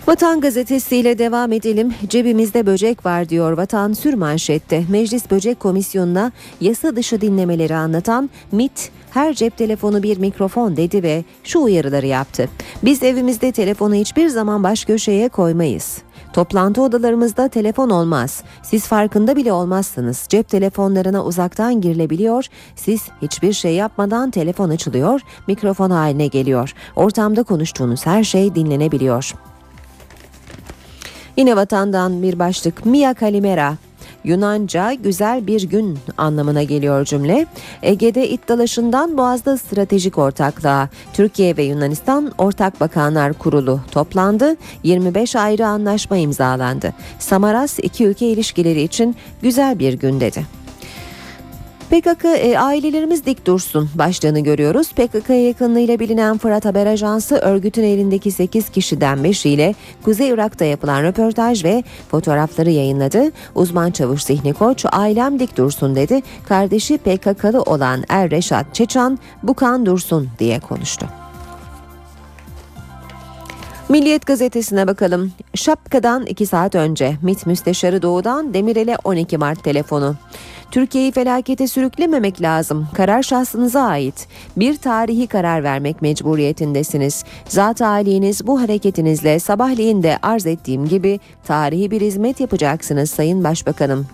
Vatan 0.07 0.41
gazetesiyle 0.41 1.19
devam 1.19 1.53
edelim. 1.53 1.95
Cebimizde 2.09 2.67
böcek 2.67 3.07
var 3.07 3.29
diyor 3.29 3.53
Vatan 3.53 3.93
sür 3.93 4.15
manşette. 4.15 4.85
Meclis 4.89 5.31
Böcek 5.31 5.61
Komisyonu'na 5.61 6.33
yasa 6.61 6.97
dışı 6.97 7.21
dinlemeleri 7.21 7.77
anlatan 7.77 8.31
MIT 8.53 8.91
her 9.11 9.35
cep 9.35 9.57
telefonu 9.57 10.03
bir 10.03 10.19
mikrofon 10.19 10.77
dedi 10.77 11.03
ve 11.03 11.25
şu 11.45 11.61
uyarıları 11.61 12.07
yaptı. 12.07 12.49
Biz 12.85 13.03
evimizde 13.03 13.53
telefonu 13.53 13.95
hiçbir 13.95 14.29
zaman 14.29 14.63
baş 14.63 14.85
köşeye 14.85 15.29
koymayız. 15.29 15.99
Toplantı 16.33 16.83
odalarımızda 16.83 17.49
telefon 17.49 17.91
olmaz. 17.91 18.43
Siz 18.63 18.87
farkında 18.87 19.37
bile 19.37 19.53
olmazsınız. 19.53 20.27
Cep 20.29 20.49
telefonlarına 20.49 21.25
uzaktan 21.25 21.81
girilebiliyor. 21.81 22.47
Siz 22.77 23.03
hiçbir 23.23 23.53
şey 23.53 23.75
yapmadan 23.75 24.31
telefon 24.31 24.71
açılıyor, 24.71 25.21
mikrofon 25.47 25.91
haline 25.91 26.27
geliyor. 26.27 26.75
Ortamda 26.97 27.43
konuştuğunuz 27.43 28.07
her 28.07 28.25
şey 28.25 28.55
dinlenebiliyor. 28.55 29.35
Yine 31.37 31.57
vatandan 31.57 32.23
bir 32.23 32.39
başlık 32.39 32.87
Mia 32.87 33.15
Kalimera. 33.15 33.77
Yunanca 34.25 34.93
güzel 34.93 35.47
bir 35.47 35.63
gün 35.63 35.99
anlamına 36.19 36.63
geliyor 36.63 37.05
cümle. 37.05 37.47
Ege'de 37.83 38.29
it 38.29 38.49
dalaşından 38.49 39.19
Boğaz'da 39.19 39.57
stratejik 39.59 40.19
ortaklığa 40.19 40.89
Türkiye 41.13 41.57
ve 41.57 41.63
Yunanistan 41.63 42.33
Ortak 42.39 42.81
Bakanlar 42.81 43.33
Kurulu 43.33 43.81
toplandı. 43.91 44.57
25 44.83 45.37
ayrı 45.37 45.67
anlaşma 45.67 46.17
imzalandı. 46.17 46.95
Samaras 47.19 47.79
iki 47.79 48.07
ülke 48.07 48.27
ilişkileri 48.27 48.83
için 48.83 49.17
güzel 49.43 49.79
bir 49.79 49.93
gün 49.93 50.21
dedi. 50.21 50.47
PKK 51.91 52.25
e, 52.25 52.59
ailelerimiz 52.59 53.27
dik 53.27 53.47
dursun 53.47 53.91
başlığını 53.95 54.41
görüyoruz. 54.41 54.93
PKK'ya 54.93 55.47
yakınlığıyla 55.47 55.99
bilinen 55.99 56.39
Fırat 56.39 56.65
Haber 56.65 56.87
Ajansı 56.87 57.37
örgütün 57.37 57.83
elindeki 57.83 58.31
8 58.31 58.69
kişiden 58.69 59.19
5'iyle 59.19 59.75
Kuzey 60.05 60.29
Irak'ta 60.29 60.65
yapılan 60.65 61.03
röportaj 61.03 61.65
ve 61.65 61.85
fotoğrafları 62.11 62.71
yayınladı. 62.71 63.33
Uzman 63.55 63.91
çavuş 63.91 64.23
Zihni 64.23 64.53
Koç 64.53 64.85
ailem 64.93 65.39
dik 65.39 65.57
dursun 65.57 65.97
dedi. 65.97 66.23
Kardeşi 66.49 66.99
PKK'lı 66.99 67.63
olan 67.63 68.05
Er 68.09 68.31
Reşat 68.31 68.75
Çeçan 68.75 69.19
bu 69.43 69.55
kan 69.55 69.87
dursun 69.87 70.29
diye 70.39 70.61
konuştu. 70.61 71.07
Milliyet 73.89 74.27
gazetesine 74.27 74.87
bakalım. 74.87 75.33
Şapkadan 75.55 76.27
2 76.27 76.47
saat 76.47 76.75
önce 76.75 77.17
MİT 77.23 77.47
Müsteşarı 77.47 78.03
Doğu'dan 78.03 78.55
Demirel'e 78.55 78.97
12 79.05 79.39
Mart 79.39 79.65
telefonu. 79.65 80.17
Türkiye'yi 80.71 81.13
felakete 81.13 81.67
sürüklememek 81.67 82.43
lazım. 82.43 82.89
Karar 82.95 83.23
şahsınıza 83.23 83.83
ait. 83.83 84.29
Bir 84.57 84.77
tarihi 84.77 85.27
karar 85.27 85.63
vermek 85.65 86.03
mecburiyetindesiniz. 86.03 87.25
Zat 87.49 87.81
haliniz 87.81 88.47
bu 88.47 88.61
hareketinizle 88.61 89.39
sabahleyin 89.39 90.03
de 90.03 90.19
arz 90.23 90.47
ettiğim 90.47 90.89
gibi 90.89 91.21
tarihi 91.47 91.91
bir 91.91 92.01
hizmet 92.01 92.41
yapacaksınız 92.41 93.11
Sayın 93.11 93.45
Başbakanım. 93.45 94.07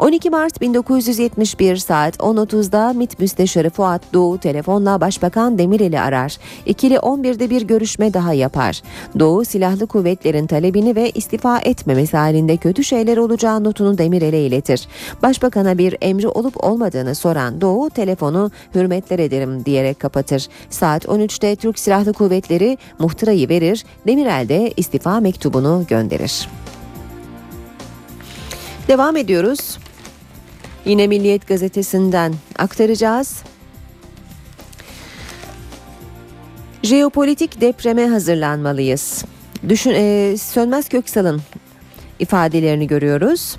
12 0.00 0.30
Mart 0.30 0.60
1971 0.60 1.76
saat 1.76 2.16
10.30'da 2.16 2.92
MİT 2.92 3.18
Müsteşarı 3.18 3.70
Fuat 3.70 4.02
Doğu 4.12 4.38
telefonla 4.38 5.00
Başbakan 5.00 5.58
Demirel'i 5.58 6.00
arar. 6.00 6.36
İkili 6.66 6.94
11'de 6.94 7.50
bir 7.50 7.62
görüşme 7.62 8.14
daha 8.14 8.32
yapar. 8.32 8.82
Doğu 9.18 9.44
silahlı 9.44 9.86
kuvvetlerin 9.86 10.46
talebini 10.46 10.96
ve 10.96 11.10
istifa 11.10 11.58
etmemesi 11.58 12.16
halinde 12.16 12.56
kötü 12.56 12.84
şeyler 12.84 13.16
olacağı 13.16 13.64
notunu 13.64 13.98
Demirel'e 13.98 14.40
iletir. 14.40 14.88
Başbakan'a 15.22 15.78
bir 15.78 15.96
emri 16.00 16.28
olup 16.28 16.64
olmadığını 16.64 17.14
soran 17.14 17.60
Doğu 17.60 17.90
telefonu 17.90 18.50
hürmetler 18.74 19.18
ederim 19.18 19.64
diyerek 19.64 20.00
kapatır. 20.00 20.48
Saat 20.70 21.04
13'te 21.04 21.56
Türk 21.56 21.78
Silahlı 21.78 22.12
Kuvvetleri 22.12 22.78
muhtırayı 22.98 23.48
verir, 23.48 23.84
Demirel 24.06 24.48
de 24.48 24.72
istifa 24.76 25.20
mektubunu 25.20 25.84
gönderir. 25.88 26.48
Devam 28.88 29.16
ediyoruz. 29.16 29.78
Yine 30.84 31.06
Milliyet 31.06 31.48
gazetesinden 31.48 32.34
aktaracağız. 32.58 33.42
Jeopolitik 36.82 37.60
depreme 37.60 38.06
hazırlanmalıyız. 38.06 39.24
Düşün, 39.68 39.92
e, 39.94 40.34
Sönmez 40.38 40.88
Köksal'ın 40.88 41.42
ifadelerini 42.18 42.86
görüyoruz. 42.86 43.56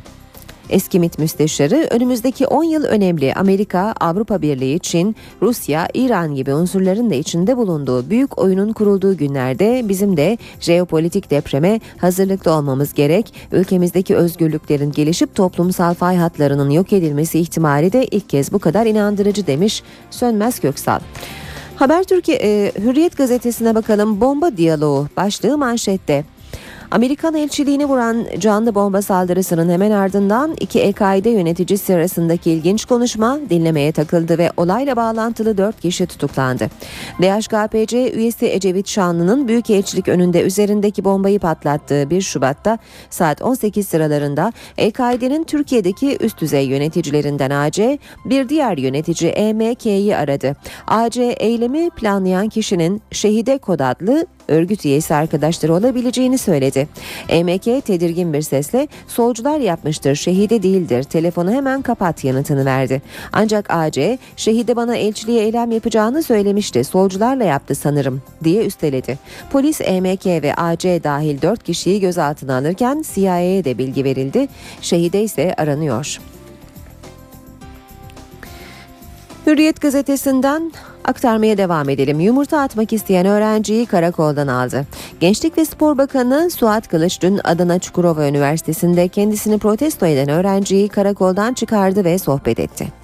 Eski 0.70 0.99
MİT 0.99 1.20
müsteşarı 1.20 1.88
önümüzdeki 1.91 2.47
10 2.47 2.64
yıl 2.64 2.84
önemli 2.84 3.34
Amerika, 3.34 3.93
Avrupa 3.99 4.41
Birliği, 4.41 4.80
Çin, 4.80 5.16
Rusya, 5.41 5.88
İran 5.93 6.36
gibi 6.36 6.53
unsurların 6.53 7.09
da 7.09 7.16
içinde 7.16 7.57
bulunduğu 7.57 8.09
büyük 8.09 8.38
oyunun 8.38 8.74
kurulduğu 8.74 9.18
günlerde 9.18 9.89
bizim 9.89 10.18
de 10.18 10.38
jeopolitik 10.59 11.32
depreme 11.32 11.80
hazırlıklı 11.97 12.51
olmamız 12.51 12.93
gerek. 12.93 13.34
Ülkemizdeki 13.51 14.16
özgürlüklerin 14.16 14.91
gelişip 14.91 15.36
toplumsal 15.36 15.93
fay 15.93 16.18
hatlarının 16.18 16.70
yok 16.70 16.93
edilmesi 16.93 17.39
ihtimali 17.39 17.93
de 17.93 18.05
ilk 18.05 18.30
kez 18.30 18.53
bu 18.53 18.59
kadar 18.59 18.86
inandırıcı 18.86 19.47
demiş 19.47 19.84
Sönmez 20.12 20.59
Köksal. 20.59 20.99
Haber 21.76 22.03
Türkiye 22.03 22.38
e, 22.38 22.72
Hürriyet 22.80 23.18
gazetesine 23.18 23.76
bakalım. 23.76 24.22
Bomba 24.22 24.57
diyaloğu 24.57 25.07
başlığı 25.18 25.57
manşette. 25.57 26.26
Amerikan 26.91 27.35
elçiliğini 27.35 27.85
vuran 27.85 28.25
canlı 28.39 28.75
bomba 28.75 29.01
saldırısının 29.01 29.69
hemen 29.69 29.91
ardından 29.91 30.55
iki 30.59 30.79
EKİ'de 30.79 31.29
yöneticisi 31.29 31.95
arasındaki 31.95 32.51
ilginç 32.51 32.85
konuşma 32.85 33.39
dinlemeye 33.49 33.91
takıldı 33.91 34.37
ve 34.37 34.51
olayla 34.57 34.95
bağlantılı 34.95 35.57
dört 35.57 35.81
kişi 35.81 36.05
tutuklandı. 36.05 36.67
DHKPC 37.21 38.11
üyesi 38.13 38.45
Ecevit 38.45 38.87
Şanlı'nın 38.87 39.47
Büyükelçilik 39.47 40.07
önünde 40.07 40.41
üzerindeki 40.41 41.03
bombayı 41.03 41.39
patlattığı 41.39 42.09
1 42.09 42.21
Şubat'ta 42.21 42.77
saat 43.09 43.41
18 43.41 43.87
sıralarında 43.87 44.53
EKİ'denin 44.77 45.43
Türkiye'deki 45.43 46.17
üst 46.19 46.41
düzey 46.41 46.67
yöneticilerinden 46.67 47.49
AC 47.49 47.99
bir 48.25 48.49
diğer 48.49 48.77
yönetici 48.77 49.31
EMK'yi 49.31 50.15
aradı. 50.15 50.55
AC 50.87 51.17
eylemi 51.17 51.89
planlayan 51.89 52.49
kişinin 52.49 53.01
Şehide 53.11 53.57
Kod 53.57 53.79
adlı 53.79 54.25
örgüt 54.47 54.85
üyesi 54.85 55.15
arkadaşları 55.15 55.73
olabileceğini 55.73 56.37
söyledi. 56.37 56.87
EMK 57.29 57.63
tedirgin 57.85 58.33
bir 58.33 58.41
sesle 58.41 58.87
solcular 59.07 59.59
yapmıştır 59.59 60.15
şehide 60.15 60.63
değildir 60.63 61.03
telefonu 61.03 61.51
hemen 61.51 61.81
kapat 61.81 62.23
yanıtını 62.23 62.65
verdi. 62.65 63.01
Ancak 63.33 63.69
AC 63.69 64.17
şehide 64.35 64.75
bana 64.75 64.95
elçiliğe 64.95 65.43
eylem 65.43 65.71
yapacağını 65.71 66.23
söylemişti 66.23 66.83
solcularla 66.83 67.43
yaptı 67.43 67.75
sanırım 67.75 68.21
diye 68.43 68.65
üsteledi. 68.65 69.19
Polis 69.51 69.81
EMK 69.81 70.25
ve 70.25 70.53
AC 70.55 70.83
dahil 71.03 71.41
4 71.41 71.63
kişiyi 71.63 71.99
gözaltına 71.99 72.57
alırken 72.57 73.03
CIA'ye 73.13 73.63
de 73.63 73.77
bilgi 73.77 74.03
verildi. 74.03 74.47
Şehide 74.81 75.23
ise 75.23 75.53
aranıyor. 75.57 76.19
Hürriyet 79.47 79.81
gazetesinden 79.81 80.71
aktarmaya 81.05 81.57
devam 81.57 81.89
edelim. 81.89 82.19
Yumurta 82.19 82.61
atmak 82.61 82.93
isteyen 82.93 83.25
öğrenciyi 83.25 83.85
karakoldan 83.85 84.47
aldı. 84.47 84.85
Gençlik 85.19 85.57
ve 85.57 85.65
Spor 85.65 85.97
Bakanı 85.97 86.49
Suat 86.51 86.87
Kılıç 86.87 87.21
dün 87.21 87.39
Adana 87.43 87.79
Çukurova 87.79 88.27
Üniversitesi'nde 88.27 89.07
kendisini 89.07 89.57
protesto 89.57 90.05
eden 90.05 90.29
öğrenciyi 90.29 90.87
karakoldan 90.89 91.53
çıkardı 91.53 92.03
ve 92.03 92.17
sohbet 92.17 92.59
etti. 92.59 93.01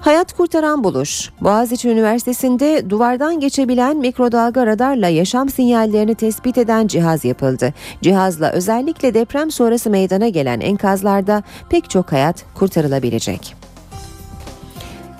Hayat 0.00 0.32
kurtaran 0.32 0.84
buluş. 0.84 1.30
Boğaziçi 1.40 1.88
Üniversitesi'nde 1.88 2.90
duvardan 2.90 3.40
geçebilen 3.40 3.96
mikrodalga 3.96 4.66
radarla 4.66 5.08
yaşam 5.08 5.48
sinyallerini 5.48 6.14
tespit 6.14 6.58
eden 6.58 6.86
cihaz 6.86 7.24
yapıldı. 7.24 7.74
Cihazla 8.02 8.50
özellikle 8.50 9.14
deprem 9.14 9.50
sonrası 9.50 9.90
meydana 9.90 10.28
gelen 10.28 10.60
enkazlarda 10.60 11.42
pek 11.70 11.90
çok 11.90 12.12
hayat 12.12 12.44
kurtarılabilecek. 12.54 13.65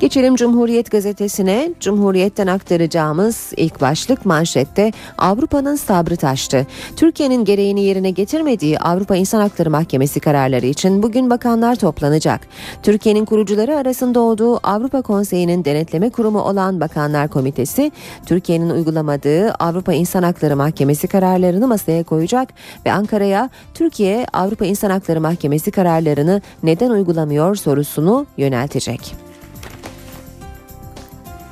Geçelim 0.00 0.36
Cumhuriyet 0.36 0.90
gazetesine. 0.90 1.70
Cumhuriyet'ten 1.80 2.46
aktaracağımız 2.46 3.52
ilk 3.56 3.80
başlık 3.80 4.26
manşette 4.26 4.92
Avrupa'nın 5.18 5.76
sabrı 5.76 6.16
taştı. 6.16 6.66
Türkiye'nin 6.96 7.44
gereğini 7.44 7.84
yerine 7.84 8.10
getirmediği 8.10 8.78
Avrupa 8.78 9.16
İnsan 9.16 9.40
Hakları 9.40 9.70
Mahkemesi 9.70 10.20
kararları 10.20 10.66
için 10.66 11.02
bugün 11.02 11.30
bakanlar 11.30 11.76
toplanacak. 11.76 12.40
Türkiye'nin 12.82 13.24
kurucuları 13.24 13.76
arasında 13.76 14.20
olduğu 14.20 14.56
Avrupa 14.66 15.02
Konseyi'nin 15.02 15.64
denetleme 15.64 16.10
kurumu 16.10 16.40
olan 16.40 16.80
Bakanlar 16.80 17.28
Komitesi, 17.28 17.92
Türkiye'nin 18.26 18.70
uygulamadığı 18.70 19.50
Avrupa 19.50 19.92
İnsan 19.92 20.22
Hakları 20.22 20.56
Mahkemesi 20.56 21.08
kararlarını 21.08 21.68
masaya 21.68 22.04
koyacak 22.04 22.48
ve 22.86 22.92
Ankara'ya 22.92 23.50
Türkiye 23.74 24.26
Avrupa 24.32 24.64
İnsan 24.64 24.90
Hakları 24.90 25.20
Mahkemesi 25.20 25.70
kararlarını 25.70 26.42
neden 26.62 26.90
uygulamıyor 26.90 27.54
sorusunu 27.56 28.26
yöneltecek. 28.36 29.26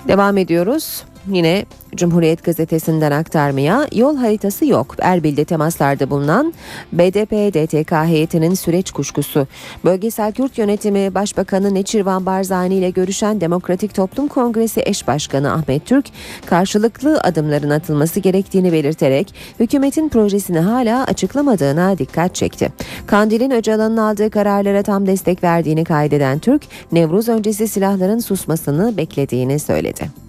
Devam 0.09 0.39
ediyoruz. 0.39 1.03
Yine 1.29 1.67
Cumhuriyet 1.97 2.45
gazetesinden 2.45 3.13
aktarmaya 3.13 3.89
yol 3.93 4.17
haritası 4.17 4.67
yok. 4.67 4.97
Erbil'de 4.99 5.45
temaslarda 5.45 6.11
bulunan 6.11 6.55
BDP-DTK 6.93 8.07
heyetinin 8.07 8.55
süreç 8.55 8.91
kuşkusu. 8.91 9.47
Bölgesel 9.85 10.33
Kürt 10.33 10.59
Yönetimi 10.59 11.15
Başbakanı 11.15 11.75
Neçirvan 11.75 12.27
Barzani 12.27 12.75
ile 12.75 12.91
görüşen 12.91 13.41
Demokratik 13.41 13.95
Toplum 13.95 14.29
Kongresi 14.29 14.83
eş 14.87 15.07
başkanı 15.07 15.53
Ahmet 15.53 15.87
Türk 15.87 16.07
karşılıklı 16.47 17.21
adımların 17.21 17.71
atılması 17.71 18.21
gerektiğini 18.21 18.73
belirterek 18.73 19.35
hükümetin 19.61 20.09
projesini 20.09 20.59
hala 20.59 21.05
açıklamadığına 21.05 21.99
dikkat 21.99 22.35
çekti. 22.35 22.73
Kandil'in 23.07 23.51
Öcalan'ın 23.51 23.97
aldığı 23.97 24.31
kararlara 24.31 24.83
tam 24.83 25.07
destek 25.07 25.45
verdiğini 25.45 25.85
kaydeden 25.85 26.39
Türk, 26.39 26.63
Nevruz 26.93 27.29
öncesi 27.29 27.69
silahların 27.69 28.19
susmasını 28.19 28.97
beklediğini 28.97 29.59
söyledi. 29.59 30.25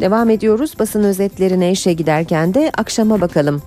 Devam 0.00 0.30
ediyoruz 0.30 0.74
basın 0.78 1.04
özetlerine 1.04 1.72
işe 1.72 1.92
giderken 1.92 2.54
de 2.54 2.72
akşama 2.78 3.20
bakalım. 3.20 3.62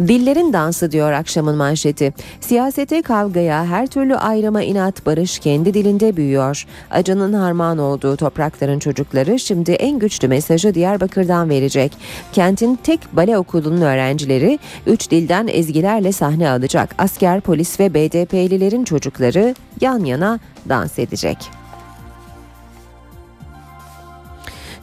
Dillerin 0.00 0.52
dansı 0.52 0.92
diyor 0.92 1.12
akşamın 1.12 1.56
manşeti. 1.56 2.12
Siyasete, 2.40 3.02
kavgaya, 3.02 3.66
her 3.66 3.86
türlü 3.86 4.16
ayrıma 4.16 4.62
inat 4.62 5.06
barış 5.06 5.38
kendi 5.38 5.74
dilinde 5.74 6.16
büyüyor. 6.16 6.66
Acının 6.90 7.32
harman 7.32 7.78
olduğu 7.78 8.16
toprakların 8.16 8.78
çocukları 8.78 9.38
şimdi 9.38 9.72
en 9.72 9.98
güçlü 9.98 10.28
mesajı 10.28 10.74
Diyarbakır'dan 10.74 11.48
verecek. 11.50 11.92
Kentin 12.32 12.78
tek 12.84 13.00
bale 13.12 13.38
okulunun 13.38 13.80
öğrencileri 13.80 14.58
üç 14.86 15.10
dilden 15.10 15.46
ezgilerle 15.46 16.12
sahne 16.12 16.50
alacak. 16.50 16.94
Asker, 16.98 17.40
polis 17.40 17.80
ve 17.80 17.94
BDP'lilerin 17.94 18.84
çocukları 18.84 19.54
yan 19.80 20.04
yana 20.04 20.40
dans 20.68 20.98
edecek. 20.98 21.61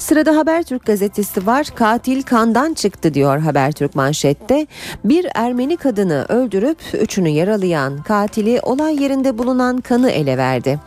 Sırada 0.10 0.38
Habertürk 0.38 0.86
gazetesi 0.86 1.46
var. 1.48 1.68
Katil 1.76 2.22
kandan 2.22 2.74
çıktı 2.74 3.14
diyor 3.14 3.40
Habertürk 3.40 3.96
manşette. 3.96 4.68
Bir 5.04 5.28
Ermeni 5.36 5.78
kadını 5.78 6.26
öldürüp 6.30 6.78
üçünü 6.94 7.30
yaralayan 7.30 8.04
katili 8.04 8.60
olay 8.64 9.04
yerinde 9.04 9.38
bulunan 9.38 9.82
kanı 9.82 10.10
ele 10.10 10.38
verdi. 10.38 10.80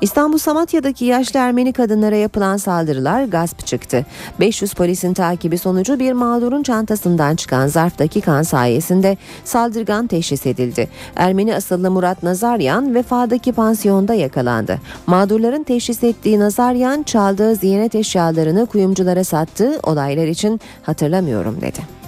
İstanbul 0.00 0.38
Samatya'daki 0.38 1.04
yaşlı 1.04 1.40
Ermeni 1.40 1.72
kadınlara 1.72 2.16
yapılan 2.16 2.56
saldırılar 2.56 3.24
gasp 3.24 3.66
çıktı. 3.66 4.06
500 4.40 4.74
polisin 4.74 5.14
takibi 5.14 5.58
sonucu 5.58 5.98
bir 5.98 6.12
mağdurun 6.12 6.62
çantasından 6.62 7.36
çıkan 7.36 7.66
zarftaki 7.66 8.20
kan 8.20 8.42
sayesinde 8.42 9.16
saldırgan 9.44 10.06
teşhis 10.06 10.46
edildi. 10.46 10.88
Ermeni 11.16 11.54
asıllı 11.54 11.90
Murat 11.90 12.22
Nazaryan 12.22 12.94
vefadaki 12.94 13.52
pansiyonda 13.52 14.14
yakalandı. 14.14 14.78
Mağdurların 15.06 15.62
teşhis 15.62 16.04
ettiği 16.04 16.40
Nazaryan 16.40 17.02
çaldığı 17.02 17.54
ziyaret 17.54 17.94
eşyalarını 17.94 18.63
kuyumculara 18.66 19.24
sattı. 19.24 19.80
Olaylar 19.82 20.26
için 20.26 20.60
hatırlamıyorum 20.82 21.60
dedi. 21.60 22.03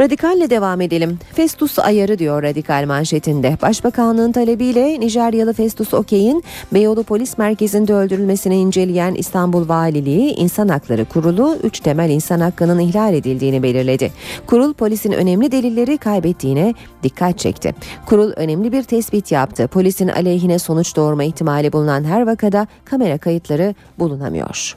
Radikalle 0.00 0.50
devam 0.50 0.80
edelim. 0.80 1.18
Festus 1.34 1.78
ayarı 1.78 2.18
diyor 2.18 2.42
radikal 2.42 2.84
manşetinde. 2.86 3.58
Başbakanlığın 3.62 4.32
talebiyle 4.32 5.00
Nijeryalı 5.00 5.52
Festus 5.52 5.94
Okey'in 5.94 6.44
Beyoğlu 6.72 7.02
Polis 7.02 7.38
Merkezi'nde 7.38 7.94
öldürülmesini 7.94 8.56
inceleyen 8.56 9.14
İstanbul 9.14 9.68
Valiliği 9.68 10.34
İnsan 10.34 10.68
Hakları 10.68 11.04
Kurulu 11.04 11.56
3 11.62 11.80
temel 11.80 12.10
insan 12.10 12.40
hakkının 12.40 12.78
ihlal 12.78 13.14
edildiğini 13.14 13.62
belirledi. 13.62 14.12
Kurul 14.46 14.74
polisin 14.74 15.12
önemli 15.12 15.52
delilleri 15.52 15.98
kaybettiğine 15.98 16.74
dikkat 17.02 17.38
çekti. 17.38 17.74
Kurul 18.06 18.32
önemli 18.36 18.72
bir 18.72 18.82
tespit 18.82 19.32
yaptı. 19.32 19.68
Polisin 19.68 20.08
aleyhine 20.08 20.58
sonuç 20.58 20.96
doğurma 20.96 21.24
ihtimali 21.24 21.72
bulunan 21.72 22.04
her 22.04 22.26
vakada 22.26 22.66
kamera 22.84 23.18
kayıtları 23.18 23.74
bulunamıyor. 23.98 24.76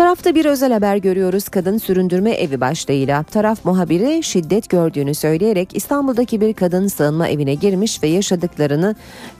Tarafta 0.00 0.34
bir 0.34 0.44
özel 0.44 0.72
haber 0.72 0.96
görüyoruz 0.96 1.48
kadın 1.48 1.78
süründürme 1.78 2.30
evi 2.30 2.60
başlığıyla. 2.60 3.22
Taraf 3.22 3.64
muhabiri 3.64 4.22
şiddet 4.22 4.68
gördüğünü 4.68 5.14
söyleyerek 5.14 5.76
İstanbul'daki 5.76 6.40
bir 6.40 6.52
kadın 6.52 6.86
sığınma 6.86 7.28
evine 7.28 7.54
girmiş 7.54 8.02
ve 8.02 8.08
yaşadıklarını 8.08 8.94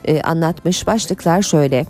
e, 0.05 0.23
anlatmış. 0.23 0.87
Başlıklar 0.87 1.43
şöyle. 1.43 1.87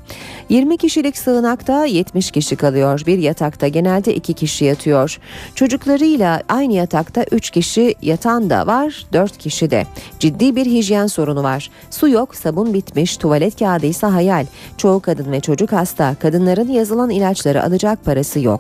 20 0.49 0.77
kişilik 0.77 1.19
sığınakta 1.19 1.85
70 1.85 2.31
kişi 2.31 2.57
kalıyor. 2.57 3.03
Bir 3.07 3.19
yatakta 3.19 3.69
genelde 3.69 4.15
2 4.15 4.35
kişi 4.35 4.65
yatıyor. 4.65 5.19
Çocuklarıyla 5.55 6.43
aynı 6.49 6.73
yatakta 6.73 7.25
3 7.31 7.51
kişi 7.51 7.95
yatan 8.03 8.51
da 8.51 8.67
var, 8.67 9.07
4 9.13 9.39
kişi 9.39 9.71
de. 9.71 9.87
Ciddi 10.19 10.57
bir 10.57 10.67
hijyen 10.67 11.07
sorunu 11.07 11.43
var. 11.43 11.71
Su 11.91 12.09
yok, 12.09 12.35
sabun 12.35 12.75
bitmiş, 12.75 13.17
tuvalet 13.17 13.59
kağıdı 13.59 13.87
ise 13.87 14.07
hayal. 14.07 14.47
Çoğu 14.77 15.01
kadın 15.01 15.33
ve 15.33 15.41
çocuk 15.41 15.73
hasta. 15.73 16.15
Kadınların 16.15 16.69
yazılan 16.69 17.11
ilaçları 17.11 17.65
alacak 17.65 18.05
parası 18.05 18.41
yok. 18.41 18.60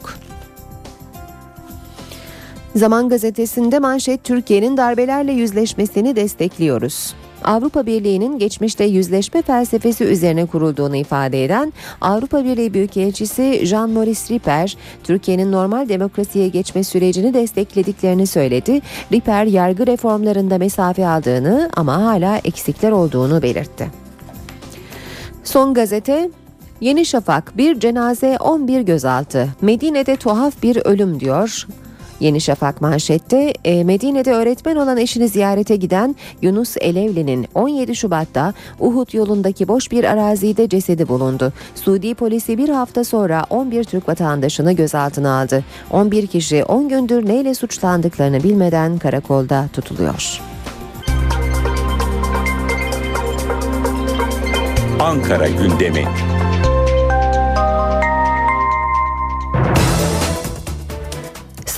Zaman 2.76 3.08
gazetesinde 3.08 3.78
manşet 3.78 4.24
Türkiye'nin 4.24 4.76
darbelerle 4.76 5.32
yüzleşmesini 5.32 6.16
destekliyoruz. 6.16 7.14
Avrupa 7.44 7.86
Birliği'nin 7.86 8.38
geçmişte 8.38 8.84
yüzleşme 8.84 9.42
felsefesi 9.42 10.04
üzerine 10.04 10.46
kurulduğunu 10.46 10.96
ifade 10.96 11.44
eden 11.44 11.72
Avrupa 12.00 12.44
Birliği 12.44 12.74
Büyükelçisi 12.74 13.60
Jean-Maurice 13.62 14.34
Ripper, 14.34 14.76
Türkiye'nin 15.04 15.52
normal 15.52 15.88
demokrasiye 15.88 16.48
geçme 16.48 16.84
sürecini 16.84 17.34
desteklediklerini 17.34 18.26
söyledi. 18.26 18.80
Ripper 19.12 19.44
yargı 19.44 19.86
reformlarında 19.86 20.58
mesafe 20.58 21.06
aldığını 21.06 21.70
ama 21.76 22.04
hala 22.04 22.38
eksikler 22.38 22.92
olduğunu 22.92 23.42
belirtti. 23.42 23.90
Son 25.44 25.74
gazete 25.74 26.30
Yeni 26.80 27.06
Şafak 27.06 27.56
bir 27.56 27.80
cenaze 27.80 28.36
11 28.40 28.80
gözaltı. 28.80 29.48
Medine'de 29.60 30.16
tuhaf 30.16 30.62
bir 30.62 30.76
ölüm 30.76 31.20
diyor. 31.20 31.66
Yeni 32.20 32.40
Şafak 32.40 32.80
manşette 32.80 33.52
e, 33.64 33.84
Medine'de 33.84 34.32
öğretmen 34.32 34.76
olan 34.76 34.96
eşini 34.96 35.28
ziyarete 35.28 35.76
giden 35.76 36.16
Yunus 36.42 36.76
Elevli'nin 36.80 37.46
17 37.54 37.96
Şubat'ta 37.96 38.54
Uhud 38.78 39.14
yolundaki 39.14 39.68
boş 39.68 39.90
bir 39.90 40.04
arazide 40.04 40.68
cesedi 40.68 41.08
bulundu. 41.08 41.52
Suudi 41.74 42.14
polisi 42.14 42.58
bir 42.58 42.68
hafta 42.68 43.04
sonra 43.04 43.44
11 43.50 43.84
Türk 43.84 44.08
vatandaşını 44.08 44.72
gözaltına 44.72 45.40
aldı. 45.40 45.64
11 45.90 46.26
kişi 46.26 46.64
10 46.64 46.88
gündür 46.88 47.26
neyle 47.26 47.54
suçlandıklarını 47.54 48.42
bilmeden 48.42 48.98
karakolda 48.98 49.68
tutuluyor. 49.72 50.40
Ankara 55.00 55.48
gündemi. 55.48 56.04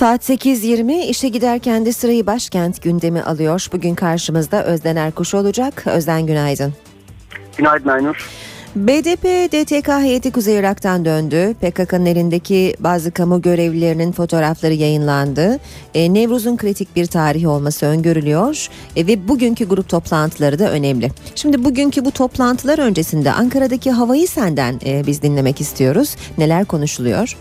Saat 0.03 0.29
8.20 0.29 1.05
işe 1.05 1.27
giderken 1.27 1.85
de 1.85 1.93
sırayı 1.93 2.27
başkent 2.27 2.81
gündemi 2.81 3.21
alıyor. 3.21 3.67
Bugün 3.73 3.95
karşımızda 3.95 4.65
Özden 4.65 4.95
Erkuş 4.95 5.33
olacak. 5.33 5.83
Özden 5.87 6.27
günaydın. 6.27 6.73
Günaydın 7.57 7.89
Aynur. 7.89 8.29
BDP 8.75 9.51
DTK 9.51 9.89
heyeti 9.89 10.31
Kuzey 10.31 10.59
Irak'tan 10.59 11.05
döndü. 11.05 11.53
PKK'nın 11.61 12.05
elindeki 12.05 12.75
bazı 12.79 13.11
kamu 13.11 13.41
görevlilerinin 13.41 14.11
fotoğrafları 14.11 14.73
yayınlandı. 14.73 15.59
E, 15.93 16.13
Nevruz'un 16.13 16.57
kritik 16.57 16.95
bir 16.95 17.05
tarihi 17.05 17.47
olması 17.47 17.85
öngörülüyor 17.85 18.67
e, 18.95 19.07
ve 19.07 19.27
bugünkü 19.27 19.67
grup 19.69 19.89
toplantıları 19.89 20.59
da 20.59 20.71
önemli. 20.71 21.11
Şimdi 21.35 21.63
bugünkü 21.63 22.05
bu 22.05 22.11
toplantılar 22.11 22.79
öncesinde 22.79 23.31
Ankara'daki 23.31 23.91
havayı 23.91 24.27
senden 24.27 24.79
e, 24.85 25.07
biz 25.07 25.21
dinlemek 25.21 25.61
istiyoruz. 25.61 26.15
Neler 26.37 26.65
konuşuluyor? 26.65 27.35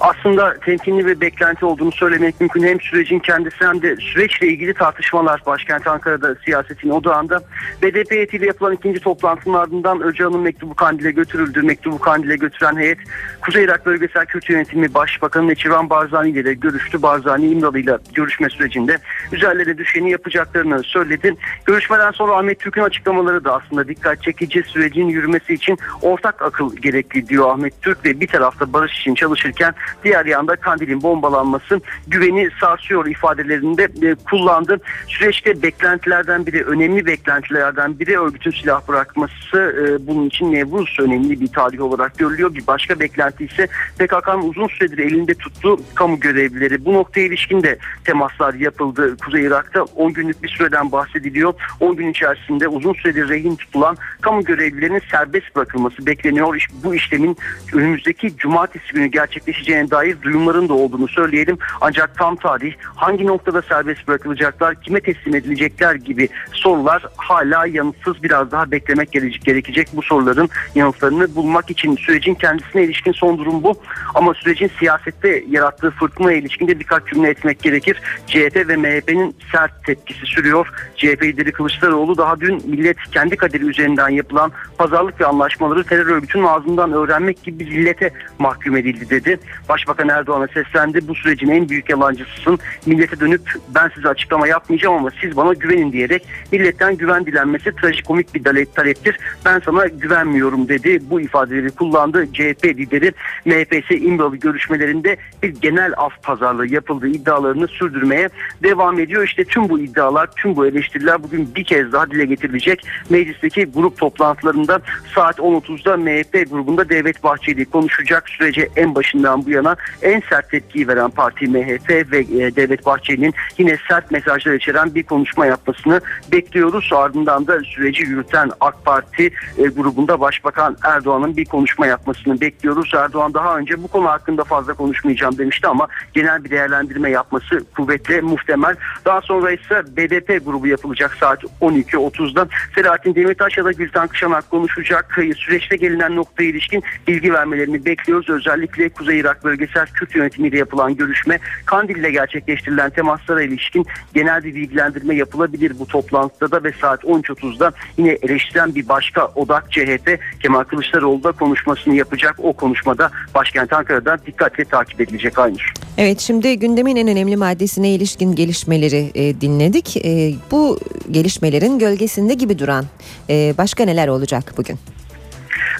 Aslında 0.00 0.54
temkinli 0.64 1.06
ve 1.06 1.20
beklenti 1.20 1.66
olduğunu 1.66 1.92
söylemek 1.92 2.40
mümkün. 2.40 2.62
Hem 2.62 2.80
sürecin 2.80 3.18
kendisi 3.18 3.64
hem 3.64 3.82
de 3.82 3.96
süreçle 3.96 4.46
ilgili 4.46 4.74
tartışmalar 4.74 5.42
başkent 5.46 5.86
Ankara'da 5.86 6.34
siyasetin 6.44 6.90
odağında. 6.90 7.40
BDP 7.82 8.10
heyetiyle 8.10 8.46
yapılan 8.46 8.72
ikinci 8.72 9.00
toplantının 9.00 9.54
ardından 9.54 10.02
Öcalan'ın 10.02 10.40
mektubu 10.40 10.74
Kandil'e 10.74 11.10
götürüldü. 11.10 11.62
Mektubu 11.62 11.98
Kandil'e 11.98 12.36
götüren 12.36 12.76
heyet 12.76 12.98
Kuzey 13.40 13.64
Irak 13.64 13.86
Bölgesel 13.86 14.26
Kürt 14.26 14.50
Yönetimi 14.50 14.94
Başbakanı 14.94 15.48
Neçivan 15.48 15.90
Barzani 15.90 16.30
ile 16.30 16.44
de 16.44 16.54
görüştü. 16.54 17.02
Barzani 17.02 17.46
İmralı 17.46 17.78
ile 17.78 17.98
görüşme 18.14 18.48
sürecinde 18.48 18.98
üzerlerine 19.32 19.78
düşeni 19.78 20.10
yapacaklarını 20.10 20.82
söyledi. 20.82 21.34
Görüşmeden 21.64 22.10
sonra 22.10 22.36
Ahmet 22.36 22.60
Türk'ün 22.60 22.82
açıklamaları 22.82 23.44
da 23.44 23.54
aslında 23.54 23.88
dikkat 23.88 24.22
çekici 24.22 24.62
sürecin 24.62 25.08
yürümesi 25.08 25.54
için 25.54 25.78
ortak 26.02 26.42
akıl 26.42 26.76
gerekli 26.76 27.28
diyor 27.28 27.50
Ahmet 27.50 27.82
Türk 27.82 28.04
ve 28.04 28.20
bir 28.20 28.26
tarafta 28.26 28.72
barış 28.72 29.00
için 29.00 29.14
çalışırken 29.46 29.74
diğer 30.04 30.26
yanda 30.26 30.56
Kandil'in 30.56 31.02
bombalanması 31.02 31.80
güveni 32.06 32.48
sarsıyor 32.60 33.06
ifadelerinde 33.06 33.88
e, 34.02 34.14
kullandı. 34.30 34.78
Süreçte 35.08 35.62
beklentilerden 35.62 36.46
biri, 36.46 36.64
önemli 36.64 37.06
beklentilerden 37.06 37.98
biri 37.98 38.20
örgütün 38.20 38.50
silah 38.50 38.88
bırakması. 38.88 39.56
E, 39.56 40.06
bunun 40.06 40.26
için 40.26 40.52
Nevruz 40.52 40.96
önemli 41.00 41.40
bir 41.40 41.48
tarih 41.48 41.80
olarak 41.80 42.18
görülüyor. 42.18 42.54
Bir 42.54 42.66
başka 42.66 43.00
beklenti 43.00 43.44
ise 43.44 43.66
PKK'nın 43.98 44.48
uzun 44.48 44.68
süredir 44.68 44.98
elinde 44.98 45.34
tuttuğu 45.34 45.78
kamu 45.94 46.20
görevlileri. 46.20 46.84
Bu 46.84 46.92
noktaya 46.92 47.26
ilişkin 47.26 47.62
de 47.62 47.78
temaslar 48.04 48.54
yapıldı 48.54 49.16
Kuzey 49.24 49.44
Irak'ta. 49.44 49.82
10 49.82 50.12
günlük 50.12 50.42
bir 50.42 50.48
süreden 50.48 50.92
bahsediliyor. 50.92 51.54
10 51.80 51.96
gün 51.96 52.10
içerisinde 52.10 52.68
uzun 52.68 52.92
süredir 52.92 53.28
rehin 53.28 53.56
tutulan 53.56 53.96
kamu 54.20 54.44
görevlilerinin 54.44 55.02
serbest 55.10 55.56
bırakılması 55.56 56.06
bekleniyor. 56.06 56.66
Bu 56.84 56.94
işlemin 56.94 57.36
önümüzdeki 57.72 58.36
cumartesi 58.36 58.92
günü 58.92 59.10
gerçekleşeceğine 59.36 59.90
dair 59.90 60.22
duyumların 60.22 60.68
da 60.68 60.74
olduğunu 60.74 61.08
söyleyelim. 61.08 61.58
Ancak 61.80 62.18
tam 62.18 62.36
tarih 62.36 62.74
hangi 62.94 63.26
noktada 63.26 63.62
serbest 63.62 64.08
bırakılacaklar, 64.08 64.82
kime 64.82 65.00
teslim 65.00 65.34
edilecekler 65.34 65.94
gibi 65.94 66.28
sorular 66.52 67.02
hala 67.16 67.66
yanıtsız 67.66 68.22
biraz 68.22 68.50
daha 68.50 68.70
beklemek 68.70 69.12
gerekecek. 69.44 69.88
Bu 69.92 70.02
soruların 70.02 70.48
yanıtlarını 70.74 71.34
bulmak 71.34 71.70
için 71.70 71.96
sürecin 71.96 72.34
kendisine 72.34 72.84
ilişkin 72.84 73.12
son 73.12 73.38
durum 73.38 73.62
bu. 73.62 73.74
Ama 74.14 74.34
sürecin 74.34 74.70
siyasette 74.78 75.44
yarattığı 75.48 75.90
fırtınaya 75.90 76.36
ilişkin 76.36 76.68
de 76.68 76.80
birkaç 76.80 77.06
cümle 77.06 77.30
etmek 77.30 77.62
gerekir. 77.62 78.00
CHP 78.26 78.68
ve 78.68 78.76
MHP'nin 78.76 79.36
sert 79.52 79.84
tepkisi 79.84 80.26
sürüyor. 80.26 80.68
CHP 80.96 81.22
lideri 81.22 81.52
Kılıçdaroğlu 81.52 82.18
daha 82.18 82.40
dün 82.40 82.70
millet 82.70 82.96
kendi 83.12 83.36
kaderi 83.36 83.64
üzerinden 83.64 84.08
yapılan 84.08 84.52
pazarlık 84.78 85.20
ve 85.20 85.26
anlaşmaları 85.26 85.84
terör 85.84 86.06
örgütünün 86.06 86.44
ağzından 86.44 86.92
öğrenmek 86.92 87.42
gibi 87.42 87.64
zillete 87.64 88.10
mahkum 88.38 88.76
edildi 88.76 89.10
dedi. 89.10 89.25
Başbakan 89.68 90.08
Erdoğan'a 90.08 90.46
seslendi. 90.46 91.08
Bu 91.08 91.14
sürecin 91.14 91.48
en 91.48 91.68
büyük 91.68 91.90
yalancısısın. 91.90 92.58
Millete 92.86 93.20
dönüp 93.20 93.42
ben 93.74 93.90
size 93.94 94.08
açıklama 94.08 94.48
yapmayacağım 94.48 94.94
ama 94.96 95.10
siz 95.20 95.36
bana 95.36 95.52
güvenin 95.52 95.92
diyerek 95.92 96.26
milletten 96.52 96.96
güven 96.96 97.26
dilenmesi 97.26 97.72
trajikomik 97.76 98.34
bir 98.34 98.44
talep- 98.44 98.74
taleptir. 98.74 99.18
Ben 99.44 99.60
sana 99.64 99.86
güvenmiyorum 99.86 100.68
dedi. 100.68 100.98
Bu 101.10 101.20
ifadeleri 101.20 101.70
kullandı. 101.70 102.26
CHP 102.32 102.64
lideri 102.64 103.12
MHP'si 103.44 103.94
İmralı 103.98 104.36
görüşmelerinde 104.36 105.16
bir 105.42 105.48
genel 105.48 105.92
af 105.96 106.22
pazarlığı 106.22 106.66
yapıldığı 106.66 107.08
iddialarını 107.08 107.68
sürdürmeye 107.68 108.28
devam 108.62 109.00
ediyor. 109.00 109.22
İşte 109.24 109.44
tüm 109.44 109.68
bu 109.68 109.80
iddialar, 109.80 110.30
tüm 110.36 110.56
bu 110.56 110.66
eleştiriler 110.66 111.22
bugün 111.22 111.54
bir 111.54 111.64
kez 111.64 111.92
daha 111.92 112.10
dile 112.10 112.24
getirilecek. 112.24 112.86
Meclisteki 113.10 113.64
grup 113.64 113.98
toplantılarında 113.98 114.80
saat 115.14 115.38
10.30'da 115.38 115.96
MHP 115.96 116.50
grubunda 116.50 116.88
Devlet 116.88 117.22
Bahçeli 117.24 117.64
konuşacak. 117.64 118.28
Sürece 118.28 118.68
en 118.76 118.94
başı 118.94 119.05
başından 119.06 119.46
bu 119.46 119.50
yana 119.50 119.76
en 120.02 120.22
sert 120.30 120.50
tepkiyi 120.50 120.88
veren 120.88 121.10
parti 121.10 121.46
MHP 121.48 121.90
ve 121.90 122.18
e, 122.18 122.56
Devlet 122.56 122.86
Bahçeli'nin 122.86 123.34
yine 123.58 123.76
sert 123.88 124.10
mesajlar 124.10 124.52
içeren 124.52 124.94
bir 124.94 125.02
konuşma 125.02 125.46
yapmasını 125.46 126.00
bekliyoruz. 126.32 126.90
Ardından 126.92 127.46
da 127.46 127.60
süreci 127.60 128.02
yürüten 128.02 128.50
AK 128.60 128.84
Parti 128.84 129.30
e, 129.58 129.62
grubunda 129.62 130.20
Başbakan 130.20 130.76
Erdoğan'ın 130.84 131.36
bir 131.36 131.44
konuşma 131.44 131.86
yapmasını 131.86 132.40
bekliyoruz. 132.40 132.92
Erdoğan 132.96 133.34
daha 133.34 133.58
önce 133.58 133.82
bu 133.82 133.88
konu 133.88 134.08
hakkında 134.08 134.44
fazla 134.44 134.74
konuşmayacağım 134.74 135.38
demişti 135.38 135.66
ama 135.68 135.88
genel 136.14 136.44
bir 136.44 136.50
değerlendirme 136.50 137.10
yapması 137.10 137.64
kuvvetle 137.76 138.20
muhtemel. 138.20 138.74
Daha 139.04 139.20
sonra 139.20 139.52
ise 139.52 139.82
BDP 139.96 140.44
grubu 140.44 140.66
yapılacak 140.66 141.16
saat 141.20 141.42
12.30'da. 141.60 142.48
Selahattin 142.74 143.14
Demirtaş 143.14 143.58
ya 143.58 143.64
da 143.64 143.72
Gülten 143.72 144.08
Kışanak 144.08 144.50
konuşacak. 144.50 145.18
Süreçte 145.36 145.76
gelinen 145.76 146.16
noktaya 146.16 146.48
ilişkin 146.48 146.82
bilgi 147.08 147.32
vermelerini 147.32 147.84
bekliyoruz. 147.84 148.30
Özellikle 148.30 148.88
Kuzey 148.96 149.20
Irak 149.20 149.44
bölgesel 149.44 149.86
Kürt 149.86 150.14
yönetimiyle 150.14 150.58
yapılan 150.58 150.96
görüşme, 150.96 151.38
Kandil 151.66 151.96
ile 151.96 152.10
gerçekleştirilen 152.10 152.90
temaslara 152.90 153.42
ilişkin 153.42 153.86
genel 154.14 154.44
bir 154.44 154.54
bilgilendirme 154.54 155.14
yapılabilir 155.14 155.72
bu 155.78 155.86
toplantıda 155.86 156.50
da 156.52 156.64
ve 156.64 156.72
saat 156.80 157.04
13.30'da 157.04 157.72
yine 157.98 158.10
eleştiren 158.22 158.74
bir 158.74 158.88
başka 158.88 159.26
odak 159.26 159.72
CHP 159.72 160.20
Kemal 160.40 160.64
Kılıçdaroğlu 160.64 161.24
da 161.24 161.32
konuşmasını 161.32 161.94
yapacak. 161.94 162.34
O 162.38 162.52
konuşmada 162.52 163.10
başkent 163.34 163.72
Ankara'da 163.72 164.18
dikkatle 164.26 164.64
takip 164.64 165.00
edilecek 165.00 165.38
Aynur. 165.38 165.72
Evet 165.98 166.20
şimdi 166.20 166.58
gündemin 166.58 166.96
en 166.96 167.08
önemli 167.08 167.36
maddesine 167.36 167.88
ilişkin 167.88 168.34
gelişmeleri 168.34 169.10
e, 169.14 169.40
dinledik. 169.40 169.96
E, 169.96 170.34
bu 170.50 170.78
gelişmelerin 171.10 171.78
gölgesinde 171.78 172.34
gibi 172.34 172.58
duran 172.58 172.84
e, 173.30 173.54
başka 173.58 173.84
neler 173.84 174.08
olacak 174.08 174.54
bugün? 174.56 174.78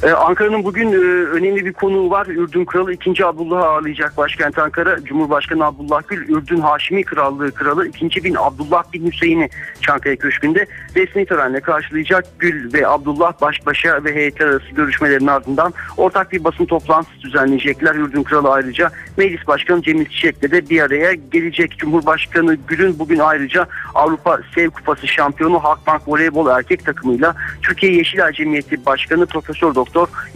Ee, 0.03 0.11
Ankara'nın 0.11 0.65
bugün 0.65 0.93
e, 0.93 0.97
önemli 1.27 1.67
bir 1.67 1.73
konuğu 1.73 2.11
var. 2.11 2.27
Ürdün 2.27 2.65
Kralı 2.65 2.93
2. 2.93 3.27
Abdullah'ı 3.27 3.65
ağırlayacak 3.65 4.17
başkent 4.17 4.59
Ankara. 4.59 5.05
Cumhurbaşkanı 5.05 5.65
Abdullah 5.65 6.03
Gül, 6.09 6.29
Ürdün 6.29 6.61
Haşimi 6.61 7.05
Krallığı 7.05 7.53
Kralı 7.53 7.89
2. 7.89 8.25
bin 8.25 8.35
Abdullah 8.39 8.93
bin 8.93 9.11
Hüseyin'i 9.11 9.49
Çankaya 9.81 10.17
Köşkü'nde 10.17 10.67
resmi 10.97 11.27
törenle 11.27 11.61
karşılayacak. 11.61 12.25
Gül 12.39 12.73
ve 12.73 12.89
Abdullah 12.89 13.41
baş 13.41 13.67
başa 13.67 14.05
ve 14.05 14.15
heyetler 14.15 14.47
arası 14.47 14.69
görüşmelerin 14.75 15.27
ardından 15.27 15.75
ortak 15.97 16.33
bir 16.33 16.45
basın 16.45 16.65
toplantısı 16.65 17.21
düzenleyecekler. 17.21 17.95
Ürdün 17.95 18.23
Kralı 18.23 18.53
ayrıca 18.53 18.91
Meclis 19.17 19.47
Başkanı 19.47 19.83
Cemil 19.83 20.05
Çiçek'le 20.05 20.43
de 20.43 20.71
bir 20.71 20.81
araya 20.81 21.15
gelecek. 21.15 21.79
Cumhurbaşkanı 21.79 22.55
Gül'ün 22.69 22.99
bugün 22.99 23.19
ayrıca 23.19 23.67
Avrupa 23.95 24.41
Sev 24.55 24.71
Kupası 24.71 25.09
şampiyonu 25.09 25.65
Halkbank 25.65 26.03
Voleybol 26.09 26.47
erkek 26.47 26.85
takımıyla 26.85 27.35
Türkiye 27.63 27.93
Yeşil 27.93 28.33
Cemiyeti 28.33 28.87
Başkanı 28.87 29.27
Profesör 29.27 29.75
Doktor 29.75 29.86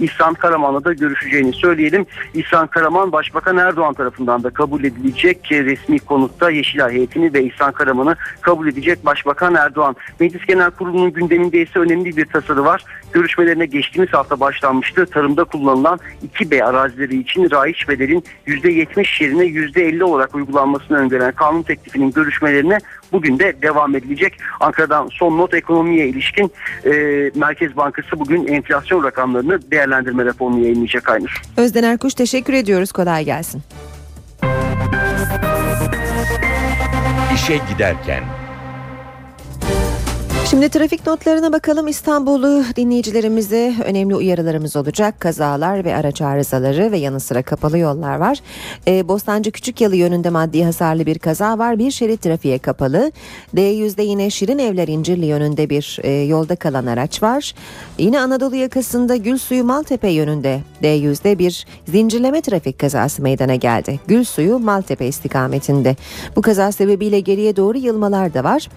İhsan 0.01 0.34
Karaman'la 0.34 0.84
da 0.84 0.92
görüşeceğini 0.92 1.53
söyleyelim. 1.53 2.07
İhsan 2.34 2.66
Karaman 2.66 3.12
Başbakan 3.12 3.57
Erdoğan 3.57 3.94
tarafından 3.94 4.42
da 4.42 4.51
kabul 4.51 4.84
edilecek 4.84 5.48
resmi 5.53 5.98
konutta 5.98 6.51
Yeşilay 6.51 6.92
heyetini 6.92 7.34
ve 7.34 7.44
İhsan 7.44 7.72
Karaman'ı 7.72 8.16
kabul 8.40 8.68
edecek 8.68 9.07
Başbakan 9.07 9.55
Erdoğan. 9.55 9.96
Meclis 10.20 10.46
Genel 10.46 10.70
Kurulu'nun 10.70 11.12
gündeminde 11.12 11.62
ise 11.62 11.78
önemli 11.78 12.16
bir 12.16 12.24
tasarı 12.24 12.64
var. 12.64 12.84
Görüşmelerine 13.12 13.66
geçtiğimiz 13.66 14.12
hafta 14.12 14.40
başlanmıştı. 14.40 15.07
Tarımda 15.07 15.44
kullanılan 15.44 15.98
2B 16.34 16.64
arazileri 16.64 17.20
için 17.20 17.51
raiç 17.51 17.88
bedelin 17.88 18.24
%70 18.46 19.24
yerine 19.24 19.44
%50 19.44 20.03
olarak 20.03 20.34
uygulanmasını 20.34 20.98
öngören 20.98 21.32
kanun 21.32 21.62
teklifinin 21.62 22.11
görüşmelerine 22.11 22.78
bugün 23.12 23.38
de 23.38 23.62
devam 23.62 23.96
edilecek. 23.96 24.38
Ankara'dan 24.61 25.08
son 25.12 25.38
not 25.38 25.54
ekonomiye 25.54 26.08
ilişkin 26.08 26.52
e, 26.84 26.90
Merkez 27.34 27.76
Bankası 27.76 28.20
bugün 28.20 28.46
enflasyon 28.46 29.04
rakamlarını 29.04 29.70
değerlendirme 29.70 30.24
raporunu 30.24 30.61
yayınlayacak 30.61 31.08
Aynur. 31.08 31.42
Özden 31.56 31.82
Erkuş 31.82 32.14
teşekkür 32.14 32.52
ediyoruz. 32.52 32.92
Kolay 32.92 33.24
gelsin. 33.24 33.62
İşe 37.34 37.61
giderken 37.72 38.24
Şimdi 40.51 40.68
trafik 40.68 41.07
notlarına 41.07 41.53
bakalım 41.53 41.88
İstanbul'u 41.88 42.64
dinleyicilerimize 42.76 43.74
önemli 43.84 44.14
uyarılarımız 44.14 44.76
olacak. 44.76 45.20
Kazalar 45.20 45.84
ve 45.84 45.96
araç 45.96 46.22
arızaları 46.22 46.92
ve 46.92 46.98
yanı 46.98 47.20
sıra 47.20 47.42
kapalı 47.42 47.78
yollar 47.78 48.16
var. 48.16 48.38
Ee, 48.86 49.09
Bostancı 49.09 49.51
Küçükyalı 49.51 49.96
yönünde 49.96 50.30
maddi 50.30 50.64
hasarlı 50.64 51.07
bir 51.07 51.18
kaza 51.18 51.59
var. 51.59 51.78
Bir 51.78 51.90
şerit 51.90 52.22
trafiğe 52.22 52.59
kapalı. 52.59 53.12
D100'de 53.57 54.03
yine 54.03 54.30
Şirin 54.30 54.59
Evler 54.59 54.88
İncirli 54.88 55.26
yönünde 55.26 55.70
bir 55.70 55.98
e, 56.03 56.11
yolda 56.11 56.57
kalan 56.57 56.86
araç 56.86 57.22
var. 57.22 57.55
Yine 57.98 58.20
Anadolu 58.20 58.57
yakasında 58.57 59.16
Gülsuyu 59.16 59.64
Maltepe 59.64 60.09
yönünde 60.09 60.61
D100'de 60.82 61.38
bir 61.38 61.66
zincirleme 61.88 62.40
trafik 62.40 62.78
kazası 62.78 63.22
meydana 63.22 63.55
geldi. 63.55 64.01
Gülsuyu 64.07 64.59
Maltepe 64.59 65.07
istikametinde. 65.07 65.96
Bu 66.36 66.42
kaza 66.42 66.72
sebebiyle 66.72 67.20
geriye 67.20 67.57
doğru 67.57 67.78
yılmalar 67.78 68.34
da 68.34 68.44
var. 68.44 68.68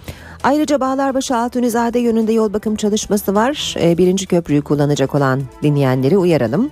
Ayrıca 0.44 0.80
Bağlarbaşı 0.80 1.36
Altunizade 1.64 1.98
yönünde 1.98 2.32
yol 2.32 2.52
bakım 2.52 2.76
çalışması 2.76 3.34
var. 3.34 3.74
Ee, 3.80 3.98
birinci 3.98 4.26
köprüyü 4.26 4.62
kullanacak 4.62 5.14
olan 5.14 5.42
dinleyenleri 5.62 6.18
uyaralım. 6.18 6.70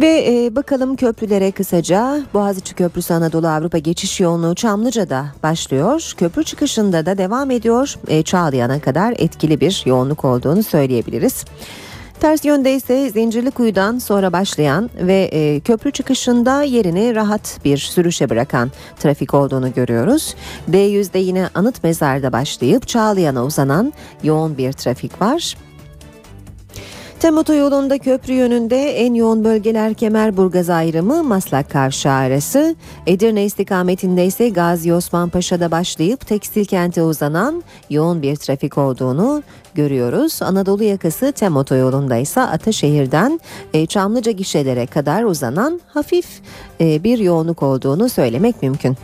Ve 0.00 0.24
e, 0.28 0.56
bakalım 0.56 0.96
köprülere 0.96 1.50
kısaca 1.50 2.20
Boğaziçi 2.34 2.74
Köprüsü 2.74 3.14
Anadolu 3.14 3.48
Avrupa 3.48 3.78
geçiş 3.78 4.20
yoğunluğu 4.20 4.54
Çamlıca'da 4.54 5.26
başlıyor. 5.42 6.12
Köprü 6.16 6.44
çıkışında 6.44 7.06
da 7.06 7.18
devam 7.18 7.50
ediyor. 7.50 7.94
E, 8.08 8.22
Çağlayan'a 8.22 8.80
kadar 8.80 9.14
etkili 9.18 9.60
bir 9.60 9.82
yoğunluk 9.86 10.24
olduğunu 10.24 10.62
söyleyebiliriz. 10.62 11.44
Ters 12.22 12.44
yönde 12.44 12.74
ise 12.74 13.10
Zincirlikuyu'dan 13.10 13.98
sonra 13.98 14.32
başlayan 14.32 14.90
ve 14.96 15.28
e, 15.32 15.60
köprü 15.60 15.90
çıkışında 15.90 16.62
yerini 16.62 17.14
rahat 17.14 17.58
bir 17.64 17.78
sürüşe 17.78 18.30
bırakan 18.30 18.70
trafik 18.98 19.34
olduğunu 19.34 19.72
görüyoruz. 19.72 20.34
D100'de 20.70 21.18
yine 21.18 21.48
Anıt 21.54 21.84
Mezar'da 21.84 22.32
başlayıp 22.32 22.88
Çağlayan'a 22.88 23.44
uzanan 23.44 23.92
yoğun 24.22 24.58
bir 24.58 24.72
trafik 24.72 25.22
var. 25.22 25.56
Tem 27.22 27.38
otoyolunda 27.38 27.98
köprü 27.98 28.32
yönünde 28.32 28.90
en 28.90 29.14
yoğun 29.14 29.44
bölgeler 29.44 29.94
Kemerburgaz 29.94 30.70
ayrımı 30.70 31.22
Maslak 31.22 31.70
Kavşağı 31.70 32.18
arası. 32.18 32.76
Edirne 33.06 33.44
istikametinde 33.44 34.26
ise 34.26 34.48
Gazi 34.48 34.94
Osman 34.94 35.28
Paşa'da 35.28 35.70
başlayıp 35.70 36.26
tekstil 36.26 36.64
kente 36.64 37.02
uzanan 37.02 37.62
yoğun 37.90 38.22
bir 38.22 38.36
trafik 38.36 38.78
olduğunu 38.78 39.42
görüyoruz. 39.74 40.42
Anadolu 40.42 40.82
yakası 40.82 41.32
Tem 41.32 41.56
otoyolunda 41.56 42.16
ise 42.16 42.40
Ataşehir'den 42.40 43.40
e, 43.74 43.86
Çamlıca 43.86 44.32
gişelere 44.32 44.86
kadar 44.86 45.24
uzanan 45.24 45.80
hafif 45.86 46.26
e, 46.80 47.04
bir 47.04 47.18
yoğunluk 47.18 47.62
olduğunu 47.62 48.08
söylemek 48.08 48.62
mümkün. 48.62 48.96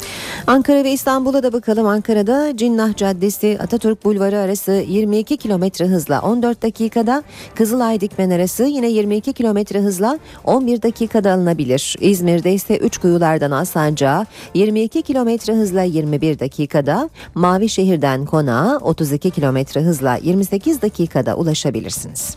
Ankara 0.47 0.85
ve 0.85 0.93
İstanbul'a 0.93 1.43
da 1.43 1.53
bakalım. 1.53 1.87
Ankara'da 1.87 2.57
Cinnah 2.57 2.97
Caddesi 2.97 3.59
Atatürk 3.63 4.05
Bulvarı 4.05 4.39
arası 4.39 4.73
22 4.89 5.37
kilometre 5.37 5.87
hızla 5.87 6.21
14 6.21 6.63
dakikada, 6.63 7.23
Kızılay 7.55 8.01
Dikmen 8.01 8.31
arası 8.31 8.65
yine 8.65 8.89
22 8.89 9.33
kilometre 9.33 9.81
hızla 9.81 10.19
11 10.45 10.83
dakikada 10.83 11.33
alınabilir. 11.33 11.97
İzmir'de 12.01 12.53
ise 12.53 12.77
3 12.79 12.99
kuyulardan 12.99 13.51
Alsancak'a 13.51 14.27
22 14.55 15.03
kilometre 15.03 15.55
hızla 15.55 15.83
21 15.83 16.39
dakikada, 16.39 17.11
Mavi 17.35 17.69
Şehir'den 17.69 18.25
Konağa 18.25 18.79
32 18.79 19.31
kilometre 19.31 19.81
hızla 19.81 20.19
28 20.23 20.58
dakikada 20.83 21.37
ulaşabilirsiniz. 21.37 22.37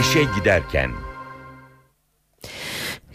işe 0.00 0.22
giderken 0.38 0.90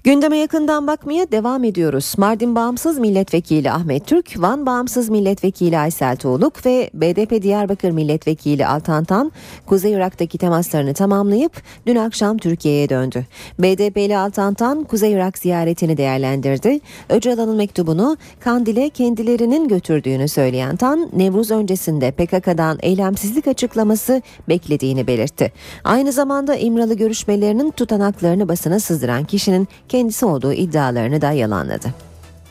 Gündeme 0.03 0.37
yakından 0.37 0.87
bakmaya 0.87 1.31
devam 1.31 1.63
ediyoruz. 1.63 2.13
Mardin 2.17 2.55
Bağımsız 2.55 2.99
Milletvekili 2.99 3.71
Ahmet 3.71 4.07
Türk, 4.07 4.41
Van 4.41 4.65
Bağımsız 4.65 5.09
Milletvekili 5.09 5.77
Aysel 5.77 6.15
Tuğluk 6.15 6.65
ve 6.65 6.89
BDP 6.93 7.41
Diyarbakır 7.41 7.91
Milletvekili 7.91 8.67
Altan 8.67 9.03
Tan, 9.03 9.31
Kuzey 9.65 9.91
Irak'taki 9.93 10.37
temaslarını 10.37 10.93
tamamlayıp 10.93 11.61
dün 11.87 11.95
akşam 11.95 12.37
Türkiye'ye 12.37 12.89
döndü. 12.89 13.25
BDP'li 13.59 14.17
Altan 14.17 14.53
Tan, 14.53 14.83
Kuzey 14.83 15.11
Irak 15.11 15.37
ziyaretini 15.37 15.97
değerlendirdi. 15.97 16.79
Öcalan'ın 17.09 17.55
mektubunu 17.55 18.17
Kandil'e 18.39 18.89
kendilerinin 18.89 19.67
götürdüğünü 19.67 20.27
söyleyen 20.27 20.75
Tan, 20.75 21.09
Nevruz 21.13 21.51
öncesinde 21.51 22.11
PKK'dan 22.11 22.77
eylemsizlik 22.81 23.47
açıklaması 23.47 24.21
beklediğini 24.49 25.07
belirtti. 25.07 25.51
Aynı 25.83 26.11
zamanda 26.11 26.55
İmralı 26.55 26.93
görüşmelerinin 26.93 27.71
tutanaklarını 27.71 28.47
basına 28.47 28.79
sızdıran 28.79 29.23
kişinin 29.23 29.67
kendisi 29.91 30.25
olduğu 30.25 30.53
iddialarını 30.53 31.21
da 31.21 31.31
yalanladı. 31.31 31.93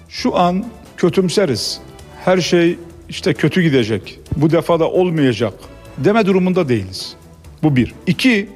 Şu 0.09 0.39
an 0.39 0.65
kötümseriz. 0.97 1.81
Her 2.25 2.39
şey 2.39 2.79
işte 3.09 3.35
kötü 3.35 3.63
gidecek. 3.63 4.21
Bu 4.37 4.51
defa 4.51 4.81
da 4.81 4.91
olmayacak 4.91 5.55
deme 5.99 6.27
durumunda 6.27 6.69
değiliz. 6.69 7.17
Bu 7.63 7.77
bir. 7.77 7.95
İki, 8.07 8.49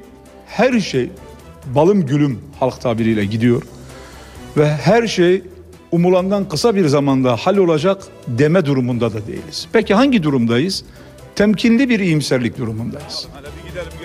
her 0.47 0.79
şey 0.79 1.09
balım 1.75 2.05
gülüm 2.05 2.39
halk 2.59 2.81
tabiriyle 2.81 3.25
gidiyor. 3.25 3.63
Ve 4.57 4.67
her 4.67 5.07
şey 5.07 5.41
umulandan 5.91 6.49
kısa 6.49 6.75
bir 6.75 6.87
zamanda 6.87 7.35
hal 7.35 7.57
olacak 7.57 8.03
deme 8.27 8.65
durumunda 8.65 9.13
da 9.13 9.27
değiliz. 9.27 9.67
Peki 9.73 9.93
hangi 9.93 10.23
durumdayız? 10.23 10.83
Temkinli 11.35 11.89
bir 11.89 11.99
iyimserlik 11.99 12.57
durumundayız. 12.57 13.27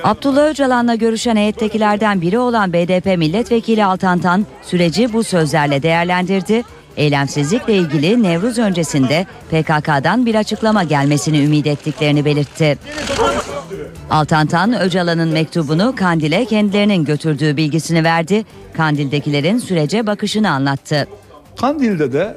Abdullah 0.04 0.48
Öcalan'la 0.48 0.94
görüşen 0.94 1.36
heyettekilerden 1.36 2.20
biri 2.20 2.38
olan 2.38 2.72
BDP 2.72 3.06
milletvekili 3.06 3.84
Altantan 3.84 4.46
süreci 4.62 5.12
bu 5.12 5.24
sözlerle 5.24 5.82
değerlendirdi. 5.82 6.62
Eylemsizlikle 6.96 7.74
ilgili 7.74 8.22
Nevruz 8.22 8.58
öncesinde 8.58 9.26
PKK'dan 9.50 10.26
bir 10.26 10.34
açıklama 10.34 10.82
gelmesini 10.84 11.44
ümit 11.44 11.66
ettiklerini 11.66 12.24
belirtti. 12.24 12.78
Altantan 14.10 14.80
Öcalan'ın 14.80 15.28
mektubunu 15.28 15.94
Kandil'e 15.96 16.44
kendilerinin 16.44 17.04
götürdüğü 17.04 17.56
bilgisini 17.56 18.04
verdi. 18.04 18.44
Kandil'dekilerin 18.76 19.58
sürece 19.58 20.06
bakışını 20.06 20.50
anlattı. 20.50 21.06
Kandil'de 21.60 22.12
de 22.12 22.36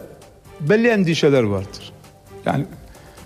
belli 0.60 0.88
endişeler 0.88 1.44
vardır. 1.44 1.92
Yani 2.46 2.66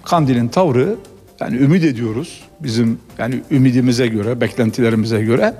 Kandil'in 0.05 0.47
tavrı 0.47 0.95
yani 1.39 1.57
ümit 1.57 1.83
ediyoruz 1.83 2.41
bizim 2.59 2.99
yani 3.17 3.41
ümidimize 3.51 4.07
göre, 4.07 4.41
beklentilerimize 4.41 5.21
göre 5.21 5.53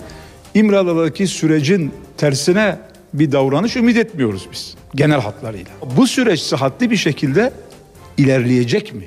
İmralı'daki 0.54 1.28
sürecin 1.28 1.94
tersine 2.18 2.78
bir 3.14 3.32
davranış 3.32 3.76
ümit 3.76 3.98
etmiyoruz 3.98 4.48
biz 4.52 4.76
genel 4.96 5.22
hatlarıyla. 5.22 5.72
Bu 5.98 6.08
süreç 6.08 6.40
sıhhatli 6.40 6.92
bir 6.92 6.96
şekilde 6.96 7.54
ilerleyecek 8.18 8.94
mi? 8.94 9.04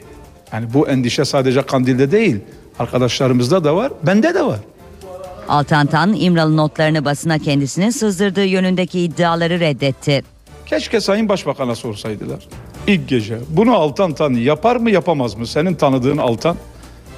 Yani 0.53 0.67
bu 0.75 0.89
endişe 0.89 1.25
sadece 1.25 1.63
Kandil'de 1.63 2.11
değil, 2.11 2.37
arkadaşlarımızda 2.79 3.65
da 3.65 3.77
var, 3.77 3.93
bende 4.03 4.35
de 4.35 4.43
var. 4.47 4.59
Altantan 5.49 6.15
İmralı 6.15 6.57
notlarını 6.57 7.05
basına 7.05 7.39
kendisinin 7.39 7.91
sızdırdığı 7.91 8.45
yönündeki 8.45 9.01
iddiaları 9.01 9.61
reddetti. 9.61 10.23
Keşke 10.67 11.01
Sayın 11.01 11.29
Başbakan'a 11.29 11.75
sorsaydılar. 11.75 12.49
İlk 12.87 13.09
gece 13.09 13.39
bunu 13.49 13.75
Altan 13.75 14.13
Tan 14.15 14.35
yapar 14.35 14.77
mı 14.77 14.91
yapamaz 14.91 15.35
mı? 15.35 15.47
Senin 15.47 15.75
tanıdığın 15.75 16.19
Altan 16.19 16.57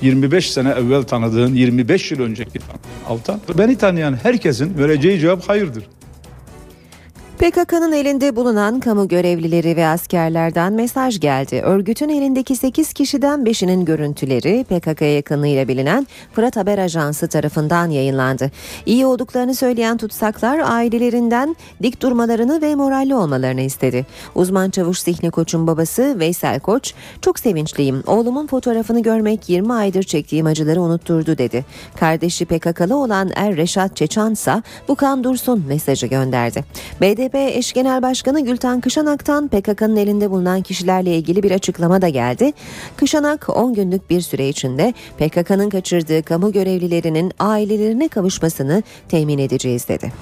25 0.03 0.51
sene 0.51 0.69
evvel 0.71 1.03
tanıdığın 1.03 1.55
25 1.55 2.13
yıl 2.13 2.21
önceki 2.21 2.59
Altan. 3.09 3.41
Beni 3.59 3.79
tanıyan 3.79 4.19
herkesin 4.23 4.79
vereceği 4.79 5.21
cevap 5.21 5.49
hayırdır. 5.49 5.85
PKK'nın 7.39 7.93
elinde 7.93 8.37
bulunan 8.37 8.81
kamu 8.81 9.09
görevlileri 9.09 9.77
ve 9.77 9.87
askerlerden 9.87 10.73
mesaj 10.73 11.21
geldi. 11.21 11.63
Örgütün 11.65 12.09
elindeki 12.09 12.57
8 12.57 12.93
kişiden 12.93 13.41
5'inin 13.41 13.85
görüntüleri 13.85 14.65
PKK'ya 14.65 15.15
yakınlığıyla 15.15 15.69
bilinen 15.69 16.07
Fırat 16.33 16.57
Haber 16.57 16.79
Ajansı 16.79 17.29
tarafından 17.29 17.91
yayınlandı. 17.91 18.51
İyi 18.87 19.07
olduklarını 19.07 19.55
söyleyen 19.55 19.97
tutsaklar 19.97 20.59
ailelerinden 20.59 21.57
dik 21.83 22.03
durmalarını 22.03 22.63
ve 22.63 22.75
moralli 22.75 23.15
olmalarını 23.15 23.61
istedi. 23.61 24.07
Uzman 24.35 24.71
çavuş 24.71 24.99
Zihni 24.99 25.31
Koç'un 25.31 25.67
babası 25.67 26.19
Veysel 26.19 26.61
Koç, 26.61 26.95
çok 27.21 27.39
sevinçliyim. 27.39 28.03
Oğlumun 28.07 28.47
fotoğrafını 28.47 29.03
görmek 29.03 29.49
20 29.49 29.73
aydır 29.73 30.03
çektiğim 30.03 30.47
acıları 30.47 30.83
unutturdu 30.83 31.39
dedi. 31.39 31.65
Kardeşi 32.01 32.45
PKK'lı 32.45 32.97
olan 32.97 33.31
Er 33.35 33.57
Reşat 33.57 33.97
Çeçansa 33.97 34.63
bu 34.89 34.95
kan 34.95 35.25
dursun 35.25 35.65
mesajı 35.69 36.07
gönderdi. 36.07 36.65
BDP 37.23 37.35
eş 37.35 37.73
genel 37.73 38.03
başkanı 38.03 38.41
Gülten 38.41 38.81
Kışanak'tan 38.81 39.49
PKK'nın 39.49 39.97
elinde 39.97 40.31
bulunan 40.31 40.63
kişilerle 40.63 41.17
ilgili 41.17 41.43
bir 41.43 41.51
açıklama 41.51 42.03
da 42.03 42.09
geldi. 42.09 42.53
Kışanak 42.97 43.57
10 43.57 43.75
günlük 43.75 44.11
bir 44.11 44.21
süre 44.21 44.49
içinde 44.49 44.95
PKK'nın 45.19 45.71
kaçırdığı 45.71 46.23
kamu 46.23 46.53
görevlilerinin 46.53 47.33
ailelerine 47.39 48.09
kavuşmasını 48.09 48.83
temin 49.09 49.39
edeceğiz 49.39 49.89
dedi. 49.89 50.13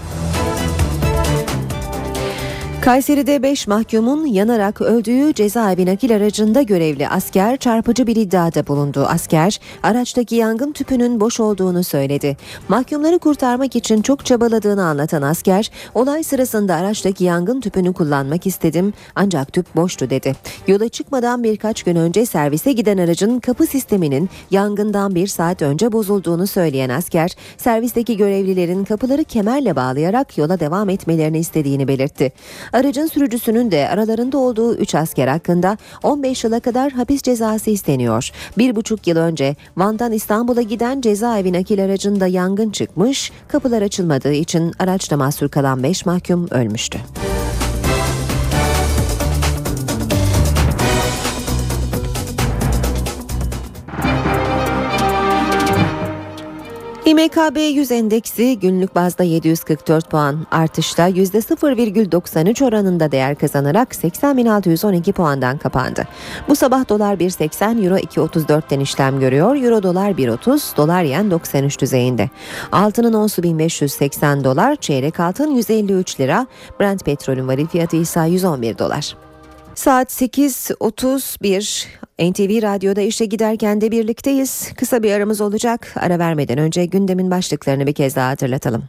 Kayseri'de 2.85 3.43
5 3.43 3.67
mahkumun 3.67 4.27
yanarak 4.27 4.81
öldüğü 4.81 5.35
cezaevi 5.35 5.87
nakil 5.87 6.17
aracında 6.17 6.63
görevli 6.63 7.09
asker 7.09 7.57
çarpıcı 7.57 8.07
bir 8.07 8.17
iddiada 8.17 8.67
bulundu. 8.67 9.07
Asker 9.09 9.61
araçtaki 9.83 10.35
yangın 10.35 10.73
tüpünün 10.73 11.21
boş 11.21 11.41
olduğunu 11.41 11.85
söyledi. 11.85 12.37
Mahkumları 12.69 13.19
kurtarmak 13.19 13.77
için 13.77 14.03
çok 14.03 14.27
çabaladığını 14.27 14.85
anlatan 14.85 15.23
asker 15.23 15.71
olay 15.95 16.23
sırasında 16.23 16.75
araçtaki 16.75 17.25
yangın 17.25 17.61
tüpünü 17.61 17.93
kullanmak 17.93 18.47
istedim 18.47 18.93
ancak 19.15 19.53
tüp 19.53 19.77
boştu 19.77 20.11
dedi. 20.11 20.37
Yola 20.67 20.89
çıkmadan 20.89 21.45
birkaç 21.45 21.83
gün 21.83 21.97
önce 21.97 22.27
servise 22.27 22.73
giden 22.73 22.99
aracın 22.99 23.41
kapı 23.41 23.67
sisteminin 23.67 24.31
yangından 24.51 25.15
bir 25.15 25.27
saat 25.27 25.63
önce 25.63 25.93
bozulduğunu 25.93 26.47
söyleyen 26.47 26.91
asker 26.91 27.31
servisteki 27.57 28.17
görevlilerin 28.17 28.85
kapıları 28.85 29.25
kemerle 29.25 29.77
bağlayarak 29.77 30.39
yola 30.39 30.61
devam 30.61 30.89
etmelerini 30.89 31.39
istediğini 31.39 31.89
belirtti. 31.89 32.33
Aracın 32.73 33.07
sürücüsünün 33.07 33.71
de 33.71 33.89
aralarında 33.89 34.39
olduğu 34.39 34.77
3 34.77 34.95
asker 34.95 35.29
hakkında 35.29 35.79
15 36.03 36.45
yıla 36.45 36.61
kadar 36.61 36.93
hapis 36.93 37.23
cezası 37.23 37.71
isteniyor. 37.71 38.31
Bir 38.59 38.77
buçuk 38.77 39.07
yıl 39.07 39.17
önce 39.17 39.57
Van'dan 39.77 40.13
İstanbul'a 40.13 40.63
giden 40.63 41.01
cezaevi 41.01 41.53
nakil 41.53 41.85
aracında 41.85 42.27
yangın 42.27 42.71
çıkmış, 42.71 43.33
kapılar 43.49 43.83
açılmadığı 43.83 44.33
için 44.33 44.73
araçta 44.79 45.17
mahsur 45.17 45.49
kalan 45.49 45.83
5 45.83 46.07
mahkum 46.07 46.49
ölmüştü. 46.51 46.99
İMKB 57.11 57.57
100 57.57 57.91
endeksi 57.91 58.59
günlük 58.59 58.95
bazda 58.95 59.23
744 59.23 60.11
puan 60.11 60.47
artışla 60.51 61.09
%0,93 61.09 62.65
oranında 62.65 63.13
değer 63.13 63.35
kazanarak 63.35 63.93
80.612 63.93 65.13
puandan 65.13 65.59
kapandı. 65.59 66.07
Bu 66.49 66.57
sabah 66.57 66.89
dolar 66.89 67.15
1.80 67.15 67.85
euro 67.85 67.97
2.34'ten 67.97 68.81
işlem 68.81 69.21
görüyor. 69.21 69.57
Euro 69.57 69.83
dolar 69.83 70.11
1.30 70.11 70.77
dolar 70.77 71.03
yen 71.03 71.31
93 71.31 71.81
düzeyinde. 71.81 72.31
Altının 72.73 73.13
onsu 73.13 73.43
1580 73.43 74.45
dolar 74.45 74.77
çeyrek 74.77 75.21
altın 75.21 75.55
153 75.55 76.21
lira 76.21 76.47
Brent 76.81 77.05
petrolün 77.05 77.49
varil 77.49 77.67
fiyatı 77.67 77.97
ise 77.97 78.21
111 78.21 78.79
dolar. 78.79 79.17
Saat 79.81 80.11
8.31 80.23 81.87
NTV 82.19 82.63
Radyo'da 82.63 83.01
işe 83.01 83.25
giderken 83.25 83.81
de 83.81 83.91
birlikteyiz. 83.91 84.73
Kısa 84.77 85.03
bir 85.03 85.13
aramız 85.13 85.41
olacak. 85.41 85.95
Ara 85.97 86.19
vermeden 86.19 86.59
önce 86.59 86.85
gündemin 86.85 87.31
başlıklarını 87.31 87.87
bir 87.87 87.93
kez 87.93 88.17
daha 88.17 88.29
hatırlatalım. 88.31 88.85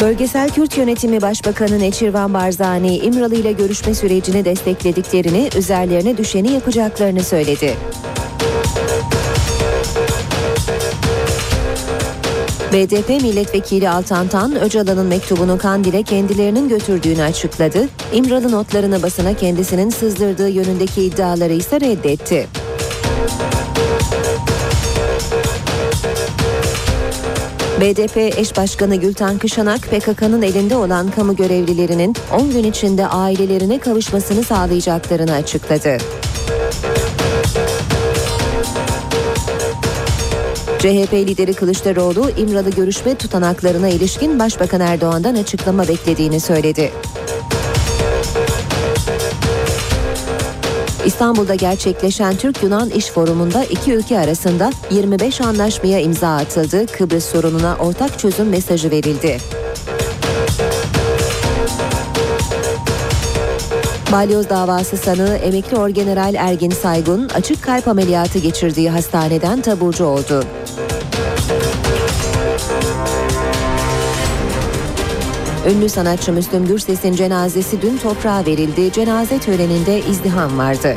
Bölgesel 0.00 0.50
Kürt 0.50 0.78
Yönetimi 0.78 1.22
Başbakanı 1.22 1.78
Neçirvan 1.78 2.34
Barzani 2.34 2.96
İmralı 2.96 3.34
ile 3.34 3.52
görüşme 3.52 3.94
sürecini 3.94 4.44
desteklediklerini, 4.44 5.48
üzerlerine 5.58 6.16
düşeni 6.16 6.52
yapacaklarını 6.52 7.22
söyledi. 7.22 7.74
BDP 12.74 13.08
milletvekili 13.08 13.88
Altantan, 13.88 14.60
Öcalan'ın 14.60 15.06
mektubunu 15.06 15.58
Kandil'e 15.58 16.02
kendilerinin 16.02 16.68
götürdüğünü 16.68 17.22
açıkladı. 17.22 17.88
İmralı 18.12 18.52
notlarını 18.52 19.02
basına 19.02 19.34
kendisinin 19.34 19.90
sızdırdığı 19.90 20.48
yönündeki 20.48 21.02
iddiaları 21.02 21.52
ise 21.52 21.80
reddetti. 21.80 22.46
BDP 27.80 28.16
eş 28.16 28.56
başkanı 28.56 28.96
Gülten 28.96 29.38
Kışanak, 29.38 29.80
PKK'nın 29.82 30.42
elinde 30.42 30.76
olan 30.76 31.10
kamu 31.10 31.36
görevlilerinin 31.36 32.16
10 32.32 32.50
gün 32.50 32.64
içinde 32.64 33.06
ailelerine 33.06 33.78
kavuşmasını 33.78 34.42
sağlayacaklarını 34.42 35.32
açıkladı. 35.32 35.98
CHP 40.84 41.12
lideri 41.12 41.54
Kılıçdaroğlu 41.54 42.30
İmralı 42.36 42.70
görüşme 42.70 43.14
tutanaklarına 43.14 43.88
ilişkin 43.88 44.38
Başbakan 44.38 44.80
Erdoğan'dan 44.80 45.34
açıklama 45.34 45.88
beklediğini 45.88 46.40
söyledi. 46.40 46.92
İstanbul'da 51.04 51.54
gerçekleşen 51.54 52.36
Türk-Yunan 52.36 52.90
İş 52.90 53.06
Forumu'nda 53.06 53.64
iki 53.64 53.92
ülke 53.92 54.18
arasında 54.18 54.70
25 54.90 55.40
anlaşmaya 55.40 56.00
imza 56.00 56.36
atıldı. 56.36 56.86
Kıbrıs 56.86 57.24
sorununa 57.24 57.76
ortak 57.80 58.18
çözüm 58.18 58.48
mesajı 58.48 58.90
verildi. 58.90 59.38
Balyoz 64.12 64.50
davası 64.50 64.96
sanığı 64.96 65.36
emekli 65.36 65.76
orgeneral 65.76 66.34
Ergin 66.34 66.70
Saygun 66.70 67.28
açık 67.28 67.62
kalp 67.62 67.88
ameliyatı 67.88 68.38
geçirdiği 68.38 68.90
hastaneden 68.90 69.60
taburcu 69.60 70.04
oldu. 70.04 70.44
Ünlü 75.70 75.88
sanatçı 75.88 76.32
Müslüm 76.32 76.66
Gürses'in 76.66 77.12
cenazesi 77.12 77.82
dün 77.82 77.98
toprağa 77.98 78.46
verildi. 78.46 78.92
Cenaze 78.92 79.38
töreninde 79.38 80.00
izdiham 80.00 80.58
vardı. 80.58 80.96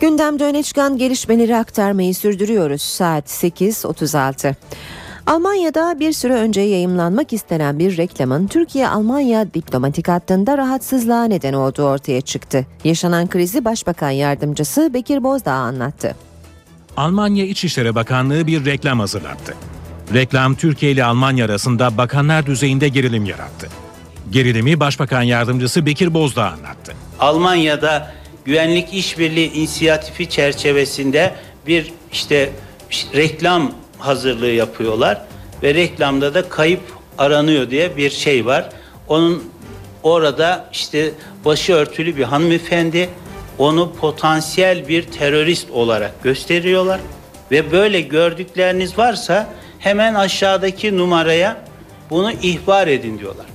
Gündemde 0.00 0.44
öne 0.44 0.62
çıkan 0.62 0.98
gelişmeleri 0.98 1.56
aktarmayı 1.56 2.14
sürdürüyoruz. 2.14 2.82
Saat 2.82 3.30
8.36. 3.30 4.54
Almanya'da 5.26 6.00
bir 6.00 6.12
süre 6.12 6.34
önce 6.34 6.60
yayımlanmak 6.60 7.32
istenen 7.32 7.78
bir 7.78 7.96
reklamın 7.96 8.46
Türkiye-Almanya 8.46 9.54
diplomatik 9.54 10.08
hattında 10.08 10.58
rahatsızlığa 10.58 11.24
neden 11.24 11.52
olduğu 11.52 11.82
ortaya 11.84 12.20
çıktı. 12.20 12.66
Yaşanan 12.84 13.28
krizi 13.28 13.64
Başbakan 13.64 14.10
Yardımcısı 14.10 14.94
Bekir 14.94 15.24
Bozdağ 15.24 15.52
anlattı. 15.52 16.31
Almanya 16.96 17.44
İçişleri 17.44 17.94
Bakanlığı 17.94 18.46
bir 18.46 18.64
reklam 18.64 19.00
hazırlattı. 19.00 19.54
Reklam 20.14 20.54
Türkiye 20.54 20.92
ile 20.92 21.04
Almanya 21.04 21.44
arasında 21.44 21.96
bakanlar 21.98 22.46
düzeyinde 22.46 22.88
gerilim 22.88 23.24
yarattı. 23.24 23.68
Gerilimi 24.30 24.80
Başbakan 24.80 25.22
Yardımcısı 25.22 25.86
Bekir 25.86 26.14
Bozdağ 26.14 26.44
anlattı. 26.44 26.92
Almanya'da 27.20 28.12
güvenlik 28.44 28.94
işbirliği 28.94 29.52
inisiyatifi 29.52 30.30
çerçevesinde 30.30 31.34
bir 31.66 31.92
işte 32.12 32.52
reklam 33.14 33.72
hazırlığı 33.98 34.50
yapıyorlar 34.50 35.22
ve 35.62 35.74
reklamda 35.74 36.34
da 36.34 36.48
kayıp 36.48 36.80
aranıyor 37.18 37.70
diye 37.70 37.96
bir 37.96 38.10
şey 38.10 38.46
var. 38.46 38.68
Onun 39.08 39.42
orada 40.02 40.68
işte 40.72 41.12
başı 41.44 41.72
örtülü 41.72 42.16
bir 42.16 42.24
hanımefendi 42.24 43.08
onu 43.58 43.92
potansiyel 43.92 44.88
bir 44.88 45.02
terörist 45.02 45.70
olarak 45.70 46.22
gösteriyorlar 46.22 47.00
ve 47.50 47.72
böyle 47.72 48.00
gördükleriniz 48.00 48.98
varsa 48.98 49.54
hemen 49.78 50.14
aşağıdaki 50.14 50.98
numaraya 50.98 51.64
bunu 52.10 52.32
ihbar 52.32 52.86
edin 52.86 53.18
diyorlar. 53.18 53.46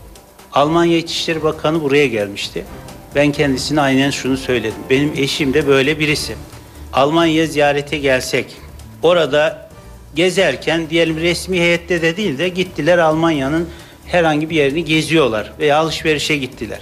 Almanya 0.54 0.98
İçişleri 0.98 1.44
Bakanı 1.44 1.84
buraya 1.84 2.08
gelmişti. 2.08 2.66
Ben 3.16 3.32
kendisine 3.32 3.82
aynen 3.82 4.10
şunu 4.10 4.38
söyledim. 4.38 4.80
Benim 4.90 5.14
eşim 5.18 5.54
de 5.54 5.68
böyle 5.68 6.00
birisi. 6.00 6.36
Almanya 6.94 7.46
ziyarete 7.46 7.98
gelsek, 7.98 8.56
orada 9.04 9.70
gezerken 10.16 10.90
diyelim 10.90 11.18
resmi 11.18 11.60
heyette 11.60 12.02
de 12.02 12.18
değil 12.18 12.38
de 12.38 12.50
gittiler 12.50 12.98
Almanya'nın 12.98 13.70
herhangi 14.06 14.50
bir 14.50 14.56
yerini 14.56 14.86
geziyorlar 14.86 15.54
veya 15.60 15.78
alışverişe 15.78 16.38
gittiler. 16.38 16.80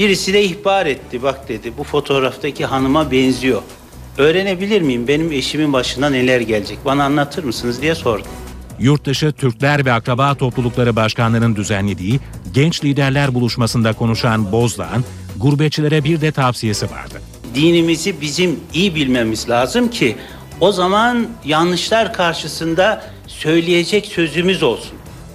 Birisi 0.00 0.32
de 0.32 0.44
ihbar 0.44 0.86
etti. 0.86 1.22
Bak 1.22 1.48
dedi 1.48 1.72
bu 1.78 1.84
fotoğraftaki 1.84 2.66
hanıma 2.66 3.10
benziyor. 3.10 3.62
Öğrenebilir 4.18 4.82
miyim 4.82 5.08
benim 5.08 5.32
eşimin 5.32 5.72
başına 5.72 6.10
neler 6.10 6.40
gelecek? 6.40 6.78
Bana 6.84 7.04
anlatır 7.04 7.44
mısınız 7.44 7.82
diye 7.82 7.94
sordum. 7.94 8.26
Yurtdışı 8.78 9.32
Türkler 9.32 9.84
ve 9.84 9.92
Akraba 9.92 10.34
Toplulukları 10.34 10.96
Başkanlığı'nın 10.96 11.56
düzenlediği 11.56 12.20
Genç 12.54 12.84
Liderler 12.84 13.34
Buluşması'nda 13.34 13.92
konuşan 13.92 14.52
Bozdağ'ın 14.52 15.04
gurbetçilere 15.36 16.04
bir 16.04 16.20
de 16.20 16.32
tavsiyesi 16.32 16.90
vardı. 16.90 17.20
Dinimizi 17.54 18.20
bizim 18.20 18.60
iyi 18.74 18.94
bilmemiz 18.94 19.48
lazım 19.48 19.90
ki 19.90 20.16
o 20.60 20.72
zaman 20.72 21.26
yanlışlar 21.44 22.12
karşısında 22.12 23.04
söyleyecek 23.26 24.06
sözümüz 24.06 24.62
olsun. 24.62 24.92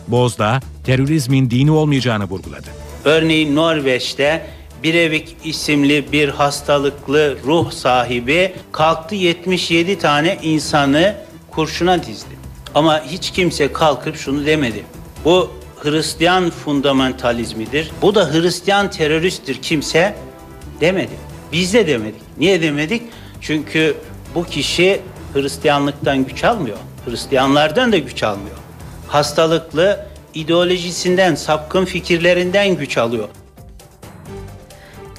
Bozdağ, 0.08 0.60
terörizmin 0.86 1.50
dini 1.50 1.72
olmayacağını 1.72 2.24
vurguladı. 2.24 2.68
Örneğin 3.06 3.56
Norveç'te 3.56 4.55
Birevik 4.84 5.36
isimli 5.44 6.12
bir 6.12 6.30
hastalıklı 6.30 7.38
ruh 7.46 7.72
sahibi 7.72 8.54
kalktı 8.72 9.16
77 9.16 10.00
tane 10.00 10.38
insanı 10.44 11.16
kurşuna 11.52 12.04
dizdi. 12.04 12.36
Ama 12.76 13.04
hiç 13.04 13.32
kimse 13.32 13.74
kalkıp 13.74 14.16
şunu 14.16 14.46
demedi. 14.46 14.84
Bu 15.26 15.52
Hristiyan 15.84 16.50
fundamentalizmidir. 16.50 17.92
Bu 18.02 18.16
da 18.16 18.34
Hristiyan 18.34 18.92
teröristtir 18.92 19.62
kimse 19.62 20.16
demedi. 20.82 21.14
Biz 21.52 21.74
de 21.74 21.88
demedik. 21.88 22.22
Niye 22.38 22.62
demedik? 22.62 23.02
Çünkü 23.42 23.98
bu 24.36 24.44
kişi 24.44 25.02
Hristiyanlıktan 25.34 26.26
güç 26.26 26.44
almıyor. 26.44 26.78
Hristiyanlardan 27.06 27.92
da 27.92 27.98
güç 27.98 28.24
almıyor. 28.24 28.58
Hastalıklı 29.08 30.06
ideolojisinden, 30.34 31.36
sapkın 31.36 31.86
fikirlerinden 31.86 32.76
güç 32.76 32.98
alıyor. 32.98 33.28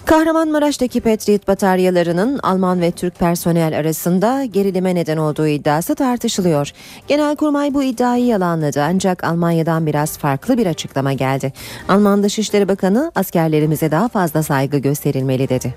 Kahramanmaraş'taki 0.07 1.01
Patriot 1.01 1.49
bataryalarının 1.49 2.39
Alman 2.43 2.81
ve 2.81 2.91
Türk 2.91 3.19
personel 3.19 3.79
arasında 3.79 4.45
gerilime 4.45 4.95
neden 4.95 5.17
olduğu 5.17 5.47
iddiası 5.47 5.95
tartışılıyor. 5.95 6.73
Genelkurmay 7.09 7.75
bu 7.75 7.83
iddiayı 7.83 8.25
yalanladı 8.27 8.83
ancak 8.83 9.25
Almanya'dan 9.25 9.87
biraz 9.87 10.19
farklı 10.19 10.59
bir 10.59 10.67
açıklama 10.67 11.13
geldi. 11.13 11.53
Alman 11.89 12.23
Dışişleri 12.23 12.69
Bakanı 12.69 13.13
askerlerimize 13.15 13.91
daha 13.91 14.09
fazla 14.09 14.43
saygı 14.43 14.79
gösterilmeli 14.79 15.49
dedi. 15.49 15.75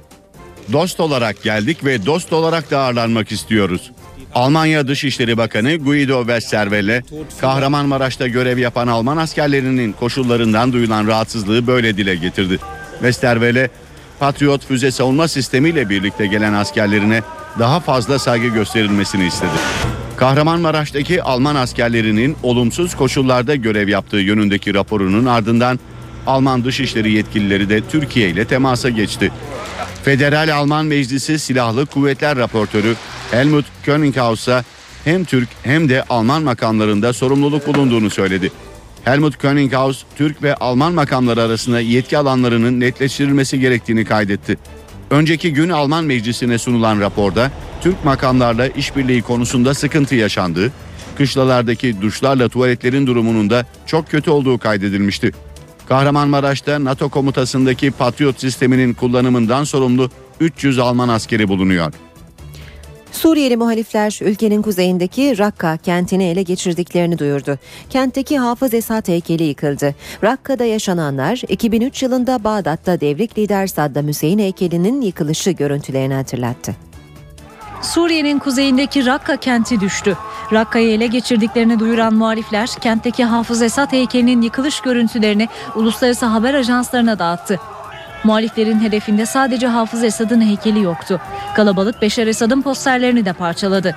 Dost 0.73 0.99
olarak 0.99 1.43
geldik 1.43 1.85
ve 1.85 2.06
dost 2.06 2.34
olarak 2.34 2.72
da 2.72 2.80
ağırlanmak 2.80 3.31
istiyoruz. 3.31 3.91
Almanya 4.35 4.88
Dışişleri 4.88 5.38
Bakanı 5.38 5.76
Guido 5.76 6.19
Westerwelle, 6.19 7.03
Kahramanmaraş'ta 7.41 8.27
görev 8.27 8.57
yapan 8.57 8.88
Alman 8.88 9.18
askerlerinin 9.18 9.91
koşullarından 9.91 10.73
duyulan 10.73 11.07
rahatsızlığı 11.07 11.68
böyle 11.68 11.97
dile 11.97 12.15
getirdi. 12.15 12.60
Westerwelle, 12.99 13.69
Patriot 14.20 14.66
füze 14.66 14.91
savunma 14.91 15.28
sistemiyle 15.28 15.90
birlikte 15.90 16.28
gelen 16.28 16.54
askerlerine 16.54 17.22
daha 17.60 17.80
fazla 17.80 18.20
saygı 18.20 18.48
gösterilmesini 18.48 19.26
istedi. 19.26 19.52
Kahramanmaraş'taki 20.18 21.24
Alman 21.24 21.56
askerlerinin 21.56 22.38
olumsuz 22.44 22.96
koşullarda 22.96 23.56
görev 23.56 23.88
yaptığı 23.88 24.18
yönündeki 24.18 24.74
raporunun 24.74 25.26
ardından 25.26 25.80
Alman 26.28 26.64
dışişleri 26.64 27.12
yetkilileri 27.12 27.70
de 27.70 27.82
Türkiye 27.82 28.30
ile 28.30 28.46
temasa 28.46 28.90
geçti. 28.90 29.32
Federal 30.04 30.56
Alman 30.56 30.86
Meclisi 30.86 31.40
Silahlı 31.40 31.86
Kuvvetler 31.86 32.38
Raportörü 32.38 32.96
Helmut 33.32 33.66
Könighaus'a 33.84 34.64
hem 35.04 35.26
Türk 35.26 35.50
hem 35.64 35.90
de 35.90 36.04
Alman 36.10 36.44
makamlarında 36.44 37.14
sorumluluk 37.14 37.68
bulunduğunu 37.68 38.10
söyledi. 38.10 38.52
Helmut 39.10 39.38
Könighaus, 39.38 40.03
Türk 40.15 40.44
ve 40.44 40.56
Alman 40.56 40.94
makamları 40.94 41.41
arasında 41.41 41.80
yetki 41.80 42.18
alanlarının 42.18 42.80
netleştirilmesi 42.80 43.60
gerektiğini 43.60 44.06
kaydetti. 44.06 44.57
Önceki 45.10 45.53
gün 45.53 45.69
Alman 45.69 46.03
Meclisi'ne 46.03 46.57
sunulan 46.57 46.99
raporda 46.99 47.52
Türk 47.81 48.06
makamlarla 48.06 48.68
işbirliği 48.68 49.22
konusunda 49.22 49.73
sıkıntı 49.73 50.15
yaşandığı, 50.15 50.72
kışlalardaki 51.18 52.02
duşlarla 52.02 52.49
tuvaletlerin 52.49 53.07
durumunun 53.07 53.49
da 53.49 53.65
çok 53.86 54.10
kötü 54.10 54.31
olduğu 54.31 54.57
kaydedilmişti. 54.57 55.31
Kahramanmaraş'ta 55.88 56.84
NATO 56.84 57.10
komutasındaki 57.10 57.91
Patriot 57.91 58.40
sisteminin 58.40 58.94
kullanımından 58.94 59.64
sorumlu 59.64 60.11
300 60.40 60.80
Alman 60.80 61.10
askeri 61.10 61.48
bulunuyor. 61.48 61.94
Suriyeli 63.11 63.57
muhalifler 63.57 64.19
ülkenin 64.22 64.61
kuzeyindeki 64.61 65.38
Rakka 65.38 65.77
kentini 65.77 66.23
ele 66.23 66.44
geçirdiklerini 66.44 67.19
duyurdu. 67.19 67.57
Kentteki 67.90 68.40
Hafız 68.40 68.73
Esad 68.73 69.07
heykeli 69.07 69.44
yıkıldı. 69.44 69.95
Rakka'da 70.23 70.65
yaşananlar 70.65 71.41
2003 71.48 72.03
yılında 72.03 72.44
Bağdat'ta 72.44 73.02
devrik 73.02 73.38
lider 73.38 73.68
Saddam 73.68 74.07
Hüseyin 74.07 74.40
heykelinin 74.40 75.02
yıkılışı 75.02 75.52
görüntülerini 75.52 76.14
hatırlattı. 76.14 76.76
Suriye'nin 77.81 78.40
kuzeyindeki 78.40 79.06
Rakka 79.06 79.38
kenti 79.38 79.80
düştü. 79.80 80.18
Rakka'yı 80.53 80.90
ele 80.90 81.07
geçirdiklerini 81.07 81.80
duyuran 81.80 82.14
muhalifler 82.14 82.69
kentteki 82.81 83.23
Hafız 83.23 83.61
Esad 83.61 83.91
heykelinin 83.91 84.41
yıkılış 84.41 84.80
görüntülerini 84.81 85.48
uluslararası 85.76 86.26
haber 86.26 86.53
ajanslarına 86.53 87.19
dağıttı. 87.19 87.60
Muhaliflerin 88.24 88.80
hedefinde 88.80 89.26
sadece 89.26 89.68
Hafız 89.68 90.04
Esad'ın 90.04 90.41
heykeli 90.41 90.82
yoktu. 90.82 91.22
Kalabalık 91.56 92.02
Beşer 92.02 92.28
Esad'ın 92.28 92.62
posterlerini 92.62 93.26
de 93.26 93.34
parçaladı. 93.34 93.96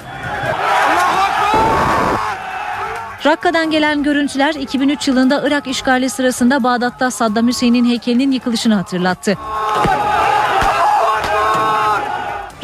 Rakka'dan 3.26 3.70
gelen 3.70 4.02
görüntüler 4.02 4.54
2003 4.54 5.08
yılında 5.08 5.42
Irak 5.46 5.66
işgali 5.66 6.10
sırasında 6.10 6.62
Bağdat'ta 6.62 7.10
Saddam 7.10 7.48
Hüseyin'in 7.48 7.84
heykelinin 7.84 8.32
yıkılışını 8.32 8.74
hatırlattı. 8.74 9.38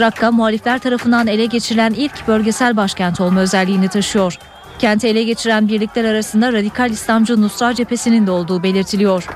Rakka 0.01 0.30
muhalifler 0.30 0.78
tarafından 0.78 1.26
ele 1.26 1.47
geçirilen 1.47 1.93
ilk 1.93 2.28
bölgesel 2.28 2.76
başkent 2.76 3.20
olma 3.20 3.40
özelliğini 3.40 3.89
taşıyor. 3.89 4.39
Kenti 4.78 5.09
ele 5.09 5.22
geçiren 5.22 5.68
birlikler 5.68 6.05
arasında 6.05 6.52
radikal 6.52 6.90
İslamcı 6.90 7.43
Nusra 7.43 7.74
cephesinin 7.74 8.26
de 8.26 8.30
olduğu 8.30 8.62
belirtiliyor. 8.62 9.26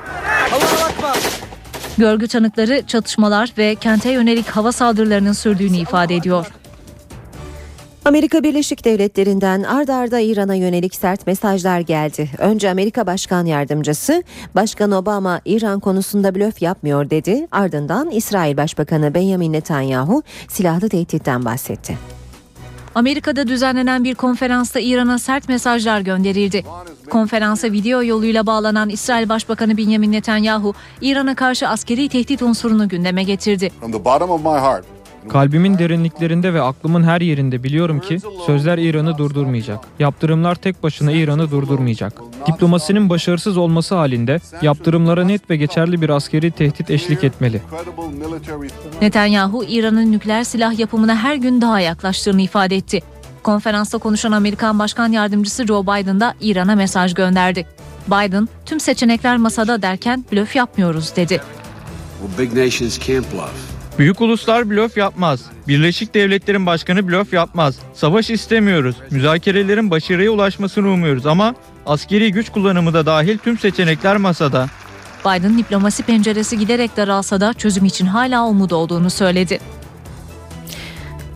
Görgü 1.97 2.27
tanıkları 2.27 2.83
çatışmalar 2.87 3.53
ve 3.57 3.75
kente 3.75 4.11
yönelik 4.11 4.47
hava 4.47 4.71
saldırılarının 4.71 5.33
sürdüğünü 5.33 5.77
ifade 5.77 6.15
ediyor. 6.15 6.47
Amerika 8.05 8.43
Birleşik 8.43 8.85
Devletleri'nden 8.85 9.63
ard 9.63 9.87
arda 9.87 10.19
İran'a 10.19 10.55
yönelik 10.55 10.95
sert 10.95 11.27
mesajlar 11.27 11.79
geldi. 11.79 12.29
Önce 12.37 12.69
Amerika 12.69 13.07
Başkan 13.07 13.45
Yardımcısı 13.45 14.23
Başkan 14.55 14.91
Obama 14.91 15.41
İran 15.45 15.79
konusunda 15.79 16.35
blöf 16.35 16.61
yapmıyor 16.61 17.09
dedi. 17.09 17.47
Ardından 17.51 18.09
İsrail 18.09 18.57
Başbakanı 18.57 19.13
Benjamin 19.13 19.53
Netanyahu 19.53 20.23
silahlı 20.47 20.89
tehditten 20.89 21.45
bahsetti. 21.45 21.97
Amerika'da 22.95 23.47
düzenlenen 23.47 24.03
bir 24.03 24.15
konferansta 24.15 24.79
İran'a 24.79 25.19
sert 25.19 25.49
mesajlar 25.49 25.99
gönderildi. 26.01 26.63
Konferansa 27.09 27.71
video 27.71 28.03
yoluyla 28.03 28.45
bağlanan 28.45 28.89
İsrail 28.89 29.29
Başbakanı 29.29 29.77
Benjamin 29.77 30.11
Netanyahu, 30.11 30.73
İran'a 31.01 31.35
karşı 31.35 31.67
askeri 31.67 32.09
tehdit 32.09 32.41
unsurunu 32.41 32.89
gündeme 32.89 33.23
getirdi. 33.23 33.71
Kalbimin 35.29 35.77
derinliklerinde 35.77 36.53
ve 36.53 36.61
aklımın 36.61 37.03
her 37.03 37.21
yerinde 37.21 37.63
biliyorum 37.63 37.99
ki 37.99 38.19
sözler 38.45 38.77
İran'ı 38.77 39.17
durdurmayacak. 39.17 39.79
Yaptırımlar 39.99 40.55
tek 40.55 40.83
başına 40.83 41.11
İran'ı 41.11 41.51
durdurmayacak. 41.51 42.13
Diplomasinin 42.47 43.09
başarısız 43.09 43.57
olması 43.57 43.95
halinde 43.95 44.39
yaptırımlara 44.61 45.23
net 45.23 45.49
ve 45.49 45.57
geçerli 45.57 46.01
bir 46.01 46.09
askeri 46.09 46.51
tehdit 46.51 46.89
eşlik 46.89 47.23
etmeli. 47.23 47.61
Netanyahu, 49.01 49.63
İran'ın 49.67 50.11
nükleer 50.11 50.43
silah 50.43 50.79
yapımına 50.79 51.15
her 51.15 51.35
gün 51.35 51.61
daha 51.61 51.79
yaklaştığını 51.79 52.41
ifade 52.41 52.75
etti. 52.75 53.01
Konferansta 53.43 53.97
konuşan 53.97 54.31
Amerikan 54.31 54.79
Başkan 54.79 55.11
Yardımcısı 55.11 55.65
Joe 55.65 55.83
Biden 55.83 56.19
da 56.19 56.33
İran'a 56.41 56.75
mesaj 56.75 57.13
gönderdi. 57.13 57.65
Biden, 58.07 58.49
tüm 58.65 58.79
seçenekler 58.79 59.37
masada 59.37 59.81
derken 59.81 60.25
blöf 60.31 60.55
yapmıyoruz 60.55 61.15
dedi. 61.15 61.41
Büyük 63.99 64.21
uluslar 64.21 64.69
blöf 64.69 64.97
yapmaz. 64.97 65.41
Birleşik 65.67 66.13
Devletler'in 66.13 66.65
başkanı 66.65 67.07
blöf 67.07 67.33
yapmaz. 67.33 67.79
Savaş 67.93 68.29
istemiyoruz. 68.29 68.95
Müzakerelerin 69.11 69.91
başarıya 69.91 70.31
ulaşmasını 70.31 70.87
umuyoruz 70.87 71.25
ama 71.25 71.55
askeri 71.85 72.31
güç 72.31 72.49
kullanımı 72.49 72.93
da 72.93 73.05
dahil 73.05 73.37
tüm 73.37 73.57
seçenekler 73.57 74.17
masada. 74.17 74.67
Biden 75.25 75.57
diplomasi 75.57 76.03
penceresi 76.03 76.57
giderek 76.57 76.97
daralsa 76.97 77.41
da 77.41 77.53
çözüm 77.53 77.85
için 77.85 78.05
hala 78.05 78.45
umut 78.45 78.73
olduğunu 78.73 79.09
söyledi. 79.09 79.59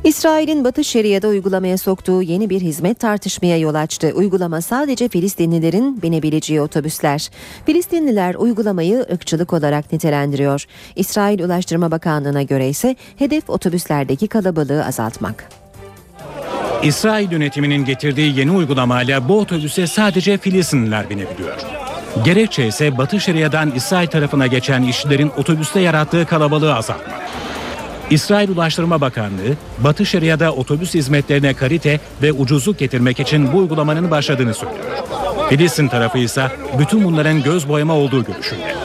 İsrail'in 0.07 0.63
Batı 0.63 0.83
Şeria'da 0.83 1.27
uygulamaya 1.27 1.77
soktuğu 1.77 2.21
yeni 2.21 2.49
bir 2.49 2.61
hizmet 2.61 2.99
tartışmaya 2.99 3.57
yol 3.57 3.75
açtı. 3.75 4.11
Uygulama 4.15 4.61
sadece 4.61 5.09
Filistinlilerin 5.09 6.01
binebileceği 6.01 6.61
otobüsler. 6.61 7.29
Filistinliler 7.65 8.35
uygulamayı 8.35 9.05
ırkçılık 9.13 9.53
olarak 9.53 9.93
nitelendiriyor. 9.93 10.65
İsrail 10.95 11.43
Ulaştırma 11.43 11.91
Bakanlığı'na 11.91 12.41
göre 12.41 12.69
ise 12.69 12.95
hedef 13.17 13.49
otobüslerdeki 13.49 14.27
kalabalığı 14.27 14.85
azaltmak. 14.85 15.49
İsrail 16.83 17.31
yönetiminin 17.31 17.85
getirdiği 17.85 18.39
yeni 18.39 18.51
uygulamayla 18.51 19.29
bu 19.29 19.39
otobüse 19.39 19.87
sadece 19.87 20.37
Filistinliler 20.37 21.09
binebiliyor. 21.09 21.57
Gerekçe 22.25 22.67
ise 22.67 22.97
Batı 22.97 23.19
Şeria'dan 23.19 23.71
İsrail 23.71 24.07
tarafına 24.07 24.47
geçen 24.47 24.83
işçilerin 24.83 25.31
otobüste 25.37 25.79
yarattığı 25.79 26.25
kalabalığı 26.25 26.75
azaltmak. 26.75 27.26
İsrail 28.09 28.49
Ulaştırma 28.49 29.01
Bakanlığı, 29.01 29.55
Batı 29.79 30.05
Şeria'da 30.05 30.51
otobüs 30.53 30.93
hizmetlerine 30.93 31.53
karite 31.53 31.99
ve 32.21 32.31
ucuzluk 32.31 32.79
getirmek 32.79 33.19
için 33.19 33.53
bu 33.53 33.57
uygulamanın 33.57 34.11
başladığını 34.11 34.53
söylüyor. 34.53 34.85
Filistin 35.49 35.87
tarafı 35.87 36.17
ise 36.17 36.51
bütün 36.79 37.03
bunların 37.03 37.43
göz 37.43 37.69
boyama 37.69 37.93
olduğu 37.93 38.23
görüşünde. 38.23 38.75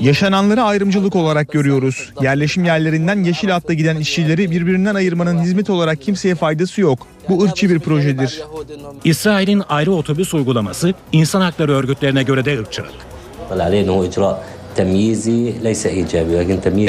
Yaşananları 0.00 0.62
ayrımcılık 0.62 1.16
olarak 1.16 1.52
görüyoruz. 1.52 2.12
Yerleşim 2.22 2.64
yerlerinden 2.64 3.24
yeşil 3.24 3.48
hatta 3.48 3.72
giden 3.72 3.96
işçileri 3.96 4.50
birbirinden 4.50 4.94
ayırmanın 4.94 5.42
hizmet 5.42 5.70
olarak 5.70 6.02
kimseye 6.02 6.34
faydası 6.34 6.80
yok. 6.80 7.06
Bu 7.28 7.44
ırkçı 7.44 7.70
bir 7.70 7.78
projedir. 7.80 8.42
İsrail'in 9.04 9.62
ayrı 9.68 9.92
otobüs 9.92 10.34
uygulaması 10.34 10.94
insan 11.12 11.40
hakları 11.40 11.72
örgütlerine 11.72 12.22
göre 12.22 12.44
de 12.44 12.58
ırkçılık. 12.58 12.92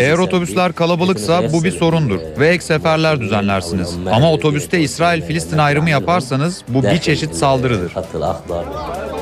Eğer 0.01 0.17
otobüsler 0.17 0.73
kalabalıksa 0.73 1.53
bu 1.53 1.63
bir 1.63 1.71
sorundur 1.71 2.19
ve 2.39 2.47
ek 2.47 2.63
seferler 2.63 3.19
düzenlersiniz. 3.19 3.95
Ama 4.11 4.31
otobüste 4.31 4.79
İsrail-Filistin 4.79 5.57
ayrımı 5.57 5.89
yaparsanız 5.89 6.63
bu 6.67 6.83
bir 6.83 6.97
çeşit 6.97 7.35
saldırıdır. 7.35 7.91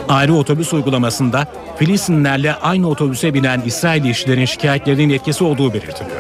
Ayrı 0.10 0.34
otobüs 0.34 0.74
uygulamasında 0.74 1.48
Filistinlerle 1.78 2.54
aynı 2.54 2.90
otobüse 2.90 3.34
binen 3.34 3.62
İsrail 3.66 4.06
işçilerin 4.06 4.46
şikayetlerinin 4.46 5.10
etkisi 5.10 5.44
olduğu 5.44 5.74
belirtiliyor. 5.74 6.18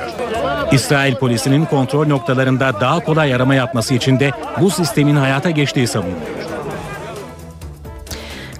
İsrail 0.71 1.15
polisinin 1.15 1.65
kontrol 1.65 2.07
noktalarında 2.07 2.73
daha 2.81 2.99
kolay 2.99 3.35
arama 3.35 3.55
yapması 3.55 3.93
için 3.93 4.19
de 4.19 4.31
bu 4.61 4.69
sistemin 4.69 5.15
hayata 5.15 5.49
geçtiği 5.49 5.87
savunuluyor. 5.87 6.54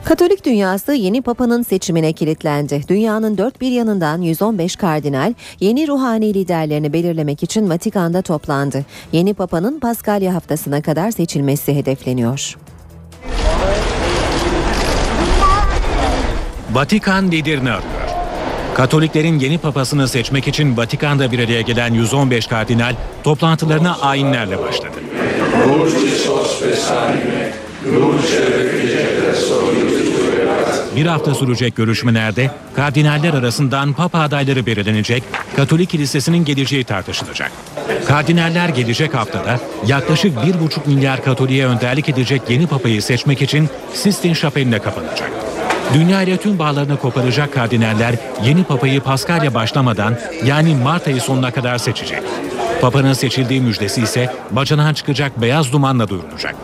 Katolik 0.06 0.46
dünyası 0.46 0.94
yeni 0.94 1.22
papanın 1.22 1.64
seçimine 1.64 2.14
kilitlendi. 2.14 2.82
Dünyanın 2.88 3.38
dört 3.38 3.62
bir 3.62 3.72
yanından 3.72 4.22
115 4.22 4.76
kardinal 4.76 5.34
yeni 5.60 5.88
ruhani 5.88 6.34
liderlerini 6.34 6.94
belirlemek 6.94 7.44
için 7.44 7.70
Vatikan'da 7.70 8.22
toplandı. 8.22 8.86
Yeni 9.12 9.34
papanın 9.34 9.80
Paskalya 9.80 10.34
haftasına 10.34 10.82
kadar 10.82 11.12
seçilmesi 11.12 11.76
hedefleniyor. 11.76 12.58
Vatikan 16.72 17.32
liderini 17.32 17.72
arıyor. 17.72 17.92
Katoliklerin 18.76 19.40
yeni 19.40 19.58
papasını 19.58 20.08
seçmek 20.08 20.48
için 20.48 20.78
Vatikan'da 20.78 21.32
bir 21.32 21.40
araya 21.40 21.62
gelen 21.62 21.94
115 21.94 22.48
kardinal 22.48 22.96
toplantılarına 23.24 23.98
ayinlerle 24.02 24.60
başladı. 24.60 24.98
Bir 30.96 31.06
hafta 31.06 31.36
sürecek 31.36 31.76
görüşmelerde 31.76 32.52
kardinaller 32.76 33.34
arasından 33.34 33.94
papa 33.94 34.20
adayları 34.20 34.66
belirlenecek, 34.66 35.24
Katolik 35.56 35.90
Kilisesi'nin 35.90 36.46
geleceği 36.46 36.84
tartışılacak. 36.84 37.52
Kardinaller 38.08 38.70
gelecek 38.70 39.14
haftada 39.14 39.60
yaklaşık 39.88 40.38
1,5 40.38 40.88
milyar 40.88 41.24
Katolik'e 41.24 41.66
önderlik 41.66 42.10
edecek 42.10 42.42
yeni 42.50 42.68
papayı 42.68 43.02
seçmek 43.02 43.42
için 43.42 43.70
Sistine 43.94 44.36
Şapeli'ne 44.36 44.80
kapanacak. 44.80 45.32
Dünya 45.94 46.22
ile 46.22 46.38
tüm 46.38 46.60
bağlarını 46.60 46.98
koparacak 46.98 47.54
kardinaller 47.54 48.16
yeni 48.46 48.64
papayı 48.64 49.02
Paskalya 49.02 49.54
başlamadan 49.54 50.18
yani 50.46 50.76
Mart 50.76 51.08
ayı 51.08 51.22
sonuna 51.22 51.52
kadar 51.52 51.78
seçecek. 51.78 52.22
Papanın 52.82 53.14
seçildiği 53.14 53.62
müjdesi 53.62 54.02
ise 54.02 54.34
bacanağın 54.52 54.94
çıkacak 54.94 55.42
beyaz 55.42 55.72
dumanla 55.72 56.10
duyurulacak. 56.10 56.56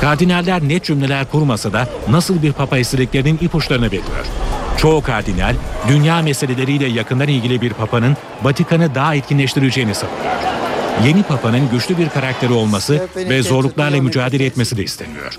Kardinaller 0.00 0.68
net 0.68 0.84
cümleler 0.84 1.24
kurmasa 1.24 1.72
da 1.72 1.88
nasıl 2.08 2.42
bir 2.42 2.52
papa 2.52 2.78
istediklerinin 2.78 3.38
ipuçlarını 3.40 3.86
veriyor. 3.86 4.26
Çoğu 4.78 5.02
kardinal 5.02 5.54
dünya 5.88 6.22
meseleleriyle 6.22 6.86
yakından 6.86 7.28
ilgili 7.28 7.60
bir 7.60 7.70
papanın 7.72 8.16
Vatikan'ı 8.42 8.94
daha 8.94 9.14
etkinleştireceğini 9.14 9.94
savunuyor. 9.94 10.34
Yeni 11.04 11.22
papanın 11.22 11.70
güçlü 11.70 11.98
bir 11.98 12.08
karakteri 12.08 12.52
olması 12.52 13.08
ve 13.16 13.42
zorluklarla 13.42 14.02
mücadele 14.02 14.44
etmesi 14.46 14.76
de 14.76 14.84
isteniyor. 14.84 15.38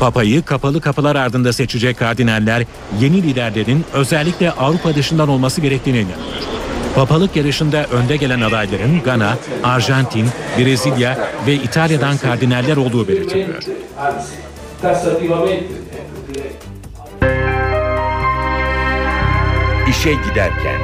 Papayı 0.00 0.42
kapalı 0.42 0.80
kapılar 0.80 1.16
ardında 1.16 1.52
seçecek 1.52 1.98
kardinaller 1.98 2.64
yeni 3.00 3.22
liderlerin 3.22 3.84
özellikle 3.92 4.50
Avrupa 4.50 4.94
dışından 4.94 5.28
olması 5.28 5.60
gerektiğine 5.60 5.98
inanıyor. 5.98 6.49
Papalık 6.94 7.36
yarışında 7.36 7.84
önde 7.84 8.16
gelen 8.16 8.40
adayların 8.40 9.02
Gana, 9.04 9.38
Arjantin, 9.62 10.26
Brezilya 10.58 11.18
ve 11.46 11.54
İtalya'dan 11.54 12.16
kardinaller 12.16 12.76
olduğu 12.76 13.08
belirtiliyor. 13.08 13.62
İşe 19.90 20.12
giderken. 20.12 20.80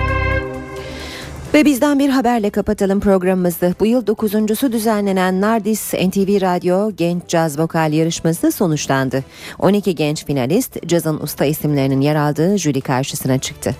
Ve 1.54 1.64
bizden 1.64 1.98
bir 1.98 2.08
haberle 2.08 2.50
kapatalım 2.50 3.00
programımızı. 3.00 3.74
Bu 3.80 3.86
yıl 3.86 4.06
dokuzuncusu 4.06 4.72
düzenlenen 4.72 5.40
Nardis 5.40 5.94
NTV 5.94 6.40
Radyo 6.40 6.90
Genç 6.96 7.22
Caz 7.28 7.58
Vokal 7.58 7.92
Yarışması 7.92 8.52
sonuçlandı. 8.52 9.24
12 9.58 9.94
genç 9.94 10.26
finalist 10.26 10.86
cazın 10.86 11.20
usta 11.20 11.44
isimlerinin 11.44 12.00
yer 12.00 12.16
aldığı 12.16 12.58
jüri 12.58 12.80
karşısına 12.80 13.38
çıktı. 13.38 13.74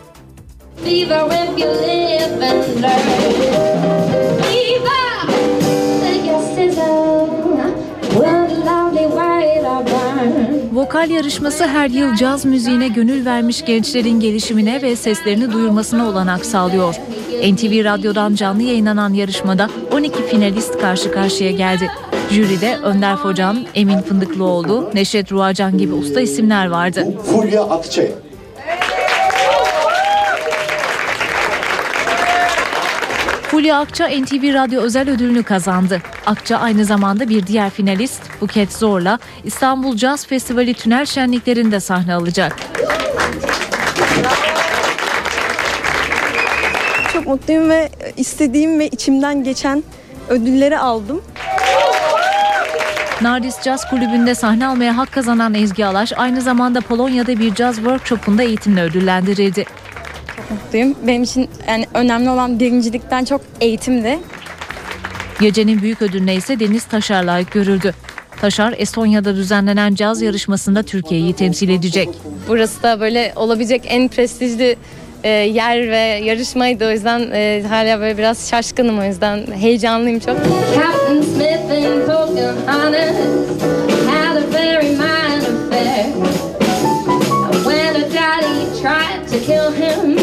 Viva 0.85 1.29
when 1.29 1.57
you 1.59 1.69
live 1.69 2.43
and 2.43 2.83
learn. 2.83 3.07
Viva 4.51 5.03
the 6.01 6.13
yes 6.27 6.59
is 6.59 6.77
What 8.15 8.51
lovely 8.53 9.07
white 9.07 9.65
I 9.65 9.85
burn. 9.87 10.77
Vokal 10.77 11.11
yarışması 11.11 11.67
her 11.67 11.91
yıl 11.91 12.15
caz 12.15 12.45
müziğine 12.45 12.89
gönül 12.89 13.25
vermiş 13.27 13.65
gençlerin 13.65 14.21
gelişimine 14.21 14.83
ve 14.83 14.97
seslerini 14.97 15.53
duyurmasına 15.53 16.09
olanak 16.09 16.47
sağlıyor. 16.47 16.95
NTV 17.53 17.85
Radyo'dan 17.85 18.35
canlı 18.35 18.63
yayınlanan 18.63 19.13
yarışmada 19.15 19.71
12 19.93 20.23
finalist 20.27 20.79
karşı 20.79 21.13
karşıya 21.13 21.51
geldi. 21.51 21.91
Jüride 22.31 22.77
Önder 22.83 23.17
Focan, 23.17 23.67
Emin 23.75 24.01
Fındıklıoğlu, 24.03 24.91
Neşet 24.95 25.33
Ruacan 25.33 25.79
gibi 25.79 25.95
usta 25.95 26.21
isimler 26.21 26.67
vardı. 26.67 27.07
Fulya 27.25 27.63
Akçay. 27.63 28.09
Fulya 33.57 33.79
Akça 33.79 34.09
NTV 34.09 34.55
Radyo 34.55 34.83
özel 34.83 35.11
ödülünü 35.11 35.43
kazandı. 35.43 36.03
Akça 36.27 36.57
aynı 36.57 36.85
zamanda 36.85 37.29
bir 37.29 37.47
diğer 37.47 37.71
finalist 37.71 38.23
Buket 38.41 38.73
Zor'la 38.73 39.19
İstanbul 39.45 39.97
Caz 39.97 40.27
Festivali 40.27 40.75
tünel 40.75 41.07
şenliklerinde 41.07 41.81
sahne 41.81 42.15
alacak. 42.15 42.57
Çok 47.13 47.27
mutluyum 47.27 47.71
ve 47.71 47.91
istediğim 48.17 48.79
ve 48.79 48.89
içimden 48.89 49.45
geçen 49.45 49.83
ödülleri 50.29 50.79
aldım. 50.79 51.23
Nardis 53.21 53.63
Jazz 53.63 53.85
Kulübü'nde 53.91 54.35
sahne 54.35 54.67
almaya 54.67 54.97
hak 54.97 55.13
kazanan 55.13 55.55
Ezgi 55.55 55.87
Alaş 55.87 56.13
aynı 56.17 56.41
zamanda 56.41 56.81
Polonya'da 56.81 57.39
bir 57.39 57.55
caz 57.55 57.77
workshopunda 57.77 58.43
eğitimle 58.43 58.83
ödüllendirildi. 58.83 59.65
Mutluyum. 60.51 60.95
Benim 61.07 61.23
için 61.23 61.49
yani 61.69 61.87
önemli 61.95 62.31
olan 62.31 62.61
birincilikten 62.61 63.25
çok 63.25 63.41
eğitimdi. 63.61 64.19
Gecenin 65.41 65.83
büyük 65.83 66.03
ödülüne 66.03 66.35
ise 66.35 66.61
Deniz 66.61 66.85
Taşar 66.85 67.23
layık 67.25 67.53
görüldü. 67.53 67.95
Taşar 68.41 68.75
Estonya'da 68.79 69.37
düzenlenen 69.37 69.95
caz 69.95 70.23
yarışmasında 70.23 70.83
Türkiye'yi 70.83 71.33
temsil 71.33 71.69
edecek. 71.69 72.09
Burası 72.49 72.83
da 72.83 73.01
böyle 73.01 73.33
olabilecek 73.37 73.83
en 73.87 74.09
prestijli 74.09 74.77
e, 75.25 75.29
yer 75.29 75.91
ve 75.91 75.97
yarışmaydı. 76.25 76.87
O 76.87 76.91
yüzden 76.91 77.31
e, 77.33 77.63
hala 77.69 78.01
böyle 78.01 78.19
biraz 78.19 78.51
şaşkınım 78.51 78.99
o 78.99 79.05
yüzden 79.05 79.47
heyecanlıyım 79.61 80.19
çok. 80.19 80.37
Captain 80.75 81.23
Smith 81.23 81.71
and 81.71 82.07
Pocahontas 82.07 83.17
had 84.07 84.37
a 84.37 84.53
very 84.53 84.91
minor 84.91 85.67
affair. 85.67 86.07
When 87.65 87.95
her 87.95 88.11
daddy 88.15 88.81
tried 88.83 89.29
to 89.29 89.39
kill 89.47 89.73
him, 89.73 90.17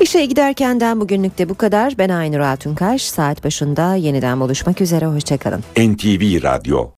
İşe 0.00 0.24
giderkenden 0.24 1.00
bugünlük 1.00 1.38
de 1.38 1.48
bu 1.48 1.54
kadar. 1.54 1.98
Ben 1.98 2.08
Aynur 2.08 2.40
Altunkaş. 2.40 3.02
Saat 3.02 3.44
başında 3.44 3.94
yeniden 3.94 4.40
buluşmak 4.40 4.80
üzere. 4.80 5.06
Hoşçakalın. 5.06 5.60
NTV 5.76 6.42
Radyo 6.42 6.90